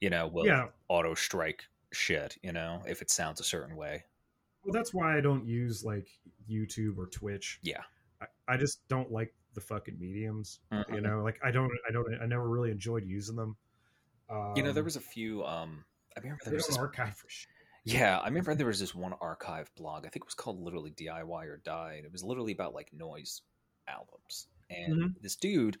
[0.00, 2.36] you know, will yeah, auto strike shit.
[2.42, 4.04] You know, if it sounds a certain way.
[4.64, 6.08] Well, that's why I don't use like
[6.50, 7.60] YouTube or Twitch.
[7.62, 7.82] Yeah.
[8.20, 10.60] I, I just don't like the fucking mediums.
[10.72, 10.94] Mhm.
[10.94, 13.56] You know, like I don't, I don't, I never really enjoyed using them.
[14.28, 15.44] Um, you know, there was a few.
[15.44, 15.84] Um,
[16.16, 17.48] I remember there was this archive for shit.
[17.84, 20.06] Yeah, I remember there was this one archive blog.
[20.06, 21.94] I think it was called literally DIY or Die.
[21.98, 23.42] And it was literally about like noise
[23.86, 24.48] albums.
[24.68, 25.22] And Mhm.
[25.22, 25.78] this dude,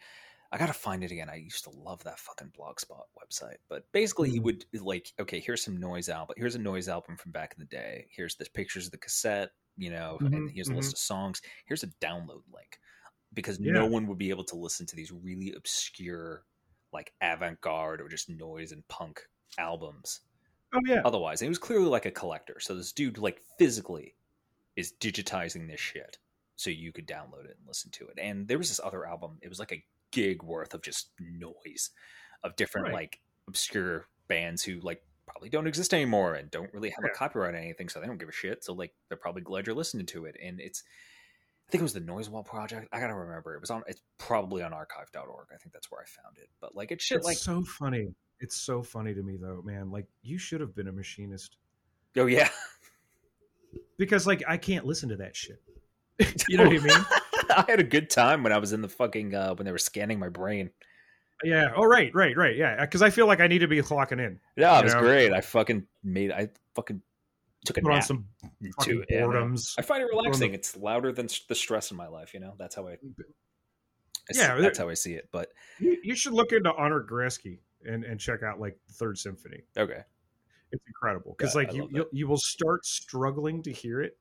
[0.52, 1.28] I gotta find it again.
[1.30, 3.56] I used to love that fucking blogspot website.
[3.68, 4.40] But basically, he Mhm.
[4.40, 6.34] would like, okay, here's some noise album.
[6.38, 8.08] Here's a noise album from back in the day.
[8.10, 9.50] Here's the pictures of the cassette.
[9.78, 11.42] You know, and Mhm, here's a list of songs.
[11.66, 12.78] Here's a download link
[13.34, 13.72] because Yeah.
[13.72, 16.46] no one would be able to listen to these really obscure,
[16.92, 19.26] like avant-garde or just noise and punk
[19.58, 20.22] albums
[20.72, 21.40] Oh yeah, otherwise.
[21.40, 22.60] And he was clearly like a collector.
[22.60, 24.16] So this dude like physically
[24.76, 26.18] is digitizing this shit
[26.56, 28.18] so you could download it and listen to it.
[28.20, 29.38] And there was this other album.
[29.42, 31.90] It was like a gig worth of just noise
[32.44, 32.94] of different Right.
[32.94, 37.10] like obscure bands who like probably don't exist anymore and don't really have Yeah.
[37.12, 38.64] a copyright on anything, so they don't give a shit.
[38.64, 40.36] So like they're probably glad you're listening to it.
[40.42, 40.82] And it's
[41.68, 42.88] I think it was the Noise Wall Project.
[42.92, 43.54] I gotta remember.
[43.56, 45.48] It was on it's probably on archive.org.
[45.52, 46.48] I think that's where I found it.
[46.60, 48.14] But like it's shit it's like so funny.
[48.38, 49.90] It's so funny to me though, man.
[49.90, 51.56] Like you should have been a machinist
[52.16, 52.48] Oh yeah.
[53.98, 55.60] because like I can't listen to that shit.
[56.48, 57.04] you know what I mean?
[57.56, 59.78] I had a good time when I was in the fucking uh, when they were
[59.78, 60.70] scanning my brain.
[61.44, 61.68] Yeah.
[61.76, 62.56] Oh right, right, right.
[62.56, 64.40] Yeah, because I feel like I need to be clocking in.
[64.56, 65.00] Yeah, it was know?
[65.00, 65.32] great.
[65.32, 66.32] I fucking made.
[66.32, 67.02] I fucking
[67.64, 68.26] took a Put on nap some
[68.80, 69.04] too.
[69.04, 69.74] fucking boredoms.
[69.78, 70.54] I find it on relaxing.
[70.54, 72.32] It's louder than the stress in my life.
[72.32, 72.92] You know, that's how I.
[72.92, 75.28] I see- Yeah, that's how I see it.
[75.30, 79.18] But You, you should look into Henryk Górecki and and check out like the Third
[79.18, 79.62] Symphony.
[79.76, 80.00] okay,
[80.72, 84.16] It's incredible because like I you you you will start struggling to hear it,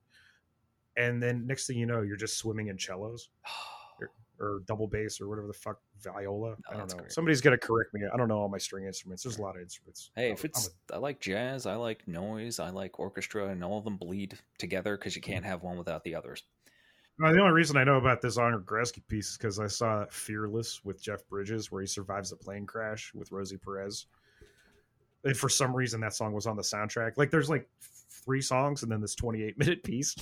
[0.98, 3.30] and then next thing you know, you're just swimming in cellos
[4.40, 6.56] or double bass or whatever the fuck viola.
[6.70, 6.98] I don't know.
[6.98, 7.12] great.
[7.12, 8.02] Somebody's gonna correct me.
[8.14, 9.24] I don't know all my string instruments.
[9.24, 10.12] There's a lot of instruments.
[10.16, 13.78] hey, I'm- if it's I'm like jazz, I like noise, I like orchestra, and all
[13.78, 16.44] of them bleed together because you can't have one without the others.
[17.22, 19.68] a- Uh, the only reason I know about this Henryk Górecki piece is because I
[19.68, 24.08] saw Fearless with Jeff Bridges, where he survives a plane crash with Rosie Perez.
[25.24, 27.14] And for some reason, that song was on the soundtrack.
[27.16, 27.70] Like, there's like
[28.26, 30.16] three songs and then this 28 minute piece.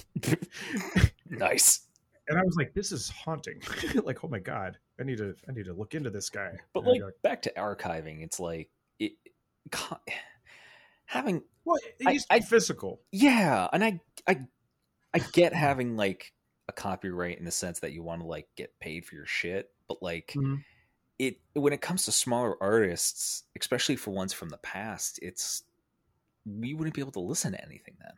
[1.29, 1.87] Nice.
[2.27, 3.61] and I was like, "This is haunting."
[4.03, 6.51] like, oh my god, I need to, I need to look into this guy.
[6.73, 8.69] But I like back to archiving, it's like
[8.99, 9.13] it
[9.71, 9.97] co-
[11.05, 13.01] having well, it I- to be physical.
[13.11, 14.39] Yeah, and I I
[15.13, 16.33] I get having like
[16.69, 19.69] a copyright in the sense that you want to like get paid for your shit,
[19.87, 20.63] but like Mhm.
[21.19, 25.63] it when it comes to smaller artists, especially for ones from the past, it's
[26.45, 28.13] we wouldn't be able to listen to anything then.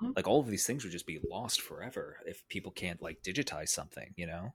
[0.00, 0.16] Mhm.
[0.16, 3.68] Like all of these things would just be lost forever if people can't like digitize
[3.68, 4.52] something, you know,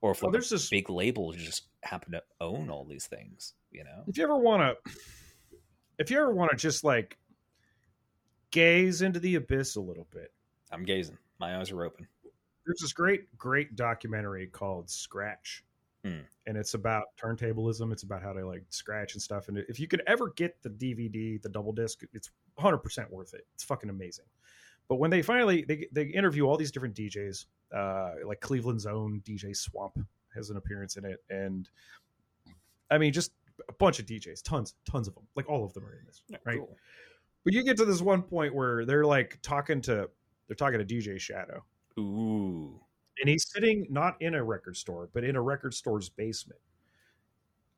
[0.00, 3.06] or if Well, like, there's a this- big label just happen to own all these
[3.06, 4.04] things, you know.
[4.06, 4.92] if you ever want to
[5.98, 7.18] if you ever want to just like
[8.50, 10.32] gaze into the abyss a little bit
[10.70, 12.06] I'm gazing, my eyes are open.
[12.64, 15.64] there's this great great documentary called scratch
[16.04, 16.20] Hmm.
[16.46, 19.88] and it's about turntablism it's about how to like scratch and stuff and if you
[19.88, 23.46] could ever get the dvd the double disc it's 100% worth it.
[23.54, 24.24] It's fucking amazing.
[24.88, 27.44] But when they finally they, they interview all these different djs
[27.76, 29.98] uh like cleveland's own dj swamp
[30.34, 31.68] has an appearance in it and
[32.90, 33.32] i mean just
[33.68, 36.22] a bunch of djs tons tons of them like all of them are in this
[36.46, 36.56] right?
[36.56, 36.74] Cool.
[37.44, 40.08] but you get to this one point where they're like talking to
[40.46, 41.62] they're talking to dj shadow.
[41.98, 42.80] Ooh,
[43.20, 46.60] and he's sitting not in a record store but in a record store's basement.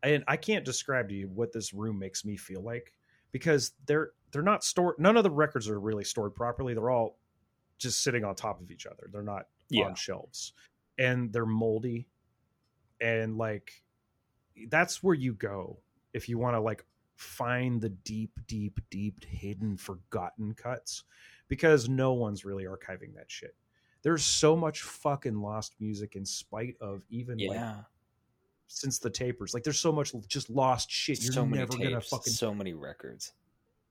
[0.03, 2.93] And i can't describe to you what this room makes me feel like
[3.33, 6.75] because they're they're not stored none of the records are really stored properly.
[6.75, 7.19] They're all
[7.79, 9.09] just sitting on top of each other.
[9.13, 9.87] They're not Yeah.
[9.87, 10.53] on shelves.
[10.99, 12.09] And they're moldy.
[13.01, 13.83] And like
[14.69, 15.81] that's where you go
[16.13, 16.85] if you want to like
[17.17, 21.05] find the deep deep deep hidden forgotten cuts
[21.49, 23.55] because no one's really archiving that shit
[24.03, 27.61] there's so much fucking lost music in spite of even like
[28.67, 32.01] since the tapers like there's so much just lost shit you're so many never gonna
[32.01, 33.33] fucking so many records.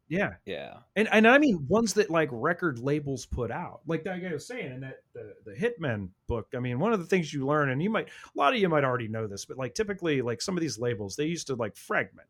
[0.08, 4.22] yeah Yeah, and and I mean ones that like record labels put out, like that
[4.22, 6.48] guy was saying in that the the Hit Men book.
[6.56, 8.70] I mean, one of the things you learn, and you might a lot of you
[8.70, 11.56] might already know this, but like typically like some of these labels they used to
[11.56, 12.28] like fragment.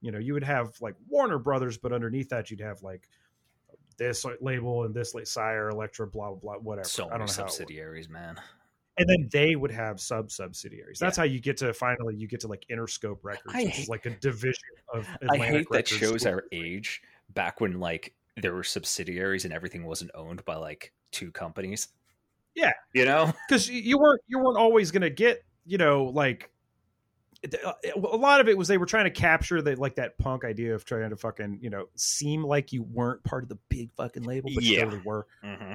[0.00, 3.08] You know, you would have like Warner Brothers, but underneath that you'd have like
[3.96, 6.88] this label and this like Sire, Elektra, blah blah blah, whatever.
[6.88, 7.56] so I don't many know how it works.
[7.56, 8.40] subsidiaries, man.
[8.98, 10.98] and then they would have sub subsidiaries.
[10.98, 11.22] That's Yeah.
[11.22, 13.88] how you get to finally you get to like Interscope Records, I which hate- is
[13.88, 14.62] like a division
[14.92, 15.08] of.
[15.08, 17.02] I Atlantic hate that shows our age.
[17.30, 21.88] Back when like there were subsidiaries and everything wasn't owned by like two companies.
[22.54, 22.72] Yeah.
[22.92, 23.32] you know.
[23.48, 26.50] because you weren't you weren't always going to get you know like
[27.94, 30.74] a lot of it was they were trying to capture the like that punk idea
[30.74, 34.22] of trying to fucking you know seem like you weren't part of the big fucking
[34.22, 34.84] label but you Yeah.
[34.84, 35.72] totally were Mm-hmm.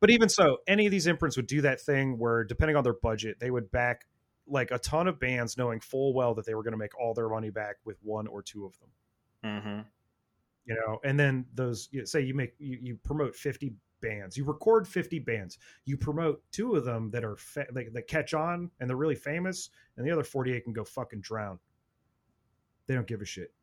[0.00, 2.94] but even so any of these imprints would do that thing where depending on their
[2.94, 4.06] budget they would back
[4.46, 7.14] like a ton of bands knowing full well that they were going to make all
[7.14, 8.88] their money back with one or two of them
[9.44, 9.80] Mm-hmm.
[10.66, 13.72] you know and then those you know, say you make you, you promote 50
[14.02, 18.06] bands you record 50 bands you promote two of them that are fa- like, that
[18.06, 21.58] catch on and they're really famous and the other 48 can go fucking drown
[22.86, 23.54] they don't give a shit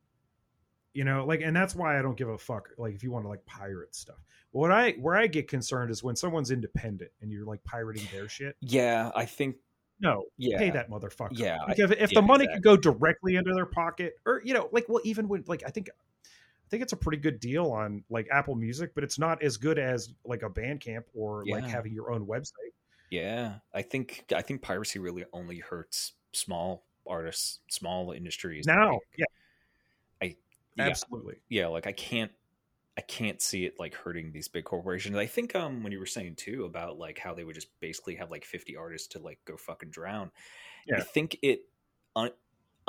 [0.94, 3.24] you know like and that's why i don't give a fuck like if you want
[3.26, 4.18] to like pirate stuff
[4.52, 8.28] what i where i get concerned is when someone's independent and you're like pirating their
[8.28, 9.58] shit Yeah, I think.
[10.00, 11.38] no Yeah, pay that motherfucker.
[11.38, 12.56] Yeah, Like if, if yeah, the money exactly.
[12.56, 15.70] could go directly into their pocket, or you know, like well, even when like I
[15.70, 15.90] think
[16.70, 19.58] I think it's a pretty good deal on like Apple Music, but it's not as
[19.58, 22.74] good as like a Bandcamp or like having your own website.
[23.10, 28.68] Yeah, I think I think piracy really only hurts small artists, small industries.
[28.68, 29.26] Now, Like, yeah,
[30.22, 30.36] I
[30.76, 31.38] yeah, absolutely.
[31.50, 32.32] yeah, like I can't
[32.96, 35.16] I can't see it like hurting these big corporations.
[35.18, 38.14] I think um when you were saying too about like how they would just basically
[38.18, 40.30] have like 50 artists to like go fucking drown.
[40.86, 40.98] Yeah.
[40.98, 41.62] I think it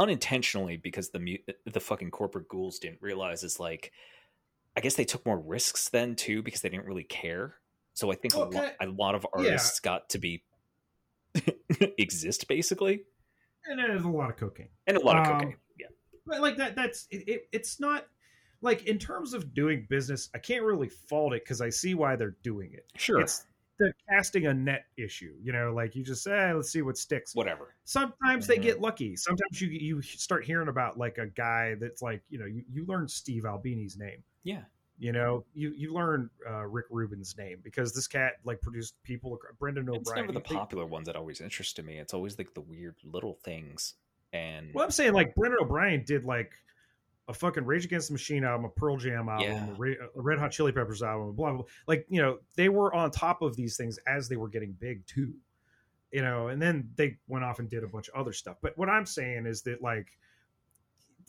[0.00, 3.92] unintentionally because the the fucking corporate ghouls didn't realize is like
[4.76, 7.54] I guess they took more risks then too because they didn't really care.
[7.94, 10.42] So I think Well, a, lo- kinda- lot of artists got to be
[11.98, 13.02] exist basically
[13.66, 14.68] And there's a lot of cocaine.
[14.86, 15.56] and a lot of Um, cocaine.
[15.78, 15.86] Yeah.
[16.26, 17.48] But like that, that's it, it.
[17.52, 18.06] It's not
[18.62, 22.16] like in terms of doing business, I can't really fault it because I see why
[22.16, 22.86] they're doing it.
[22.96, 23.20] Sure.
[23.20, 23.44] It's
[23.80, 25.34] the casting a net issue.
[25.42, 27.34] You know, like you just say, let's see what sticks.
[27.34, 27.74] Whatever.
[27.84, 28.62] sometimes they Mhm.
[28.62, 32.46] get lucky sometimes you you start hearing about like a guy that's like you know
[32.46, 34.62] you, you learn steve albini's name Yeah.
[34.98, 39.36] you know you you learn uh, rick rubin's name because this cat like produced people
[39.58, 40.00] brendan O'Brien.
[40.00, 41.98] It's o'brien never the popular ones that always interested me.
[41.98, 43.94] It's always like the weird little things.
[44.32, 46.52] And well i'm saying like brendan o'brien did like
[47.30, 49.68] a fucking rage against the machine album a pearl jam album Yeah.
[49.70, 51.66] a, Ra- a red hot chili peppers album blah, blah blah.
[51.86, 55.06] Like you know they were on top of these things as they were getting big
[55.06, 55.32] too.
[56.12, 58.56] You know and then they went off and did a bunch of other stuff.
[58.60, 60.08] But what i'm saying is that like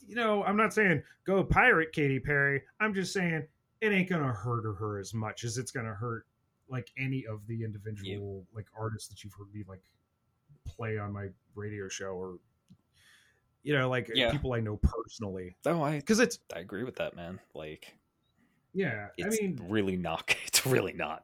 [0.07, 2.64] you know i'm not saying go pirate Katy perry.
[2.80, 3.45] I'm just saying
[3.82, 6.26] it ain't gonna hurt her as much as it's gonna hurt
[6.69, 9.82] like any of the individual like artists that you've heard me like
[10.65, 12.38] play on my radio show or
[13.64, 14.32] you know like Yeah.
[14.32, 17.40] people i know personally oh, I because it's I agree with that, man.
[17.54, 17.94] Like
[18.74, 20.36] yeah it's i mean really not.
[20.48, 21.24] It's really not.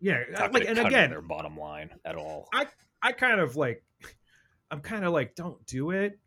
[0.00, 2.48] yeah Not uh, like and again their bottom line at all.
[2.52, 2.66] I
[3.02, 3.82] i kind of like
[4.70, 6.18] I'm kind of like, don't do it,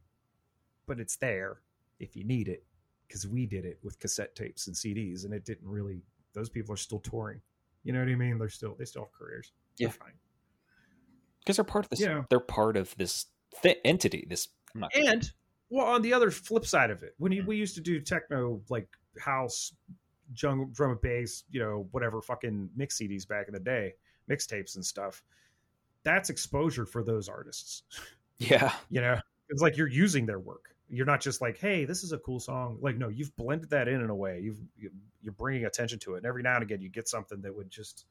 [0.85, 1.61] but it's there
[1.99, 2.63] if you need it
[3.07, 6.01] because we did it with cassette tapes and CDs, and it didn't really.
[6.33, 7.41] Those people are still touring.
[7.83, 8.37] You know what I mean?
[8.37, 9.51] They're still they still have careers.
[9.77, 9.91] Yeah.
[11.39, 11.99] because they're part of this.
[12.01, 12.23] Yeah.
[12.29, 13.25] They're part of this
[13.61, 14.25] th- entity.
[14.29, 14.47] This.
[14.95, 15.29] And
[15.69, 18.87] well, on the other flip side of it, when we used to do techno like
[19.19, 19.73] house,
[20.33, 23.93] jungle drum and bass, you know, whatever fucking mix CDs back in the day,
[24.29, 25.23] mixtapes and stuff.
[26.03, 27.83] That's exposure for those artists.
[28.37, 30.75] Yeah, You know, it's like you're using their work.
[30.89, 32.77] You're not just like, hey, this is a cool song.
[32.81, 34.41] Like, no, you've blended that in in a way.
[34.43, 34.59] You've
[35.21, 37.69] you're bringing attention to it, and every now and again, you get something that would
[37.71, 38.05] just.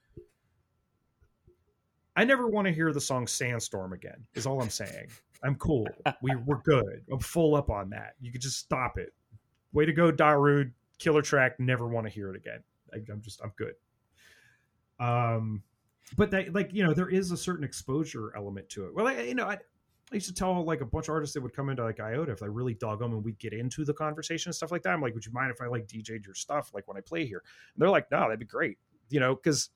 [2.17, 4.25] I never want to hear the song "Sandstorm" again.
[4.33, 5.09] Is all I'm saying.
[5.45, 5.87] I'm cool.
[6.23, 7.03] We we're good.
[7.13, 8.15] I'm full up on that.
[8.21, 9.13] You could just stop it.
[9.73, 10.73] Way to go, Darude.
[10.99, 11.59] Killer track.
[11.61, 12.61] Never want to hear it again.
[12.93, 13.75] I, I'm just I'm good.
[14.99, 15.63] Um,
[16.17, 18.95] but that like you know there is a certain exposure element to it.
[18.95, 19.59] Well, I, you know I.
[20.13, 22.31] I used to tell like a bunch of artists that would come into like IOTA
[22.31, 24.91] if I really dug them and we'd get into the conversation and stuff like that.
[24.91, 27.25] I'm like, would you mind if I like DJ'd your stuff like when I play
[27.25, 27.43] here?
[27.75, 28.77] And they're like, no, that'd be great.
[29.09, 29.71] You know, because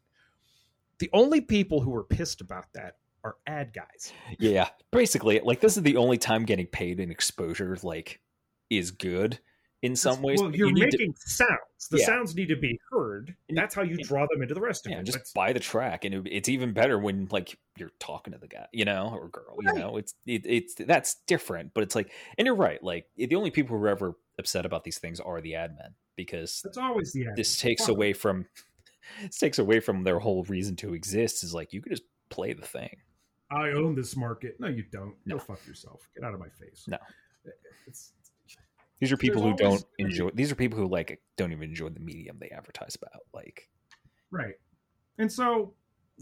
[0.98, 2.96] the only people who were pissed about that
[3.28, 4.12] are ad guys.
[4.38, 4.68] yeah.
[4.92, 8.20] Basically, like this is the only time getting paid in exposure like
[8.70, 9.38] is good
[9.82, 10.40] in some ways.
[10.40, 11.88] Well, you're you need to- making sounds.
[11.90, 12.06] The Yeah.
[12.06, 13.36] sounds need to be heard.
[13.48, 15.04] And- That's how you draw them into the rest of yeah, it.
[15.04, 18.38] just That's- buy the track, and it, it's even better when like you're talking to
[18.38, 19.96] the guy, you know, or girl, you know.
[19.96, 22.82] It's it, it's that's different, but it's like, and you're right.
[22.82, 25.94] Like the only people who are ever upset about these things are the ad men
[26.16, 27.36] because that's always the ad.
[27.36, 28.46] this takes away from
[29.22, 31.44] this takes away from their whole reason to exist.
[31.44, 32.96] Is like you could just play the thing.
[33.50, 34.56] I own this market.
[34.60, 35.14] No, you don't.
[35.24, 35.36] No.
[35.36, 36.08] Go fuck yourself.
[36.14, 36.84] Get out of my face.
[36.86, 36.98] No.
[37.86, 38.12] It's,
[39.00, 40.30] These are people who don't enjoy.
[40.34, 43.22] These are people who like don't even enjoy the medium they advertise about.
[43.32, 43.68] Like,
[44.30, 44.54] Right.
[45.18, 45.72] And so,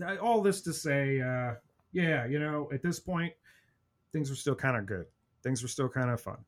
[0.04, 1.54] uh, all this to say, uh,
[1.92, 3.32] yeah, you know, at this point,
[4.12, 5.06] things were still kind of good.
[5.42, 6.38] Things were still kind of fun.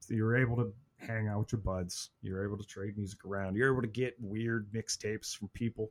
[0.00, 2.10] So you were able to hang out with your buds.
[2.22, 3.56] You were able to trade music around.
[3.56, 5.90] You're able to get weird mixtapes from people.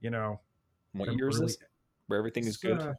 [0.00, 0.40] You know,
[0.92, 1.56] what from year is this?
[2.08, 2.80] Where everything is good.
[2.80, 2.94] uh,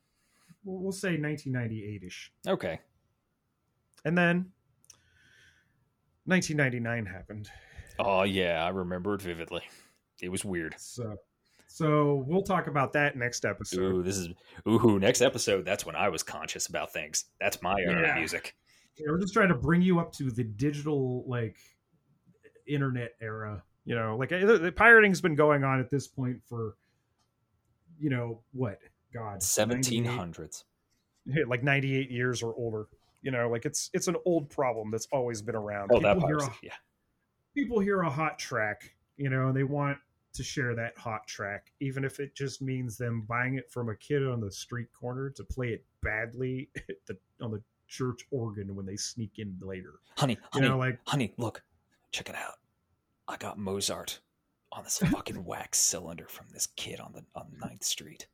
[0.66, 2.32] we'll say 1998 ish.
[2.48, 2.80] okay.
[4.04, 4.52] And then
[6.26, 7.50] 1999 happened.
[8.00, 9.62] Oh yeah, I remember it vividly.
[10.22, 10.76] It was weird.
[10.78, 11.16] So,
[11.68, 13.80] so we'll talk about that next episode.
[13.82, 14.30] Ooh, this is
[14.68, 15.00] ooh.
[15.00, 17.26] Next episode, that's when I was conscious about things.
[17.40, 18.12] That's my era Yeah.
[18.12, 18.56] of music.
[18.98, 21.58] Yeah, we're just trying to bring you up to the digital like
[22.68, 26.76] internet era you know like the pirating's been going on at this point for
[28.00, 28.80] you know what
[29.16, 30.66] god Seventeen 98 hundreds.
[31.48, 32.88] like 98 years or older
[33.22, 36.28] you know like it's it's an old problem that's always been around Oh, that people,
[36.30, 36.58] hear piracy.
[36.64, 36.74] a, Yeah.
[37.56, 39.98] people hear a hot track you know and they want
[40.34, 43.96] to share that hot track even if it just means them buying it from a
[43.96, 48.76] kid on the street corner to play it badly at the, on the church organ
[48.76, 51.62] when they sneak in later Honey, you honey, know like honey, look,
[52.12, 52.56] check it out.
[53.28, 54.20] I got Mozart
[54.72, 58.28] on this fucking wax cylinder from this kid on the on 9th Street.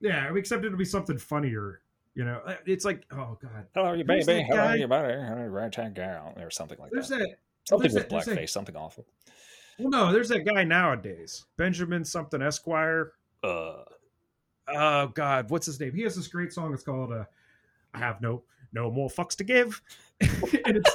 [0.00, 1.80] Yeah, except it'll be something funnier.
[2.14, 4.42] You know, Uh, it's like, oh god, Hello, you baby.
[4.42, 4.74] Hello, guy?
[4.76, 5.14] you buddy.
[5.14, 7.18] Hello, right hand girl, or something like there's that.
[7.20, 7.36] that.
[7.68, 8.34] Something with that- blackface.
[8.36, 9.06] that- Something awful.
[9.78, 13.12] Well, no, there's that guy nowadays, Benjamin something Esquire.
[13.42, 13.84] Uh,
[14.68, 15.92] Oh god, what's his name?
[15.94, 16.74] He has this great song.
[16.74, 17.24] It's called uh,
[17.94, 18.42] "I Have No
[18.72, 19.80] No More Fucks to Give,"
[20.20, 20.90] and it's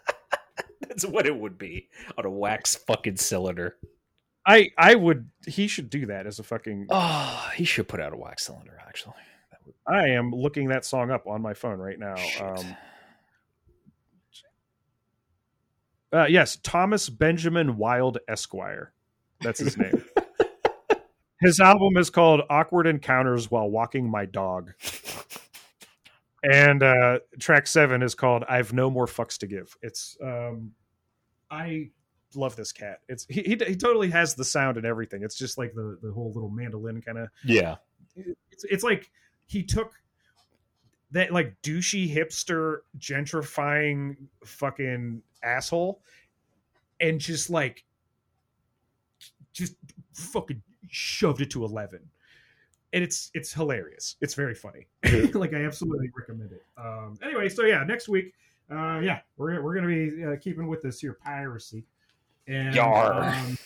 [0.80, 3.76] that's what it would be on a wax fucking cylinder.
[4.44, 6.86] I I would he should do that as a fucking.
[6.90, 8.78] Oh, he should put out a wax cylinder.
[8.86, 9.14] Actually,
[9.64, 12.16] would I am looking that song up on my phone right now.
[12.40, 12.76] Um,
[16.12, 18.92] uh, yes, Thomas Benjamin Wild Esquire.
[19.40, 20.04] That's his name.
[21.40, 24.72] his album is called Awkward Encounters While Walking My Dog.
[26.44, 29.74] And uh, track seven is called I've No More Fucks to Give.
[29.80, 30.72] It's um
[31.50, 31.90] I
[32.36, 33.00] love this cat.
[33.08, 35.22] It's he, he he totally has the sound and everything.
[35.22, 37.76] It's just like the the whole little mandolin kind of yeah.
[38.16, 39.10] it's, it's like
[39.46, 39.92] he took
[41.12, 46.00] that like douchey hipster gentrifying fucking asshole
[47.00, 47.84] and just like
[49.52, 49.74] just
[50.14, 52.00] fucking shoved it to 11
[52.94, 54.16] and it's it's hilarious.
[54.20, 54.86] It's very funny.
[55.34, 56.62] Like i absolutely recommend it.
[56.76, 58.34] Um anyway so yeah next week
[58.70, 61.84] uh yeah we're, we're gonna be uh, keeping with this here piracy
[62.46, 63.24] and Yar.
[63.24, 63.58] um,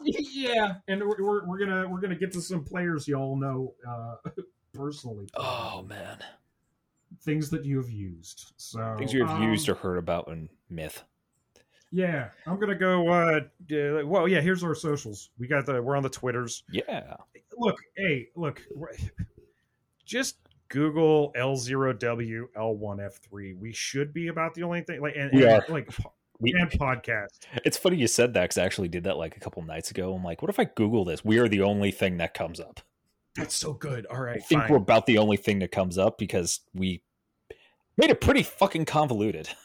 [0.04, 4.16] yeah and we're, we're, we're gonna we're gonna get to some players y'all know uh
[4.74, 6.18] personally Oh man,
[7.22, 10.48] things that you have used so things you have um, used or heard about in
[10.70, 11.04] myth.
[11.92, 13.40] yeah i'm gonna go uh
[13.72, 17.14] uh, well yeah here's our socials we got the we're on the twitters Yeah.
[17.56, 18.96] look hey look we're-
[20.04, 20.36] just
[20.68, 23.58] Google L0W L1F3.
[23.58, 25.64] We should be about the only thing like and, We and, are.
[25.68, 26.12] like po-
[26.42, 27.46] We, and podcast.
[27.64, 30.14] it's funny you said that because I actually did that like a couple nights ago.
[30.14, 31.24] I'm like, what if I Google this?
[31.24, 32.80] We are the only thing that comes up.
[33.36, 34.04] That's so good.
[34.06, 34.70] All right, I think fine.
[34.70, 37.02] we're about the only thing that comes up because we
[37.96, 39.48] made it pretty fucking convoluted.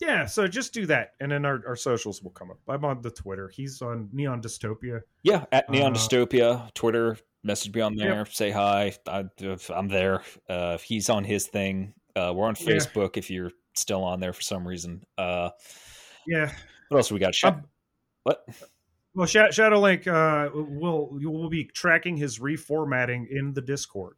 [0.00, 2.58] Yeah, so just do that, and then our, our socials will come up.
[2.68, 3.48] I'm on the Twitter.
[3.48, 5.00] He's on Neon Dystopia.
[5.22, 8.08] Yeah, at Neon Uh, Dystopia, Twitter, message me on Yep.
[8.08, 8.92] there, say hi.
[9.06, 9.24] I,
[9.72, 10.22] I'm there.
[10.48, 11.94] Uh, he's on his thing.
[12.16, 12.66] Uh, we're on Yeah.
[12.74, 15.04] Facebook if you're still on there for some reason.
[15.18, 15.50] Uh,
[16.26, 16.52] Yeah.
[16.88, 17.34] what else we got?
[17.34, 17.64] Sh- Um,
[18.22, 18.46] what?
[19.14, 24.16] Well, Sha- Shadowlink uh, will you will be tracking his reformatting in the Discord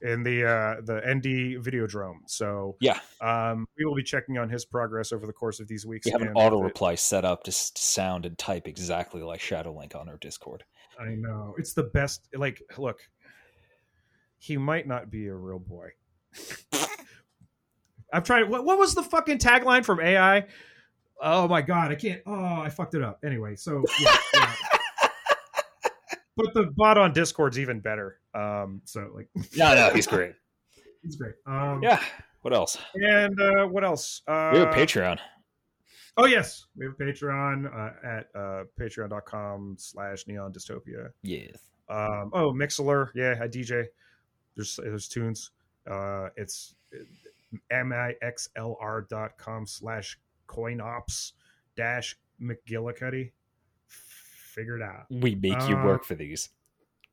[0.00, 2.18] in the uh, the ND Videodrome.
[2.26, 5.86] So Yeah, um, we will be checking on his progress over the course of these
[5.86, 6.06] weeks.
[6.06, 10.08] we have an auto reply set up to sound and type exactly like Shadowlink on
[10.08, 10.64] our Discord.
[10.98, 12.28] I know it's the best.
[12.34, 13.00] Like, look,
[14.38, 15.90] he might not be a real boy.
[18.14, 18.48] I'm trying.
[18.48, 20.46] What, what was the fucking tagline from AI?
[21.20, 22.22] Oh my god, I can't.
[22.26, 23.18] Oh, I fucked it up.
[23.24, 24.52] Anyway, so yeah, yeah.
[26.36, 28.18] but the bot on Discord's even better.
[28.34, 30.34] Um, so like, No, no, he's great.
[31.02, 31.34] he's great.
[31.46, 32.00] Um, Yeah.
[32.42, 32.76] What else?
[32.94, 34.20] And uh, what else?
[34.28, 35.18] Uh, We have a Patreon.
[36.16, 41.08] Oh yes, we have a Patreon uh, at uh, patreon.com slash neon dystopia.
[41.22, 41.56] Yes.
[41.88, 43.86] Um, oh, Mixlr, yeah, I DJ.
[44.56, 45.50] There's there's tunes.
[45.90, 46.74] Uh, it's
[47.70, 50.18] mixlr.com slash
[50.48, 51.32] coinops
[51.76, 53.32] dash McGillicutty.
[53.88, 55.06] Figured out.
[55.10, 56.50] We make you Uh, work for these.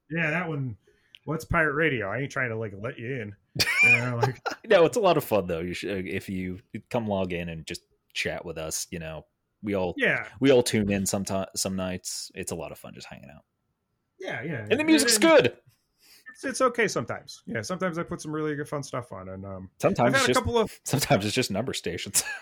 [0.10, 0.78] Yeah, that one.
[1.26, 2.10] What's pirate radio?
[2.10, 3.36] I ain't trying to like let you in.
[3.84, 5.60] You know, like No, it's a lot of fun though.
[5.60, 6.60] You should if you
[6.90, 7.82] come log in and just
[8.14, 8.88] chat with us.
[8.92, 9.26] You know,
[9.64, 12.32] we all yeah, we all tune in some some nights.
[12.36, 13.44] It's a lot of fun just hanging out,
[14.20, 14.68] yeah, yeah.
[14.70, 15.58] and the music's and good.
[16.44, 17.44] It's, it's okay sometimes.
[17.46, 20.28] Yeah, sometimes I put some really good fun stuff on, and um, Sometimes it's a
[20.28, 22.24] just couple of sometimes it's just number stations.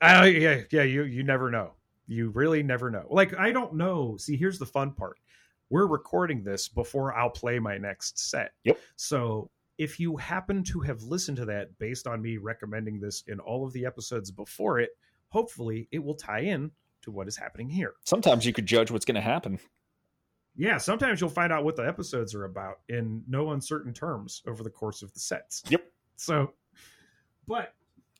[0.00, 0.84] Uh, yeah, yeah.
[0.84, 1.72] You you never know.
[2.06, 3.04] You really never know.
[3.10, 4.16] Like I don't know.
[4.16, 5.18] See, here's the fun part.
[5.70, 8.52] We're recording this before I'll play my next set.
[8.62, 8.78] Yep.
[8.94, 13.40] So if you happen to have listened to that based on me recommending this in
[13.40, 14.90] all of the episodes before it,
[15.30, 16.70] hopefully it will tie in
[17.02, 17.94] to what is happening here.
[18.04, 19.58] sometimes you could judge what's going to happen.
[20.58, 24.64] Yeah, sometimes you'll find out what the episodes are about in no uncertain terms over
[24.64, 25.62] the course of the sets.
[25.68, 25.84] Yep.
[26.16, 26.52] So,
[27.46, 27.74] but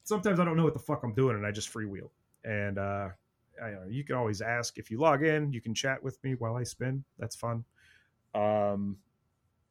[0.05, 2.10] sometimes I don't know what the fuck I'm doing and I just freewheel.
[2.44, 3.09] And uh,
[3.60, 6.55] I, you can always ask if you log in, you can chat with me while
[6.55, 7.02] I spin.
[7.19, 7.65] That's fun.
[8.36, 8.98] Um,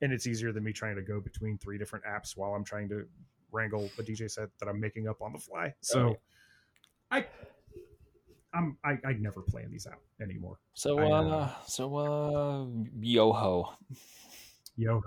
[0.01, 2.89] and it's easier than me trying to go between three different apps while I'm trying
[2.89, 3.05] to
[3.49, 5.73] wrangle a DJ set that I'm making up on the fly.
[5.79, 6.17] So,
[7.11, 7.25] I.
[8.53, 10.59] I'm I, I never plan these out anymore.
[10.73, 12.65] So I, uh, uh, so uh,
[12.99, 13.73] yo ho.
[14.75, 15.01] Yo